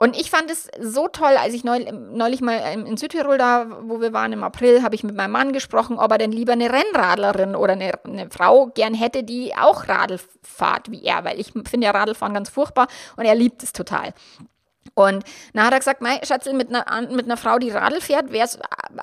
Und 0.00 0.16
ich 0.16 0.30
fand 0.30 0.48
es 0.48 0.68
so 0.80 1.08
toll, 1.08 1.36
als 1.36 1.54
ich 1.54 1.64
neulich 1.64 2.40
mal 2.40 2.56
in 2.86 2.96
Südtirol 2.96 3.36
da, 3.36 3.66
wo 3.82 4.00
wir 4.00 4.12
waren 4.12 4.32
im 4.32 4.44
April, 4.44 4.82
habe 4.84 4.94
ich 4.94 5.02
mit 5.02 5.16
meinem 5.16 5.32
Mann 5.32 5.52
gesprochen, 5.52 5.98
ob 5.98 6.12
er 6.12 6.18
denn 6.18 6.30
lieber 6.30 6.52
eine 6.52 6.72
Rennradlerin 6.72 7.56
oder 7.56 7.72
eine, 7.72 7.92
eine 8.04 8.30
Frau 8.30 8.66
gern 8.66 8.94
hätte, 8.94 9.24
die 9.24 9.56
auch 9.56 9.88
Radl 9.88 10.20
fahrt 10.40 10.92
wie 10.92 11.02
er, 11.02 11.24
weil 11.24 11.40
ich 11.40 11.52
finde 11.52 11.86
ja 11.86 11.90
Radlfahren 11.90 12.32
ganz 12.32 12.48
furchtbar 12.48 12.86
und 13.16 13.24
er 13.24 13.34
liebt 13.34 13.64
es 13.64 13.72
total. 13.72 14.14
Und 14.98 15.22
dann 15.52 15.64
hat 15.64 15.72
er 15.72 15.78
gesagt, 15.78 16.02
mein 16.02 16.18
Schatzel, 16.24 16.54
mit 16.54 16.74
einer, 16.74 17.08
mit 17.08 17.26
einer 17.26 17.36
Frau, 17.36 17.60
die 17.60 17.70
Radl 17.70 18.00
fährt, 18.00 18.32
wäre 18.32 18.46
es 18.46 18.58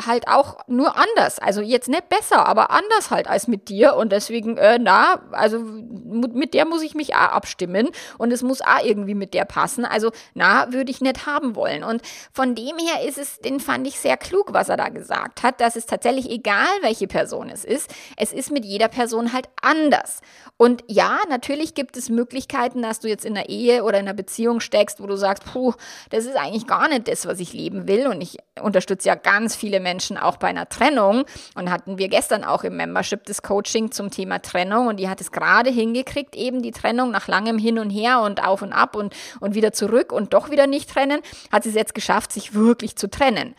halt 0.06 0.28
auch 0.28 0.58
nur 0.68 0.94
anders. 0.98 1.40
Also 1.40 1.62
jetzt 1.62 1.88
nicht 1.88 2.10
besser, 2.10 2.46
aber 2.46 2.70
anders 2.70 3.12
halt 3.12 3.30
als 3.30 3.48
mit 3.48 3.70
dir. 3.70 3.96
Und 3.96 4.12
deswegen, 4.12 4.58
äh, 4.58 4.78
na, 4.78 5.22
also 5.32 5.58
mit 5.58 6.54
der 6.54 6.66
muss 6.66 6.82
ich 6.82 6.96
mich 6.96 7.16
auch 7.16 7.32
abstimmen 7.32 7.92
und 8.18 8.34
es 8.34 8.44
muss 8.44 8.60
auch 8.60 8.84
irgendwie 8.84 9.16
mit 9.16 9.34
der 9.34 9.46
passen. 9.46 9.86
Also, 9.86 10.12
na, 10.34 10.74
würde 10.74 10.92
ich 10.92 11.00
nicht 11.00 11.28
haben 11.28 11.56
wollen. 11.56 11.86
Und 11.86 12.02
von 12.34 12.56
dem 12.56 12.78
her 12.78 13.08
ist 13.08 13.18
es, 13.18 13.40
den 13.40 13.62
fand 13.62 13.88
ich 13.88 13.98
sehr 13.98 14.18
klug, 14.18 14.52
was 14.52 14.68
er 14.68 14.76
da 14.76 14.90
gesagt 14.90 15.44
hat, 15.44 15.62
dass 15.62 15.78
es 15.78 15.86
tatsächlich 15.86 16.30
egal, 16.30 16.68
welche 16.82 17.08
Person 17.08 17.50
es 17.50 17.64
ist, 17.64 17.90
es 18.18 18.34
ist 18.34 18.52
mit 18.52 18.66
jeder 18.66 18.90
Person 18.90 19.32
halt 19.32 19.48
anders. 19.62 20.20
Und 20.58 20.84
ja, 20.88 21.20
natürlich 21.30 21.74
gibt 21.74 21.96
es 21.96 22.10
Möglichkeiten, 22.10 22.82
dass 22.82 23.00
du 23.00 23.08
jetzt 23.08 23.24
in 23.24 23.38
einer 23.38 23.48
Ehe 23.48 23.84
oder 23.84 24.00
in 24.00 24.08
einer 24.08 24.14
Beziehung 24.14 24.60
steckst, 24.60 25.02
wo 25.02 25.08
du 25.08 25.16
sagst, 25.16 25.46
puh, 25.46 25.74
das 26.10 26.26
ist 26.26 26.36
eigentlich 26.36 26.68
gar 26.68 26.88
nicht 26.88 27.08
das, 27.08 27.26
was 27.26 27.40
ich 27.40 27.54
leben 27.54 27.88
will. 27.88 28.08
Und 28.08 28.22
ich 28.22 28.38
unterstütze 28.62 29.08
ja 29.08 29.16
ganz 29.16 29.56
viele 29.56 29.80
Menschen 29.80 30.18
auch 30.18 30.38
bei 30.38 30.48
einer 30.48 30.70
Trennung. 30.70 31.26
Und 31.56 31.72
hatten 31.72 31.98
wir 31.98 32.08
gestern 32.08 32.44
auch 32.44 32.64
im 32.64 32.78
Membership 32.78 33.26
das 33.26 33.42
Coaching 33.42 33.92
zum 33.92 34.12
Thema 34.12 34.40
Trennung. 34.40 34.88
Und 34.88 34.98
die 34.98 35.10
hat 35.10 35.22
es 35.22 35.32
gerade 35.32 35.70
hingekriegt, 35.70 36.36
eben 36.36 36.62
die 36.62 36.72
Trennung 36.72 37.12
nach 37.12 37.28
langem 37.28 37.58
Hin 37.58 37.80
und 37.80 37.90
Her 37.90 38.22
und 38.22 38.44
auf 38.44 38.62
und 38.62 38.74
ab 38.74 38.96
und, 38.96 39.14
und 39.40 39.56
wieder 39.56 39.74
zurück 39.74 40.12
und 40.12 40.34
doch 40.34 40.50
wieder 40.50 40.68
nicht 40.68 40.90
trennen, 40.90 41.22
hat 41.52 41.64
sie 41.64 41.70
es 41.70 41.76
jetzt 41.76 41.96
geschafft, 41.96 42.32
sich 42.32 42.54
wirklich 42.54 42.96
zu 42.96 43.10
trennen. 43.10 43.56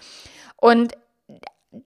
Und 0.57 0.93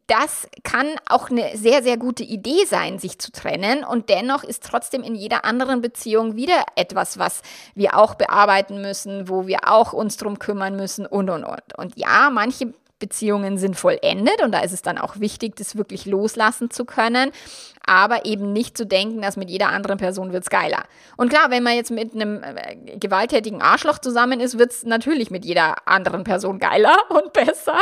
das 0.06 0.48
kann 0.62 0.88
auch 1.08 1.30
eine 1.30 1.56
sehr, 1.56 1.82
sehr 1.82 1.96
gute 1.96 2.22
Idee 2.22 2.64
sein, 2.66 2.98
sich 2.98 3.18
zu 3.18 3.32
trennen. 3.32 3.84
Und 3.84 4.08
dennoch 4.08 4.44
ist 4.44 4.64
trotzdem 4.64 5.02
in 5.02 5.14
jeder 5.14 5.44
anderen 5.44 5.80
Beziehung 5.80 6.36
wieder 6.36 6.64
etwas, 6.76 7.18
was 7.18 7.42
wir 7.74 7.96
auch 7.96 8.14
bearbeiten 8.14 8.80
müssen, 8.80 9.28
wo 9.28 9.46
wir 9.46 9.68
auch 9.68 9.92
uns 9.92 10.16
drum 10.16 10.38
kümmern 10.38 10.76
müssen 10.76 11.06
und, 11.06 11.30
und, 11.30 11.44
und. 11.44 11.78
Und 11.78 11.98
ja, 11.98 12.30
manche 12.30 12.74
Beziehungen 13.00 13.58
sind 13.58 13.76
vollendet 13.76 14.42
und 14.42 14.52
da 14.52 14.60
ist 14.60 14.72
es 14.72 14.82
dann 14.82 14.98
auch 14.98 15.18
wichtig, 15.18 15.56
das 15.56 15.76
wirklich 15.76 16.06
loslassen 16.06 16.70
zu 16.70 16.84
können 16.84 17.32
aber 17.90 18.24
eben 18.24 18.52
nicht 18.52 18.76
zu 18.76 18.86
denken, 18.86 19.22
dass 19.22 19.36
mit 19.36 19.50
jeder 19.50 19.70
anderen 19.70 19.98
Person 19.98 20.32
wird 20.32 20.44
es 20.44 20.50
geiler. 20.50 20.84
Und 21.16 21.30
klar, 21.30 21.50
wenn 21.50 21.62
man 21.62 21.74
jetzt 21.74 21.90
mit 21.90 22.14
einem 22.14 22.42
äh, 22.42 22.96
gewalttätigen 22.98 23.62
Arschloch 23.62 23.98
zusammen 23.98 24.38
ist, 24.38 24.58
wird 24.58 24.70
es 24.70 24.84
natürlich 24.84 25.30
mit 25.30 25.44
jeder 25.44 25.88
anderen 25.88 26.22
Person 26.22 26.58
geiler 26.58 26.96
und 27.08 27.32
besser. 27.32 27.80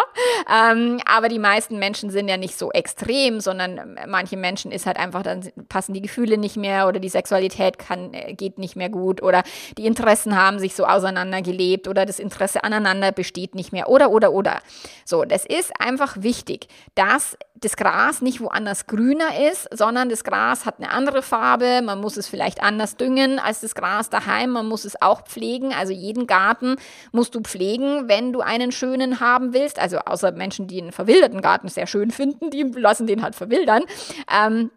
Ähm, 0.51 1.01
aber 1.05 1.29
die 1.29 1.39
meisten 1.39 1.79
Menschen 1.79 2.11
sind 2.11 2.29
ja 2.29 2.37
nicht 2.37 2.57
so 2.57 2.71
extrem, 2.71 3.41
sondern 3.41 3.97
äh, 3.97 4.07
manche 4.07 4.37
Menschen 4.37 4.71
ist 4.71 4.87
halt 4.87 4.99
einfach, 4.99 5.23
dann 5.23 5.51
passen 5.69 5.93
die 5.93 6.03
Gefühle 6.03 6.39
nicht 6.39 6.57
mehr 6.57 6.89
oder 6.89 7.01
die 7.01 7.09
Sexualität 7.09 7.79
kann, 7.79 8.15
äh, 8.15 8.35
geht 8.35 8.57
nicht 8.59 8.77
mehr 8.77 8.89
gut 8.89 9.23
oder 9.23 9.43
die 9.77 9.85
Interessen 9.85 10.37
haben 10.41 10.59
sich 10.59 10.75
so 10.75 10.87
auseinandergelebt 10.87 11.89
oder 11.89 12.07
das 12.07 12.19
Interesse 12.19 12.65
aneinander 12.65 13.13
besteht 13.13 13.55
nicht 13.55 13.73
mehr 13.73 13.91
oder, 13.91 14.11
oder, 14.11 14.33
oder. 14.33 14.61
So, 15.09 15.25
das 15.25 15.47
ist 15.47 15.73
einfach 15.81 16.19
wichtig, 16.21 16.69
dass 16.95 17.39
das 17.55 17.79
Gras 17.79 18.21
nicht 18.21 18.43
woanders 18.43 18.87
grüner 18.87 19.49
ist, 19.51 19.67
sondern 19.75 20.11
das 20.11 20.23
Gras 20.23 20.67
hat 20.67 20.81
eine 20.81 20.91
andere 20.91 21.23
Farbe. 21.23 21.81
Man 21.83 21.99
muss 21.99 22.19
es 22.19 22.29
vielleicht 22.29 22.63
anders 22.63 22.99
düngen 22.99 23.39
als 23.39 23.63
das 23.63 23.75
Gras 23.75 24.11
daheim. 24.11 24.51
Man 24.51 24.67
muss 24.67 24.85
es 24.85 25.01
auch 25.01 25.23
pflegen. 25.23 25.73
Also 25.73 25.95
jeden 25.95 26.27
Garten 26.27 26.77
musst 27.11 27.35
du 27.35 27.41
pflegen, 27.41 28.07
wenn 28.07 28.35
du 28.35 28.41
einen 28.41 28.71
schönen 28.71 29.19
haben 29.19 29.55
willst. 29.55 29.79
Also 29.79 29.97
außer 30.01 30.33
Menschen, 30.33 30.67
die 30.67 30.83
einen 30.83 30.93
verwilderten 30.93 31.41
Garten 31.41 31.69
sehr 31.69 31.87
schön 31.87 32.11
finden, 32.11 32.51
die 32.51 32.65
lassen 32.65 33.07
den 33.07 33.23
halt 33.23 33.35
verwildern. 33.35 33.85
Ähm, 34.31 34.71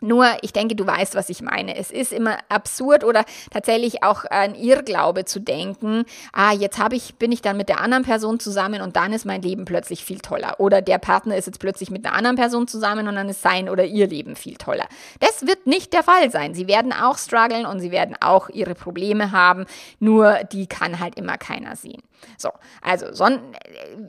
nur, 0.00 0.26
ich 0.42 0.52
denke, 0.52 0.74
du 0.74 0.86
weißt, 0.86 1.14
was 1.14 1.28
ich 1.28 1.42
meine. 1.42 1.76
Es 1.76 1.90
ist 1.90 2.12
immer 2.12 2.38
absurd 2.48 3.04
oder 3.04 3.24
tatsächlich 3.50 4.02
auch 4.02 4.24
ein 4.24 4.54
Irrglaube 4.54 5.24
zu 5.24 5.40
denken, 5.40 6.04
ah, 6.32 6.52
jetzt 6.52 6.78
habe 6.78 6.96
ich, 6.96 7.16
bin 7.16 7.32
ich 7.32 7.42
dann 7.42 7.56
mit 7.56 7.68
der 7.68 7.80
anderen 7.80 8.04
Person 8.04 8.40
zusammen 8.40 8.80
und 8.80 8.96
dann 8.96 9.12
ist 9.12 9.26
mein 9.26 9.42
Leben 9.42 9.64
plötzlich 9.64 10.04
viel 10.04 10.20
toller. 10.20 10.58
Oder 10.58 10.82
der 10.82 10.98
Partner 10.98 11.36
ist 11.36 11.46
jetzt 11.46 11.60
plötzlich 11.60 11.90
mit 11.90 12.06
einer 12.06 12.16
anderen 12.16 12.36
Person 12.36 12.66
zusammen 12.66 13.08
und 13.08 13.14
dann 13.14 13.28
ist 13.28 13.42
sein 13.42 13.68
oder 13.68 13.84
ihr 13.84 14.08
Leben 14.08 14.36
viel 14.36 14.56
toller. 14.56 14.86
Das 15.20 15.46
wird 15.46 15.66
nicht 15.66 15.92
der 15.92 16.02
Fall 16.02 16.30
sein. 16.30 16.54
Sie 16.54 16.66
werden 16.66 16.92
auch 16.92 17.18
strugglen 17.18 17.66
und 17.66 17.80
sie 17.80 17.90
werden 17.90 18.16
auch 18.20 18.48
ihre 18.48 18.74
Probleme 18.74 19.32
haben. 19.32 19.66
Nur 19.98 20.44
die 20.52 20.66
kann 20.66 20.98
halt 20.98 21.16
immer 21.18 21.36
keiner 21.36 21.76
sehen. 21.76 22.02
So, 22.36 22.50
also, 22.82 23.06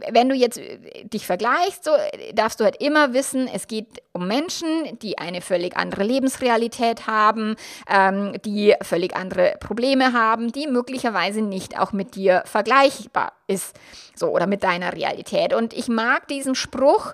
wenn 0.10 0.30
du 0.30 0.36
jetzt 0.36 0.60
dich 1.04 1.26
vergleichst, 1.26 1.84
so 1.84 1.92
darfst 2.34 2.60
du 2.60 2.64
halt 2.64 2.82
immer 2.82 3.14
wissen, 3.14 3.48
es 3.48 3.68
geht 3.68 4.02
um 4.14 4.28
Menschen, 4.28 5.00
die 5.00 5.18
eine 5.18 5.42
völlig 5.42 5.78
andere 5.82 6.04
Lebensrealität 6.04 7.08
haben, 7.08 7.56
ähm, 7.90 8.34
die 8.46 8.76
völlig 8.82 9.16
andere 9.16 9.56
Probleme 9.60 10.14
haben, 10.14 10.52
die 10.52 10.68
möglicherweise 10.68 11.42
nicht 11.42 11.80
auch 11.80 11.92
mit 11.92 12.16
dir 12.16 12.44
vergleichbar 12.46 13.34
ist, 13.48 13.76
so 14.16 14.30
oder 14.30 14.48
mit 14.48 14.64
deiner 14.64 14.94
Realität. 14.94 15.54
Und 15.54 15.74
ich 15.74 15.88
mag 15.88 16.28
diesen 16.28 16.56
Spruch, 16.56 17.14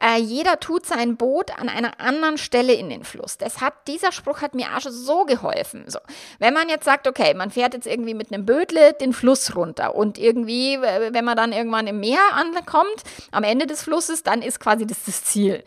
äh, 0.00 0.18
jeder 0.18 0.58
tut 0.58 0.86
sein 0.86 1.16
Boot 1.16 1.56
an 1.58 1.68
einer 1.68 2.00
anderen 2.00 2.38
Stelle 2.38 2.74
in 2.74 2.88
den 2.88 3.04
Fluss. 3.04 3.38
Das 3.38 3.60
hat, 3.60 3.74
dieser 3.86 4.12
Spruch 4.12 4.42
hat 4.42 4.54
mir 4.54 4.66
schon 4.80 4.92
so 4.92 5.24
geholfen. 5.24 5.84
So. 5.86 5.98
Wenn 6.38 6.54
man 6.54 6.68
jetzt 6.68 6.84
sagt, 6.84 7.06
okay, 7.06 7.34
man 7.34 7.50
fährt 7.50 7.74
jetzt 7.74 7.86
irgendwie 7.86 8.14
mit 8.14 8.32
einem 8.32 8.44
Bödle 8.44 8.92
den 8.94 9.12
Fluss 9.12 9.54
runter 9.54 9.94
und 9.94 10.18
irgendwie, 10.18 10.80
wenn 10.80 11.24
man 11.24 11.36
dann 11.36 11.52
irgendwann 11.52 11.86
im 11.86 12.00
Meer 12.00 12.20
ankommt, 12.34 13.02
am 13.30 13.44
Ende 13.44 13.66
des 13.66 13.82
Flusses, 13.82 14.22
dann 14.22 14.42
ist 14.42 14.60
quasi 14.60 14.86
das 14.86 15.04
das 15.04 15.24
Ziel. 15.24 15.62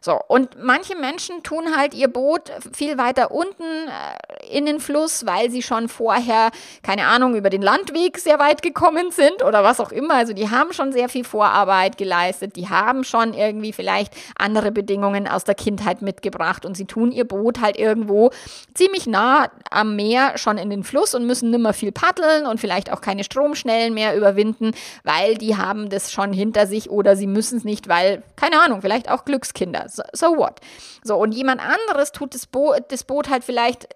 So, 0.00 0.18
und 0.28 0.62
manche 0.62 0.96
Menschen 0.96 1.42
tun 1.42 1.76
halt 1.76 1.92
ihr 1.94 2.08
Boot 2.08 2.52
viel 2.72 2.98
weiter 2.98 3.32
unten 3.32 3.62
äh, 3.62 4.56
in 4.56 4.64
den 4.64 4.78
Fluss, 4.80 5.26
weil 5.26 5.50
sie 5.50 5.62
schon 5.62 5.88
vorher, 5.88 6.50
keine 6.82 7.06
Ahnung, 7.06 7.34
über 7.34 7.50
den 7.50 7.62
Landweg 7.62 8.18
sehr 8.18 8.38
weit 8.38 8.62
gekommen 8.62 9.10
sind 9.10 9.42
oder 9.42 9.64
was 9.64 9.80
auch 9.80 9.90
immer. 9.90 10.14
Also 10.14 10.32
die 10.32 10.50
haben 10.50 10.72
schon 10.72 10.92
sehr 10.92 11.08
viel 11.08 11.24
Vorarbeit 11.24 11.98
geleistet, 11.98 12.54
die 12.56 12.68
haben 12.68 13.02
schon 13.02 13.34
irgendwie 13.34 13.72
vielleicht 13.72 14.14
andere 14.38 14.70
Bedingungen 14.70 15.26
aus 15.26 15.44
der 15.44 15.54
Kindheit 15.54 16.00
mitgebracht 16.00 16.64
und 16.64 16.76
sie 16.76 16.84
tun 16.84 17.10
ihr 17.10 17.26
Boot 17.26 17.60
halt 17.60 17.76
irgendwo 17.76 18.30
ziemlich 18.74 19.06
nah 19.06 19.50
am 19.70 19.96
Meer 19.96 20.38
schon 20.38 20.58
in 20.58 20.70
den 20.70 20.84
Fluss 20.84 21.14
und 21.14 21.26
müssen 21.26 21.50
nimmer 21.50 21.72
viel 21.72 21.92
paddeln 21.92 22.46
und 22.46 22.60
vielleicht 22.60 22.92
auch 22.92 23.00
keine 23.00 23.24
Stromschnellen 23.24 23.94
mehr 23.94 24.16
überwinden, 24.16 24.72
weil 25.02 25.36
die 25.36 25.56
haben 25.56 25.88
das 25.90 26.12
schon 26.12 26.32
hinter 26.32 26.66
sich 26.66 26.88
oder 26.90 27.16
sie 27.16 27.26
müssen 27.26 27.58
es 27.58 27.64
nicht, 27.64 27.88
weil, 27.88 28.22
keine 28.36 28.60
Ahnung, 28.60 28.80
vielleicht 28.80 29.10
auch 29.10 29.24
Glückskinder 29.24 29.87
so, 29.88 30.02
so 30.12 30.36
what? 30.36 30.60
So, 31.02 31.16
und 31.16 31.32
jemand 31.32 31.60
anderes 31.60 32.12
tut 32.12 32.34
das, 32.34 32.46
Bo 32.46 32.74
das 32.88 33.04
Boot 33.04 33.28
halt 33.28 33.44
vielleicht 33.44 33.88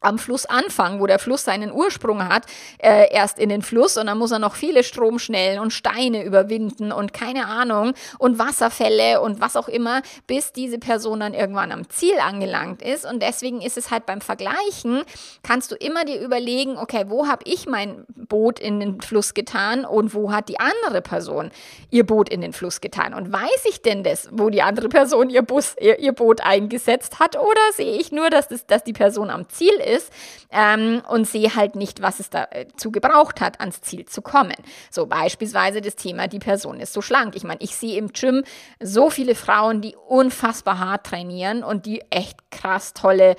am 0.00 0.18
Flussanfang, 0.18 1.00
wo 1.00 1.06
der 1.06 1.18
Fluss 1.18 1.44
seinen 1.44 1.72
Ursprung 1.72 2.28
hat, 2.28 2.44
äh, 2.78 3.12
erst 3.12 3.38
in 3.38 3.48
den 3.48 3.62
Fluss 3.62 3.96
und 3.96 4.06
dann 4.06 4.18
muss 4.18 4.30
er 4.30 4.38
noch 4.38 4.54
viele 4.54 4.84
Stromschnellen 4.84 5.58
und 5.58 5.72
Steine 5.72 6.24
überwinden 6.24 6.92
und 6.92 7.12
keine 7.12 7.46
Ahnung 7.46 7.94
und 8.18 8.38
Wasserfälle 8.38 9.20
und 9.20 9.40
was 9.40 9.56
auch 9.56 9.68
immer, 9.68 10.02
bis 10.26 10.52
diese 10.52 10.78
Person 10.78 11.20
dann 11.20 11.34
irgendwann 11.34 11.72
am 11.72 11.88
Ziel 11.88 12.18
angelangt 12.20 12.82
ist. 12.82 13.04
Und 13.04 13.22
deswegen 13.22 13.60
ist 13.62 13.76
es 13.76 13.90
halt 13.90 14.06
beim 14.06 14.20
Vergleichen, 14.20 15.02
kannst 15.42 15.72
du 15.72 15.76
immer 15.76 16.04
dir 16.04 16.20
überlegen, 16.20 16.78
okay, 16.78 17.06
wo 17.08 17.26
habe 17.26 17.42
ich 17.44 17.66
mein 17.66 18.04
Boot 18.14 18.60
in 18.60 18.80
den 18.80 19.00
Fluss 19.00 19.34
getan 19.34 19.84
und 19.84 20.14
wo 20.14 20.32
hat 20.32 20.48
die 20.48 20.60
andere 20.60 21.00
Person 21.02 21.50
ihr 21.90 22.04
Boot 22.06 22.28
in 22.28 22.40
den 22.40 22.52
Fluss 22.52 22.80
getan? 22.80 23.14
Und 23.14 23.32
weiß 23.32 23.64
ich 23.68 23.82
denn 23.82 24.04
das, 24.04 24.28
wo 24.32 24.50
die 24.50 24.62
andere 24.62 24.88
Person 24.88 25.30
ihr, 25.30 25.42
Bus, 25.42 25.74
ihr, 25.80 25.98
ihr 25.98 26.12
Boot 26.12 26.40
eingesetzt 26.42 27.18
hat 27.18 27.36
oder 27.36 27.60
sehe 27.72 27.96
ich 27.96 28.12
nur, 28.12 28.30
dass, 28.30 28.48
das, 28.48 28.66
dass 28.66 28.84
die 28.84 28.92
Person 28.92 29.30
am 29.30 29.48
Ziel 29.48 29.72
ist? 29.86 30.12
ähm, 30.50 31.02
und 31.08 31.26
sehe 31.26 31.54
halt 31.54 31.76
nicht, 31.76 32.02
was 32.02 32.20
es 32.20 32.30
dazu 32.30 32.90
gebraucht 32.90 33.40
hat, 33.40 33.60
ans 33.60 33.80
Ziel 33.82 34.06
zu 34.06 34.22
kommen. 34.22 34.54
So 34.90 35.06
beispielsweise 35.06 35.80
das 35.80 35.96
Thema, 35.96 36.28
die 36.28 36.38
Person 36.38 36.80
ist 36.80 36.92
so 36.92 37.02
schlank. 37.02 37.36
Ich 37.36 37.44
meine, 37.44 37.60
ich 37.60 37.76
sehe 37.76 37.98
im 37.98 38.08
Gym 38.08 38.44
so 38.80 39.10
viele 39.10 39.34
Frauen, 39.34 39.80
die 39.80 39.96
unfassbar 40.08 40.78
hart 40.78 41.06
trainieren 41.06 41.62
und 41.62 41.86
die 41.86 42.02
echt 42.10 42.50
krass 42.50 42.94
tolle 42.94 43.36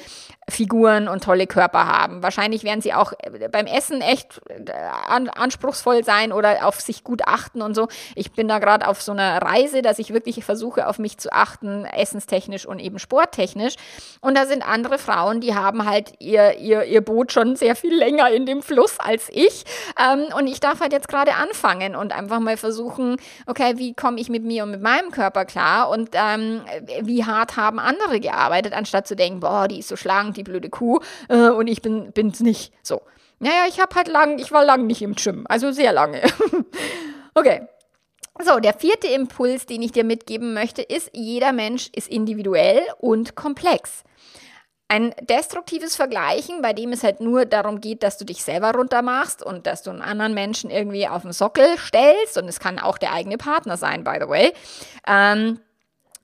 Figuren 0.49 1.07
und 1.07 1.23
tolle 1.23 1.47
Körper 1.47 1.87
haben. 1.87 2.23
Wahrscheinlich 2.23 2.63
werden 2.63 2.81
sie 2.81 2.93
auch 2.93 3.13
äh, 3.19 3.49
beim 3.49 3.65
Essen 3.65 4.01
echt 4.01 4.39
äh, 4.47 4.71
an, 4.71 5.29
anspruchsvoll 5.29 6.03
sein 6.03 6.31
oder 6.31 6.65
auf 6.65 6.79
sich 6.79 7.03
gut 7.03 7.21
achten 7.25 7.61
und 7.61 7.75
so. 7.75 7.87
Ich 8.15 8.31
bin 8.31 8.47
da 8.47 8.59
gerade 8.59 8.87
auf 8.87 9.01
so 9.01 9.11
einer 9.11 9.41
Reise, 9.41 9.81
dass 9.81 9.99
ich 9.99 10.13
wirklich 10.13 10.45
versuche, 10.45 10.87
auf 10.87 10.99
mich 10.99 11.17
zu 11.17 11.31
achten, 11.33 11.85
essenstechnisch 11.85 12.65
und 12.65 12.79
eben 12.79 12.99
sporttechnisch. 12.99 13.75
Und 14.21 14.37
da 14.37 14.45
sind 14.45 14.67
andere 14.67 14.99
Frauen, 14.99 15.41
die 15.41 15.55
haben 15.55 15.85
halt 15.89 16.13
ihr, 16.19 16.36
ihr, 16.59 16.83
ihr 16.83 17.01
Boot 17.01 17.31
schon 17.31 17.55
sehr 17.55 17.75
viel 17.75 17.95
länger 17.95 18.29
in 18.31 18.45
dem 18.45 18.61
Fluss 18.61 18.99
als 18.99 19.29
ich. 19.31 19.63
Ähm, 19.99 20.25
und 20.37 20.47
ich 20.47 20.59
darf 20.59 20.79
halt 20.79 20.93
jetzt 20.93 21.07
gerade 21.07 21.35
anfangen 21.35 21.95
und 21.95 22.13
einfach 22.13 22.39
mal 22.39 22.57
versuchen, 22.57 23.17
okay, 23.45 23.73
wie 23.77 23.93
komme 23.93 24.19
ich 24.19 24.29
mit 24.29 24.43
mir 24.43 24.63
und 24.63 24.71
mit 24.71 24.81
meinem 24.81 25.11
Körper 25.11 25.45
klar 25.45 25.89
und 25.89 26.09
ähm, 26.13 26.61
wie 27.01 27.25
hart 27.25 27.57
haben 27.57 27.79
andere 27.79 28.19
gearbeitet, 28.19 28.73
anstatt 28.73 29.07
zu 29.07 29.15
denken, 29.15 29.39
boah, 29.39 29.67
die 29.67 29.79
ist 29.79 29.87
so 29.87 29.95
schlank, 29.95 30.35
die 30.35 30.43
blöde 30.43 30.69
Kuh 30.69 30.99
äh, 31.29 31.49
und 31.49 31.67
ich 31.67 31.81
bin 31.81 32.11
es 32.15 32.39
nicht. 32.39 32.73
So. 32.83 33.01
Naja, 33.39 33.65
ich 33.69 33.79
habe 33.79 33.93
halt 33.95 34.07
lang, 34.07 34.39
ich 34.39 34.51
war 34.51 34.65
lang 34.65 34.87
nicht 34.87 35.01
im 35.01 35.15
Gym, 35.15 35.45
also 35.47 35.71
sehr 35.71 35.93
lange. 35.93 36.21
okay. 37.35 37.67
So, 38.43 38.59
der 38.59 38.73
vierte 38.73 39.07
Impuls, 39.07 39.65
den 39.65 39.81
ich 39.81 39.91
dir 39.91 40.03
mitgeben 40.03 40.53
möchte, 40.53 40.83
ist, 40.83 41.09
jeder 41.13 41.53
Mensch 41.53 41.89
ist 41.95 42.07
individuell 42.07 42.81
und 42.99 43.35
komplex. 43.35 44.03
Ein 44.89 45.13
destruktives 45.21 45.97
Vergleichen, 45.97 46.61
bei 46.61 46.71
dem 46.71 46.93
es 46.93 47.03
halt 47.03 47.19
nur 47.19 47.45
darum 47.45 47.81
geht, 47.81 48.03
dass 48.03 48.17
du 48.17 48.23
dich 48.23 48.43
selber 48.43 48.71
runtermachst 48.71 49.43
und 49.43 49.67
dass 49.67 49.83
du 49.83 49.89
einen 49.89 50.01
anderen 50.01 50.33
Menschen 50.33 50.69
irgendwie 50.69 51.07
auf 51.09 51.23
den 51.23 51.33
Sockel 51.33 51.77
stellst, 51.77 52.37
und 52.37 52.47
es 52.47 52.61
kann 52.61 52.79
auch 52.79 52.97
der 52.97 53.11
eigene 53.11 53.37
Partner 53.37 53.75
sein, 53.75 54.05
by 54.05 54.17
the 54.21 54.29
way, 54.29 54.53
ähm, 55.05 55.59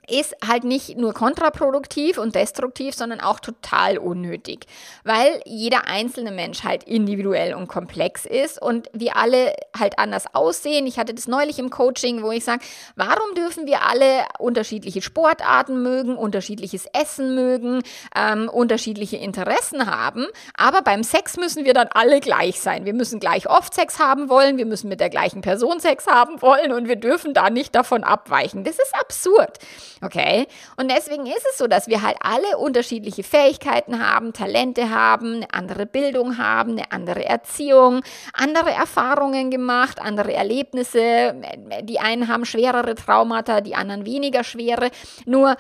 ist 0.08 0.36
halt 0.45 0.64
nicht 0.64 0.97
nur 0.97 1.14
kontraproduktiv 1.14 2.18
und 2.18 2.36
destruktiv, 2.36 2.93
sondern 2.93 3.22
auch 3.22 3.39
total 3.39 3.97
unnötig, 3.97 4.66
weil 5.04 5.41
jeder 5.45 5.88
einzelne 5.88 6.32
Mensch 6.32 6.64
halt 6.64 6.84
individuell 6.84 7.54
und 7.54 7.68
komplex 7.68 8.26
ist 8.26 8.62
und 8.62 8.89
wir 8.93 9.16
alle 9.16 9.54
halt 9.78 9.99
anders 9.99 10.26
aussehen. 10.34 10.86
Ich 10.88 10.99
hatte 10.99 11.14
das 11.14 11.28
neulich 11.28 11.60
im 11.60 11.70
Coaching, 11.70 12.22
wo 12.22 12.32
ich 12.32 12.43
sage, 12.43 12.64
warum 12.95 13.34
dürfen 13.36 13.66
wir 13.66 13.84
alle 13.84 14.26
unterschiedliche 14.39 15.01
Sportarten 15.01 15.82
mögen, 15.84 16.18
unterschiedliches 16.18 16.86
Essen 16.93 17.36
mögen, 17.36 17.82
ähm, 18.16 18.49
unterschiedliche 18.49 19.18
Interessen 19.18 19.86
haben, 19.86 20.26
aber 20.58 20.82
beim 20.82 21.04
Sex 21.04 21.38
müssen 21.38 21.66
wir 21.66 21.74
dann 21.74 21.88
alle 21.93 22.20
gleich 22.20 22.60
sein. 22.60 22.86
Wir 22.86 22.93
müssen 22.93 23.20
gleich 23.20 23.49
oft 23.49 23.74
Sex 23.74 23.99
haben 23.99 24.30
wollen, 24.30 24.58
wir 24.58 24.66
müssen 24.66 24.89
mit 24.89 24.99
der 24.99 25.10
gleichen 25.10 25.41
Person 25.41 25.80
Sex 25.80 26.08
haben 26.08 26.41
wollen 26.41 26.72
und 26.72 26.88
wir 26.88 26.97
dürfen 26.97 27.34
da 27.34 27.49
nicht 27.49 27.74
davon 27.76 28.04
abweichen. 28.04 28.64
Das 28.64 28.78
ist 28.78 28.93
absurd. 28.99 29.60
Okay? 30.04 30.47
Und 30.78 30.91
deswegen 30.91 31.26
ist 31.26 31.45
es 31.49 31.58
so, 31.58 31.68
dass 31.68 31.88
wir 31.88 32.01
halt 32.01 32.18
alle 32.20 32.58
unterschiedliche 32.58 33.24
Fähigkeiten 33.24 34.06
haben, 34.06 34.34
Talente 34.34 34.89
haben, 34.89 35.36
eine 35.36 35.54
andere 35.54 35.86
Bildung 35.86 36.38
haben, 36.38 36.72
eine 36.72 36.91
andere 36.91 37.26
Erziehung, 37.26 38.01
andere 38.34 38.72
Erfahrungen 38.72 39.49
gemacht, 39.49 39.99
andere 40.01 40.34
Erlebnisse. 40.34 41.36
Die 41.84 41.99
einen 41.99 42.28
haben 42.28 42.45
schwerere 42.45 42.95
Traumata, 42.95 43.62
die 43.62 43.76
anderen 43.76 44.06
weniger 44.06 44.43
schwere. 44.43 44.89
Nur 45.26 45.56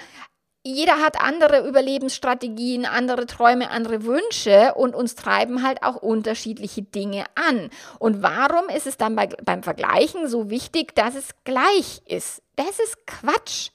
jeder 0.65 1.01
hat 1.01 1.19
andere 1.19 1.67
Überlebensstrategien, 1.67 2.85
andere 2.85 3.25
Träume, 3.25 3.69
andere 3.69 4.05
Wünsche 4.05 4.73
und 4.75 4.95
uns 4.95 5.15
treiben 5.15 5.61
halt 5.61 5.83
auch 5.83 5.97
unterschiedliche 5.97 6.81
Dinge 6.81 7.25
an. 7.35 7.69
Und 7.99 8.23
warum 8.23 8.69
ist 8.69 8.87
es 8.87 8.95
dann 8.95 9.15
bei, 9.15 9.27
beim 9.43 9.61
Vergleichen 9.61 10.29
so 10.29 10.49
wichtig, 10.49 10.95
dass 10.95 11.15
es 11.15 11.31
gleich 11.43 12.01
ist? 12.05 12.41
Das 12.55 12.79
ist 12.79 13.05
Quatsch. 13.05 13.71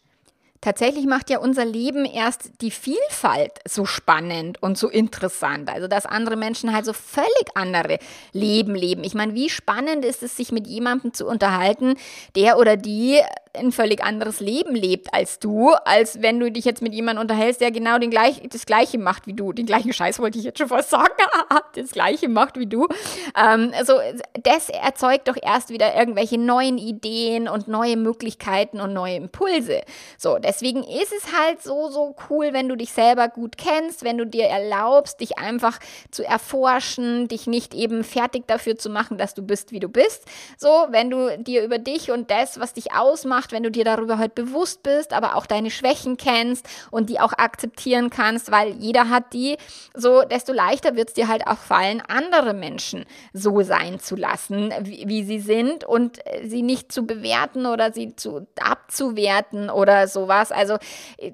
Tatsächlich 0.61 1.07
macht 1.07 1.31
ja 1.31 1.39
unser 1.39 1.65
Leben 1.65 2.05
erst 2.05 2.51
die 2.63 2.73
Vielfalt 2.73 3.53
so 3.67 3.85
spannend 3.85 4.61
und 4.61 4.77
so 4.77 4.89
interessant. 4.89 5.71
Also, 5.71 5.87
dass 5.87 6.05
andere 6.05 6.37
Menschen 6.37 6.75
halt 6.75 6.85
so 6.85 6.93
völlig 6.93 7.29
andere 7.55 7.99
Leben 8.33 8.75
leben. 8.75 9.05
Ich 9.05 9.15
meine, 9.15 9.35
wie 9.35 9.51
spannend 9.51 10.05
ist 10.05 10.23
es, 10.23 10.37
sich 10.37 10.51
mit 10.51 10.67
jemandem 10.67 11.15
zu 11.15 11.27
unterhalten, 11.27 11.95
der 12.35 12.59
oder 12.59 12.77
die 12.77 13.21
ein 13.59 13.73
völlig 13.73 14.03
anderes 14.03 14.41
Leben 14.41 14.75
lebt 14.75 15.13
als 15.13 15.39
du, 15.39 15.71
als 15.71 16.23
wenn 16.23 16.41
du 16.41 16.51
dich 16.51 16.65
jetzt 16.65 16.83
mit 16.83 16.95
jemandem 16.95 17.23
unterhältst, 17.23 17.61
der 17.61 17.71
genau 17.71 17.99
den 17.99 18.11
gleich, 18.11 18.41
das 18.51 18.67
Gleiche 18.67 18.99
macht 18.99 19.27
wie 19.27 19.35
du. 19.35 19.53
Den 19.53 19.67
gleichen 19.67 19.93
Scheiß 19.93 20.19
wollte 20.19 20.39
ich 20.39 20.45
jetzt 20.45 20.59
schon 20.59 20.69
fast 20.69 20.91
sagen. 20.91 21.13
das 21.75 21.91
Gleiche 21.91 22.29
macht 22.29 22.59
wie 22.59 22.67
du. 22.67 22.89
Ähm, 23.37 23.73
also, 23.77 23.95
das 24.43 24.69
erzeugt 24.69 25.29
doch 25.29 25.37
erst 25.41 25.71
wieder 25.71 25.95
irgendwelche 25.95 26.39
neuen 26.39 26.79
Ideen 26.79 27.49
und 27.49 27.69
neue 27.69 27.97
Möglichkeiten 27.97 28.81
und 28.81 28.93
neue 28.93 29.17
Impulse. 29.17 29.83
So, 30.17 30.39
deswegen 30.39 30.83
ist 30.83 31.13
es 31.13 31.33
halt 31.37 31.63
so, 31.63 31.91
so 31.91 32.15
cool, 32.29 32.53
wenn 32.53 32.69
du 32.69 32.77
dich 32.77 32.93
selber 32.93 33.29
gut 33.29 33.57
kennst, 33.57 34.05
wenn 34.05 34.19
du 34.19 34.27
dir 34.27 34.45
erlaubst, 34.45 35.21
dich 35.21 35.39
einfach 35.39 35.79
zu 36.11 36.25
erforschen, 36.25 37.29
dich 37.29 37.47
nicht 37.47 37.75
eben 37.75 38.05
fertig 38.05 38.47
dafür 38.47 38.77
zu 38.77 38.91
machen, 38.91 39.19
dass 39.19 39.35
du 39.35 39.43
bist, 39.43 39.73
wie 39.73 39.81
du 39.81 39.89
bist. 39.89 40.25
So, 40.57 40.69
wenn 40.91 41.11
du 41.11 41.39
dir 41.39 41.65
über 41.65 41.79
dich 41.79 42.11
und 42.11 42.31
das, 42.31 42.61
was 42.61 42.75
dich 42.75 42.93
ausmacht, 42.93 43.48
macht, 43.49 43.53
wenn 43.53 43.63
du 43.63 43.71
dir 43.71 43.85
darüber 43.85 44.19
halt 44.19 44.35
bewusst 44.35 44.83
bist, 44.83 45.13
aber 45.13 45.37
auch 45.37 45.47
deine 45.47 45.71
Schwächen 45.71 46.17
kennst 46.17 46.69
und 46.91 47.09
die 47.09 47.21
auch 47.21 47.33
akzeptieren 47.33 48.11
kannst, 48.11 48.51
weil 48.51 48.75
jeder 48.79 49.09
hat 49.09 49.33
die, 49.33 49.57
so 49.95 50.23
desto 50.23 50.53
leichter 50.53 50.97
wird 50.97 51.09
es 51.09 51.15
dir 51.15 51.29
halt 51.29 51.47
auch 51.47 51.59
fallen, 51.59 52.03
andere 52.07 52.55
Menschen 52.55 53.05
so 53.33 53.63
sein 53.63 54.01
zu 54.01 54.17
lassen, 54.17 54.73
wie, 54.83 55.09
wie 55.09 55.25
sie 55.25 55.41
sind 55.41 55.85
und 55.85 56.19
äh, 56.27 56.47
sie 56.47 56.63
nicht 56.63 56.93
zu 56.93 57.07
bewerten 57.07 57.67
oder 57.67 57.93
sie 57.93 58.15
zu 58.17 58.47
abzuwerten 58.61 59.71
oder 59.71 60.09
sowas. 60.09 60.53
Also 60.53 60.77
äh, 61.19 61.29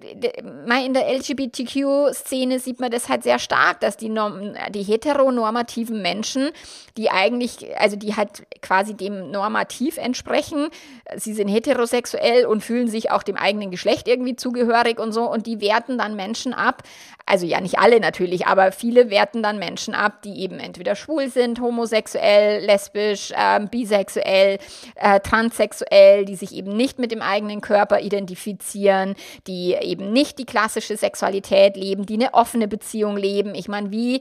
in 0.84 0.94
der 0.94 1.12
LGBTQ-Szene 1.12 2.58
sieht 2.58 2.80
man 2.80 2.90
das 2.90 3.08
halt 3.08 3.22
sehr 3.22 3.38
stark, 3.38 3.80
dass 3.80 3.96
die, 3.96 4.08
Norm 4.08 4.54
die 4.70 4.82
heteronormativen 4.82 6.00
Menschen, 6.00 6.50
die 6.96 7.10
eigentlich, 7.10 7.76
also 7.78 7.96
die 7.96 8.14
halt 8.14 8.44
quasi 8.62 8.94
dem 8.94 9.30
Normativ 9.30 9.96
entsprechen, 9.96 10.68
sie 11.16 11.34
sind 11.34 11.48
heterosexuell, 11.48 11.93
heterosexuell 11.94 12.46
und 12.46 12.62
fühlen 12.62 12.88
sich 12.88 13.10
auch 13.10 13.22
dem 13.22 13.36
eigenen 13.36 13.70
Geschlecht 13.70 14.08
irgendwie 14.08 14.36
zugehörig 14.36 14.98
und 14.98 15.12
so. 15.12 15.30
Und 15.30 15.46
die 15.46 15.60
werten 15.60 15.98
dann 15.98 16.16
Menschen 16.16 16.52
ab. 16.52 16.82
Also 17.26 17.46
ja, 17.46 17.60
nicht 17.60 17.78
alle 17.78 18.00
natürlich, 18.00 18.46
aber 18.46 18.70
viele 18.70 19.08
werten 19.08 19.42
dann 19.42 19.58
Menschen 19.58 19.94
ab, 19.94 20.20
die 20.22 20.40
eben 20.40 20.58
entweder 20.58 20.94
schwul 20.94 21.28
sind, 21.28 21.60
homosexuell, 21.60 22.64
lesbisch, 22.64 23.30
äh, 23.30 23.60
bisexuell, 23.70 24.58
äh, 24.96 25.20
transsexuell, 25.20 26.26
die 26.26 26.36
sich 26.36 26.54
eben 26.54 26.76
nicht 26.76 26.98
mit 26.98 27.12
dem 27.12 27.22
eigenen 27.22 27.62
Körper 27.62 28.00
identifizieren, 28.00 29.14
die 29.46 29.74
eben 29.74 30.12
nicht 30.12 30.38
die 30.38 30.44
klassische 30.44 30.96
Sexualität 30.98 31.76
leben, 31.76 32.04
die 32.04 32.14
eine 32.14 32.34
offene 32.34 32.68
Beziehung 32.68 33.16
leben. 33.16 33.54
Ich 33.54 33.68
meine, 33.68 33.90
wie 33.90 34.20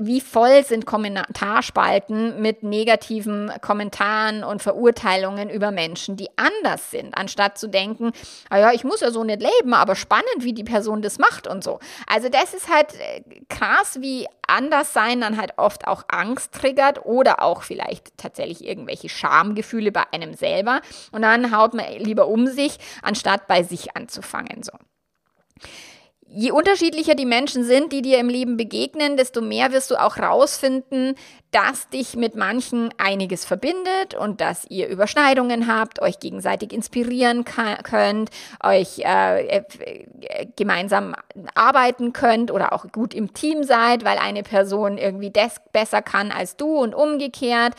wie 0.00 0.20
voll 0.20 0.64
sind 0.64 0.86
Kommentarspalten 0.86 2.40
mit 2.40 2.62
negativen 2.62 3.50
Kommentaren 3.60 4.44
und 4.44 4.62
Verurteilungen 4.62 5.50
über 5.50 5.70
Menschen, 5.70 6.16
die 6.16 6.28
anders 6.36 6.90
sind, 6.90 7.16
anstatt 7.16 7.58
zu 7.58 7.68
denken, 7.68 8.12
naja, 8.50 8.68
ah 8.68 8.72
ich 8.72 8.84
muss 8.84 9.00
ja 9.00 9.10
so 9.10 9.24
nicht 9.24 9.42
leben, 9.42 9.74
aber 9.74 9.94
spannend, 9.96 10.24
wie 10.40 10.52
die 10.52 10.64
Person 10.64 11.02
das 11.02 11.18
macht 11.18 11.46
und 11.46 11.64
so. 11.64 11.78
Also 12.06 12.28
das 12.28 12.54
ist 12.54 12.68
halt 12.68 12.94
äh, 12.94 13.22
krass, 13.48 13.98
wie 14.00 14.26
anders 14.46 14.92
sein 14.92 15.20
dann 15.20 15.36
halt 15.36 15.54
oft 15.56 15.86
auch 15.86 16.04
Angst 16.08 16.52
triggert 16.52 17.04
oder 17.04 17.42
auch 17.42 17.62
vielleicht 17.62 18.16
tatsächlich 18.16 18.64
irgendwelche 18.64 19.08
Schamgefühle 19.08 19.92
bei 19.92 20.04
einem 20.12 20.34
selber. 20.34 20.80
Und 21.10 21.22
dann 21.22 21.56
haut 21.56 21.74
man 21.74 21.86
lieber 21.98 22.28
um 22.28 22.46
sich, 22.46 22.78
anstatt 23.02 23.46
bei 23.46 23.62
sich 23.62 23.96
anzufangen. 23.96 24.62
So. 24.62 24.72
Je 26.34 26.50
unterschiedlicher 26.50 27.14
die 27.14 27.26
Menschen 27.26 27.64
sind, 27.64 27.92
die 27.92 28.00
dir 28.00 28.18
im 28.18 28.28
Leben 28.28 28.56
begegnen, 28.56 29.18
desto 29.18 29.42
mehr 29.42 29.72
wirst 29.72 29.90
du 29.90 29.96
auch 29.96 30.16
rausfinden, 30.16 31.14
dass 31.52 31.88
dich 31.90 32.16
mit 32.16 32.34
manchen 32.34 32.94
einiges 32.96 33.44
verbindet 33.44 34.14
und 34.18 34.40
dass 34.40 34.64
ihr 34.70 34.88
Überschneidungen 34.88 35.68
habt, 35.68 36.00
euch 36.00 36.18
gegenseitig 36.18 36.72
inspirieren 36.72 37.44
könnt, 37.44 38.30
euch 38.64 39.00
äh, 39.00 39.58
äh, 39.58 39.64
gemeinsam 40.56 41.14
arbeiten 41.54 42.14
könnt 42.14 42.50
oder 42.50 42.72
auch 42.72 42.90
gut 42.90 43.12
im 43.12 43.34
Team 43.34 43.64
seid, 43.64 44.02
weil 44.02 44.16
eine 44.16 44.42
Person 44.42 44.96
irgendwie 44.96 45.30
das 45.30 45.60
besser 45.72 46.00
kann 46.00 46.32
als 46.32 46.56
du 46.56 46.78
und 46.78 46.94
umgekehrt, 46.94 47.74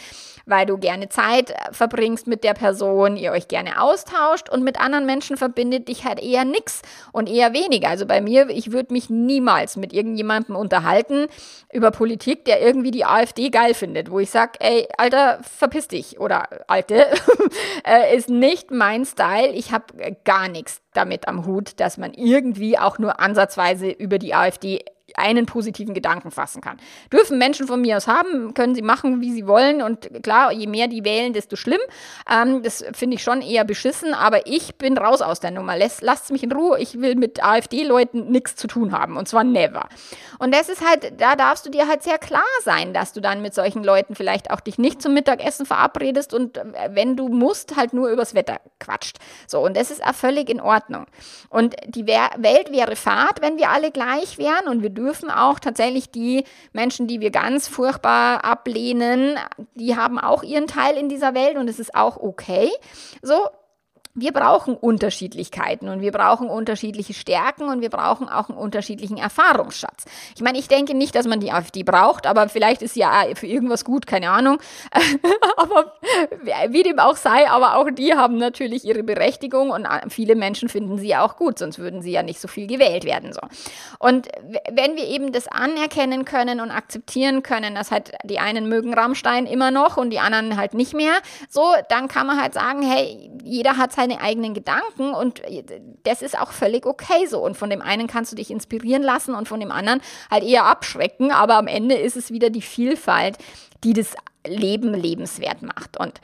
weil 0.46 0.68
du 0.68 0.78
gerne 0.78 1.10
Zeit 1.10 1.54
verbringst 1.72 2.28
mit 2.28 2.44
der 2.44 2.54
Person, 2.54 3.18
ihr 3.18 3.32
euch 3.32 3.48
gerne 3.48 3.82
austauscht 3.82 4.50
und 4.50 4.64
mit 4.64 4.80
anderen 4.80 5.08
Menschen 5.08 5.36
verbindet 5.36 5.88
dich 5.88 6.06
halt 6.06 6.22
eher 6.22 6.46
nix 6.46 6.84
und 7.12 7.28
eher 7.28 7.54
weniger. 7.54 7.90
Also 7.90 8.06
bei 8.06 8.22
mir, 8.22 8.50
ich 8.50 8.72
würde 8.72 8.94
mich 8.94 9.10
niemals 9.10 9.78
mit 9.78 9.94
irgendjemandem 9.94 10.56
unterhalten 10.56 11.28
über 11.72 11.90
Politik, 11.90 12.46
der 12.46 12.62
irgendwie 12.62 12.92
die 12.92 13.06
AfD 13.06 13.50
geil 13.50 13.63
geil 13.64 13.74
findet, 13.74 14.12
wo 14.12 14.20
ich 14.20 14.30
sage, 14.30 14.54
ey, 14.60 14.88
Alter, 14.98 15.40
verpiss 15.42 15.88
dich 15.88 16.20
oder 16.20 16.48
Alte, 16.68 17.08
äh, 17.86 18.16
ist 18.16 18.30
nicht 18.30 18.72
mein 18.72 19.06
Style. 19.06 19.52
Ich 19.54 19.72
habe 19.72 20.18
gar 20.24 20.48
nichts 20.50 20.82
damit 20.94 21.28
am 21.28 21.46
Hut, 21.46 21.80
dass 21.80 21.98
man 21.98 22.14
irgendwie 22.14 22.78
auch 22.78 23.00
nur 23.00 23.20
ansatzweise 23.20 23.90
über 23.90 24.20
die 24.20 24.36
AfD 24.36 24.84
einen 25.16 25.46
positiven 25.46 25.94
Gedanken 25.94 26.32
fassen 26.32 26.62
kann. 26.62 26.78
Dürfen 27.12 27.38
Menschen 27.38 27.68
von 27.68 27.82
mir 27.82 27.98
aus 27.98 28.08
haben, 28.08 28.54
können 28.54 28.76
sie 28.76 28.82
machen, 28.82 29.22
wie 29.22 29.32
sie 29.32 29.48
wollen. 29.48 29.82
Und 29.82 30.24
klar, 30.24 30.52
je 30.52 30.68
mehr 30.68 30.88
die 30.88 31.04
wählen, 31.04 31.34
desto 31.34 31.56
schlimm. 31.56 31.82
Ähm, 32.30 32.64
das 32.64 32.84
finde 32.94 33.16
ich 33.16 33.24
schon 33.24 33.42
eher 33.42 33.64
beschissen, 33.64 34.14
aber 34.14 34.48
ich 34.48 34.76
bin 34.76 34.98
raus 34.98 35.22
aus 35.22 35.40
der 35.40 35.52
Nummer. 35.52 35.78
Lass, 35.78 36.02
lasst 36.02 36.32
mich 36.32 36.44
in 36.44 36.52
Ruhe. 36.52 36.80
Ich 36.80 37.00
will 37.00 37.16
mit 37.16 37.44
AfD-Leuten 37.44 38.32
nichts 38.32 38.56
zu 38.56 38.68
tun 38.68 38.92
haben. 38.92 39.18
Und 39.18 39.28
zwar 39.28 39.44
never. 39.44 39.88
Und 40.40 40.54
das 40.54 40.70
ist 40.70 40.86
halt, 40.88 41.20
da 41.20 41.36
darfst 41.36 41.66
du 41.66 41.70
dir 41.70 41.88
halt 41.88 42.04
sehr 42.04 42.18
klar 42.18 42.42
sein, 42.64 42.94
dass 42.94 43.14
du 43.14 43.22
dann 43.22 43.42
mit 43.42 43.54
solchen 43.54 43.84
Leuten 43.84 44.16
vielleicht 44.16 44.52
auch 44.52 44.60
dich 44.60 44.78
nicht 44.78 45.02
zum 45.02 45.14
Mittagessen 45.14 45.66
verabredest 45.66 46.34
und 46.34 46.58
äh, 46.58 46.90
wenn 46.92 47.16
du 47.16 47.30
musst, 47.30 47.76
halt 47.76 47.94
nur 47.94 48.10
übers 48.10 48.34
Wetter 48.34 48.60
quatscht. 48.80 49.18
So, 49.48 49.60
und 49.60 49.78
das 49.78 49.92
ist 49.92 50.04
auch 50.04 50.16
völlig 50.16 50.50
in 50.50 50.60
Ordnung. 50.60 51.06
Und 51.50 51.76
die 51.86 52.08
Welt 52.08 52.72
wäre 52.72 52.96
fad, 52.96 53.42
wenn 53.42 53.58
wir 53.58 53.70
alle 53.70 53.92
gleich 53.92 54.38
wären 54.38 54.68
und 54.68 54.82
wir 54.82 54.90
dürfen 54.90 55.03
auch 55.30 55.60
tatsächlich 55.60 56.12
die 56.12 56.44
Menschen, 56.72 57.08
die 57.08 57.20
wir 57.20 57.32
ganz 57.32 57.68
furchtbar 57.68 58.44
ablehnen, 58.44 59.38
die 59.76 59.96
haben 59.96 60.20
auch 60.20 60.44
ihren 60.44 60.68
Teil 60.68 60.98
in 60.98 61.10
dieser 61.10 61.34
Welt 61.34 61.58
und 61.58 61.68
es 61.68 61.80
ist 61.80 61.96
auch 61.96 62.18
okay. 62.18 62.70
So, 63.22 63.36
wir 64.16 64.32
brauchen 64.32 64.76
Unterschiedlichkeiten 64.76 65.90
und 65.90 66.02
wir 66.02 66.12
brauchen 66.12 66.48
unterschiedliche 66.48 67.16
Stärken 67.16 67.68
und 67.68 67.82
wir 67.82 67.90
brauchen 67.90 68.30
auch 68.30 68.50
einen 68.50 68.60
unterschiedlichen 68.60 69.18
Erfahrungsschatz. 69.18 70.06
Ich 70.36 70.42
meine, 70.42 70.60
ich 70.60 70.68
denke 70.68 70.94
nicht, 70.94 71.16
dass 71.16 71.26
man 71.26 71.40
die 71.40 71.52
AfD 71.52 71.82
braucht, 71.82 72.28
aber 72.28 72.48
vielleicht 72.48 72.84
ist 72.84 72.96
ja 72.96 73.24
für 73.34 73.48
irgendwas 73.48 73.84
gut, 73.84 74.06
keine 74.06 74.30
Ahnung. 74.30 74.60
aber 75.58 75.94
wie 76.70 76.84
dem 76.84 77.00
auch 77.00 77.16
sei, 77.16 77.50
aber 77.50 77.78
auch 77.78 77.90
die 77.90 78.14
haben 78.14 78.38
natürlich 78.38 78.86
ihre 78.86 79.02
Berechtigung 79.02 79.72
und 79.72 79.88
viele 80.10 80.36
Menschen 80.36 80.70
finden 80.70 81.00
sie 81.00 81.08
ja 81.08 81.26
auch 81.26 81.36
gut, 81.36 81.58
sonst 81.58 81.80
würden 81.80 82.04
sie 82.04 82.12
ja 82.12 82.22
nicht 82.22 82.40
so 82.40 82.48
viel 82.48 82.68
gewählt 82.68 83.06
werden. 83.06 83.34
So. 83.34 83.42
Und 83.98 84.28
wenn 84.72 84.96
wir 84.96 85.08
eben 85.08 85.32
das 85.32 85.48
anerkennen 85.48 86.24
können 86.24 86.60
und 86.60 86.70
akzeptieren 86.70 87.42
können, 87.42 87.74
dass 87.74 87.90
halt 87.90 88.12
die 88.24 88.38
einen 88.38 88.70
mögen 88.70 88.94
Rammstein 88.94 89.48
immer 89.48 89.72
noch 89.72 89.98
und 89.98 90.12
die 90.12 90.20
anderen 90.20 90.56
halt 90.56 90.76
nicht 90.76 90.94
mehr, 90.94 91.14
so, 91.50 91.74
dann 91.90 92.08
kann 92.08 92.28
man 92.28 92.40
halt 92.40 92.54
sagen, 92.54 92.84
hey, 92.84 93.32
jeder 93.44 93.78
hat 93.78 93.92
seine 94.04 94.22
eigenen 94.22 94.54
Gedanken 94.54 95.14
und 95.14 95.42
das 96.04 96.22
ist 96.22 96.38
auch 96.38 96.52
völlig 96.52 96.86
okay 96.86 97.26
so. 97.26 97.40
Und 97.40 97.56
von 97.56 97.70
dem 97.70 97.82
einen 97.82 98.08
kannst 98.08 98.32
du 98.32 98.36
dich 98.36 98.52
inspirieren 98.52 99.02
lassen 99.02 99.34
und 99.34 99.48
von 99.48 99.60
dem 99.60 99.72
anderen 99.72 100.02
halt 100.30 100.44
eher 100.44 100.66
abschrecken, 100.66 101.32
aber 101.32 101.56
am 101.56 101.68
Ende 101.68 101.96
ist 101.96 102.18
es 102.18 102.32
wieder 102.32 102.50
die 102.50 102.62
Vielfalt, 102.62 103.38
die 103.84 103.94
das 103.94 104.16
Leben 104.46 104.94
lebenswert 104.94 105.62
macht. 105.62 105.98
Und 105.98 106.20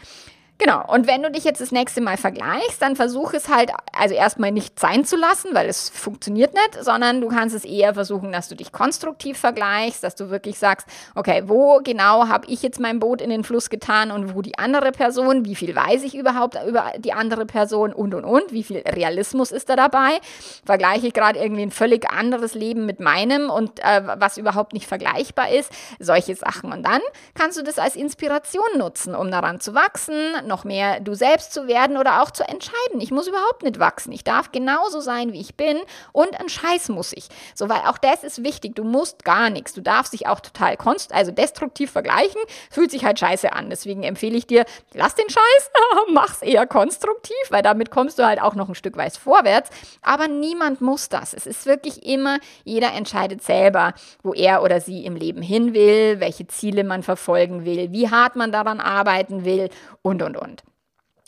Genau, 0.61 0.83
und 0.87 1.07
wenn 1.07 1.23
du 1.23 1.31
dich 1.31 1.45
jetzt 1.45 1.61
das 1.61 1.71
nächste 1.71 2.01
Mal 2.01 2.17
vergleichst, 2.17 2.81
dann 2.81 2.97
versuch 2.97 3.31
es 3.33 3.47
halt, 3.47 3.71
also 3.93 4.13
erstmal 4.13 4.51
nicht 4.51 4.77
sein 4.77 5.05
zu 5.05 5.15
lassen, 5.15 5.51
weil 5.53 5.69
es 5.69 5.89
funktioniert 5.89 6.53
nicht, 6.53 6.83
sondern 6.83 7.21
du 7.21 7.29
kannst 7.29 7.55
es 7.55 7.63
eher 7.63 7.93
versuchen, 7.93 8.33
dass 8.33 8.49
du 8.49 8.55
dich 8.55 8.73
konstruktiv 8.73 9.37
vergleichst, 9.37 10.03
dass 10.03 10.15
du 10.15 10.29
wirklich 10.29 10.59
sagst, 10.59 10.85
okay, 11.15 11.43
wo 11.45 11.79
genau 11.81 12.27
habe 12.27 12.45
ich 12.47 12.61
jetzt 12.61 12.81
mein 12.81 12.99
Boot 12.99 13.21
in 13.21 13.29
den 13.29 13.45
Fluss 13.45 13.69
getan 13.69 14.11
und 14.11 14.35
wo 14.35 14.41
die 14.41 14.57
andere 14.57 14.91
Person, 14.91 15.45
wie 15.45 15.55
viel 15.55 15.73
weiß 15.73 16.03
ich 16.03 16.13
überhaupt 16.13 16.57
über 16.67 16.91
die 16.97 17.13
andere 17.13 17.45
Person 17.45 17.93
und 17.93 18.13
und 18.13 18.25
und, 18.25 18.51
wie 18.51 18.63
viel 18.63 18.79
Realismus 18.79 19.53
ist 19.53 19.69
da 19.69 19.77
dabei? 19.77 20.19
Vergleiche 20.65 21.07
ich 21.07 21.13
gerade 21.13 21.39
irgendwie 21.39 21.61
ein 21.61 21.71
völlig 21.71 22.09
anderes 22.11 22.53
Leben 22.53 22.85
mit 22.85 22.99
meinem 22.99 23.49
und 23.49 23.79
äh, 23.79 24.01
was 24.17 24.37
überhaupt 24.37 24.73
nicht 24.73 24.87
vergleichbar 24.87 25.51
ist, 25.51 25.71
solche 25.99 26.35
Sachen. 26.35 26.73
Und 26.73 26.83
dann 26.83 26.99
kannst 27.33 27.57
du 27.57 27.63
das 27.63 27.79
als 27.79 27.95
Inspiration 27.95 28.77
nutzen, 28.77 29.15
um 29.15 29.31
daran 29.31 29.61
zu 29.61 29.73
wachsen, 29.73 30.48
noch 30.49 30.65
mehr 30.65 30.99
du 30.99 31.13
selbst 31.13 31.53
zu 31.53 31.67
werden 31.67 31.95
oder 31.95 32.21
auch 32.21 32.31
zu 32.31 32.43
entscheiden. 32.43 32.99
Ich 32.99 33.11
muss 33.11 33.27
überhaupt 33.27 33.63
nicht 33.63 33.79
wachsen. 33.79 34.11
Ich 34.11 34.25
darf 34.25 34.51
genauso 34.51 34.99
sein, 34.99 35.31
wie 35.31 35.39
ich 35.39 35.55
bin 35.55 35.77
und 36.11 36.37
ein 36.37 36.49
Scheiß 36.49 36.89
muss 36.89 37.13
ich. 37.13 37.29
So, 37.55 37.69
weil 37.69 37.81
auch 37.87 37.97
das 37.97 38.25
ist 38.25 38.43
wichtig. 38.43 38.75
Du 38.75 38.83
musst 38.83 39.23
gar 39.23 39.49
nichts. 39.49 39.73
Du 39.73 39.81
darfst 39.81 40.11
dich 40.11 40.27
auch 40.27 40.41
total 40.41 40.75
konst 40.75 41.13
also 41.13 41.31
destruktiv 41.31 41.91
vergleichen. 41.91 42.41
Fühlt 42.69 42.91
sich 42.91 43.05
halt 43.05 43.19
scheiße 43.19 43.53
an. 43.53 43.69
Deswegen 43.69 44.03
empfehle 44.03 44.37
ich 44.37 44.47
dir, 44.47 44.65
lass 44.93 45.15
den 45.15 45.29
Scheiß, 45.29 45.71
mach's 46.13 46.41
eher 46.41 46.67
konstruktiv, 46.67 47.35
weil 47.49 47.61
damit 47.61 47.91
kommst 47.91 48.19
du 48.19 48.25
halt 48.25 48.41
auch 48.41 48.55
noch 48.55 48.67
ein 48.67 48.75
Stück 48.75 48.97
weit 48.97 49.15
vorwärts. 49.15 49.69
Aber 50.01 50.27
niemand 50.27 50.81
muss 50.81 51.09
das. 51.09 51.33
Es 51.33 51.45
ist 51.45 51.65
wirklich 51.65 52.05
immer, 52.05 52.39
jeder 52.63 52.93
entscheidet 52.93 53.43
selber, 53.43 53.93
wo 54.23 54.33
er 54.33 54.63
oder 54.63 54.81
sie 54.81 55.05
im 55.05 55.15
Leben 55.15 55.41
hin 55.41 55.73
will, 55.73 56.19
welche 56.19 56.47
Ziele 56.47 56.83
man 56.83 57.03
verfolgen 57.03 57.65
will, 57.65 57.91
wie 57.91 58.09
hart 58.09 58.35
man 58.35 58.51
daran 58.51 58.79
arbeiten 58.79 59.45
will 59.45 59.69
und, 60.01 60.21
und, 60.21 60.37
und. 60.37 60.63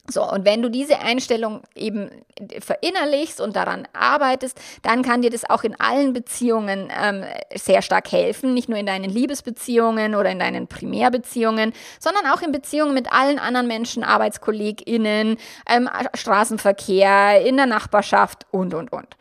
So, 0.09 0.29
und 0.29 0.45
wenn 0.45 0.61
du 0.61 0.69
diese 0.69 0.99
Einstellung 0.99 1.61
eben 1.75 2.09
verinnerlichst 2.59 3.39
und 3.39 3.55
daran 3.55 3.87
arbeitest, 3.93 4.59
dann 4.81 5.03
kann 5.03 5.21
dir 5.21 5.29
das 5.29 5.47
auch 5.49 5.63
in 5.63 5.79
allen 5.79 6.11
Beziehungen 6.11 6.91
ähm, 6.99 7.23
sehr 7.55 7.81
stark 7.81 8.11
helfen. 8.11 8.53
Nicht 8.53 8.67
nur 8.67 8.79
in 8.79 8.87
deinen 8.87 9.09
Liebesbeziehungen 9.09 10.15
oder 10.15 10.31
in 10.31 10.39
deinen 10.39 10.67
Primärbeziehungen, 10.67 11.71
sondern 11.99 12.25
auch 12.27 12.41
in 12.41 12.51
Beziehungen 12.51 12.93
mit 12.95 13.11
allen 13.13 13.37
anderen 13.37 13.67
Menschen, 13.67 14.03
ArbeitskollegInnen, 14.03 15.37
ähm, 15.69 15.89
Straßenverkehr, 16.15 17.45
in 17.45 17.57
der 17.57 17.67
Nachbarschaft 17.67 18.47
und, 18.51 18.73
und, 18.73 18.91
und. 18.91 19.15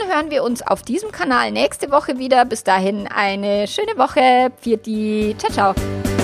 hören 0.09 0.31
wir 0.31 0.43
uns 0.43 0.61
auf 0.61 0.83
diesem 0.83 1.11
Kanal 1.11 1.51
nächste 1.51 1.91
Woche 1.91 2.17
wieder. 2.17 2.43
Bis 2.45 2.63
dahin 2.63 3.07
eine 3.07 3.67
schöne 3.67 3.97
Woche. 3.97 4.51
Pfiat 4.61 4.85
Ciao, 5.39 5.73
ciao. 5.73 6.14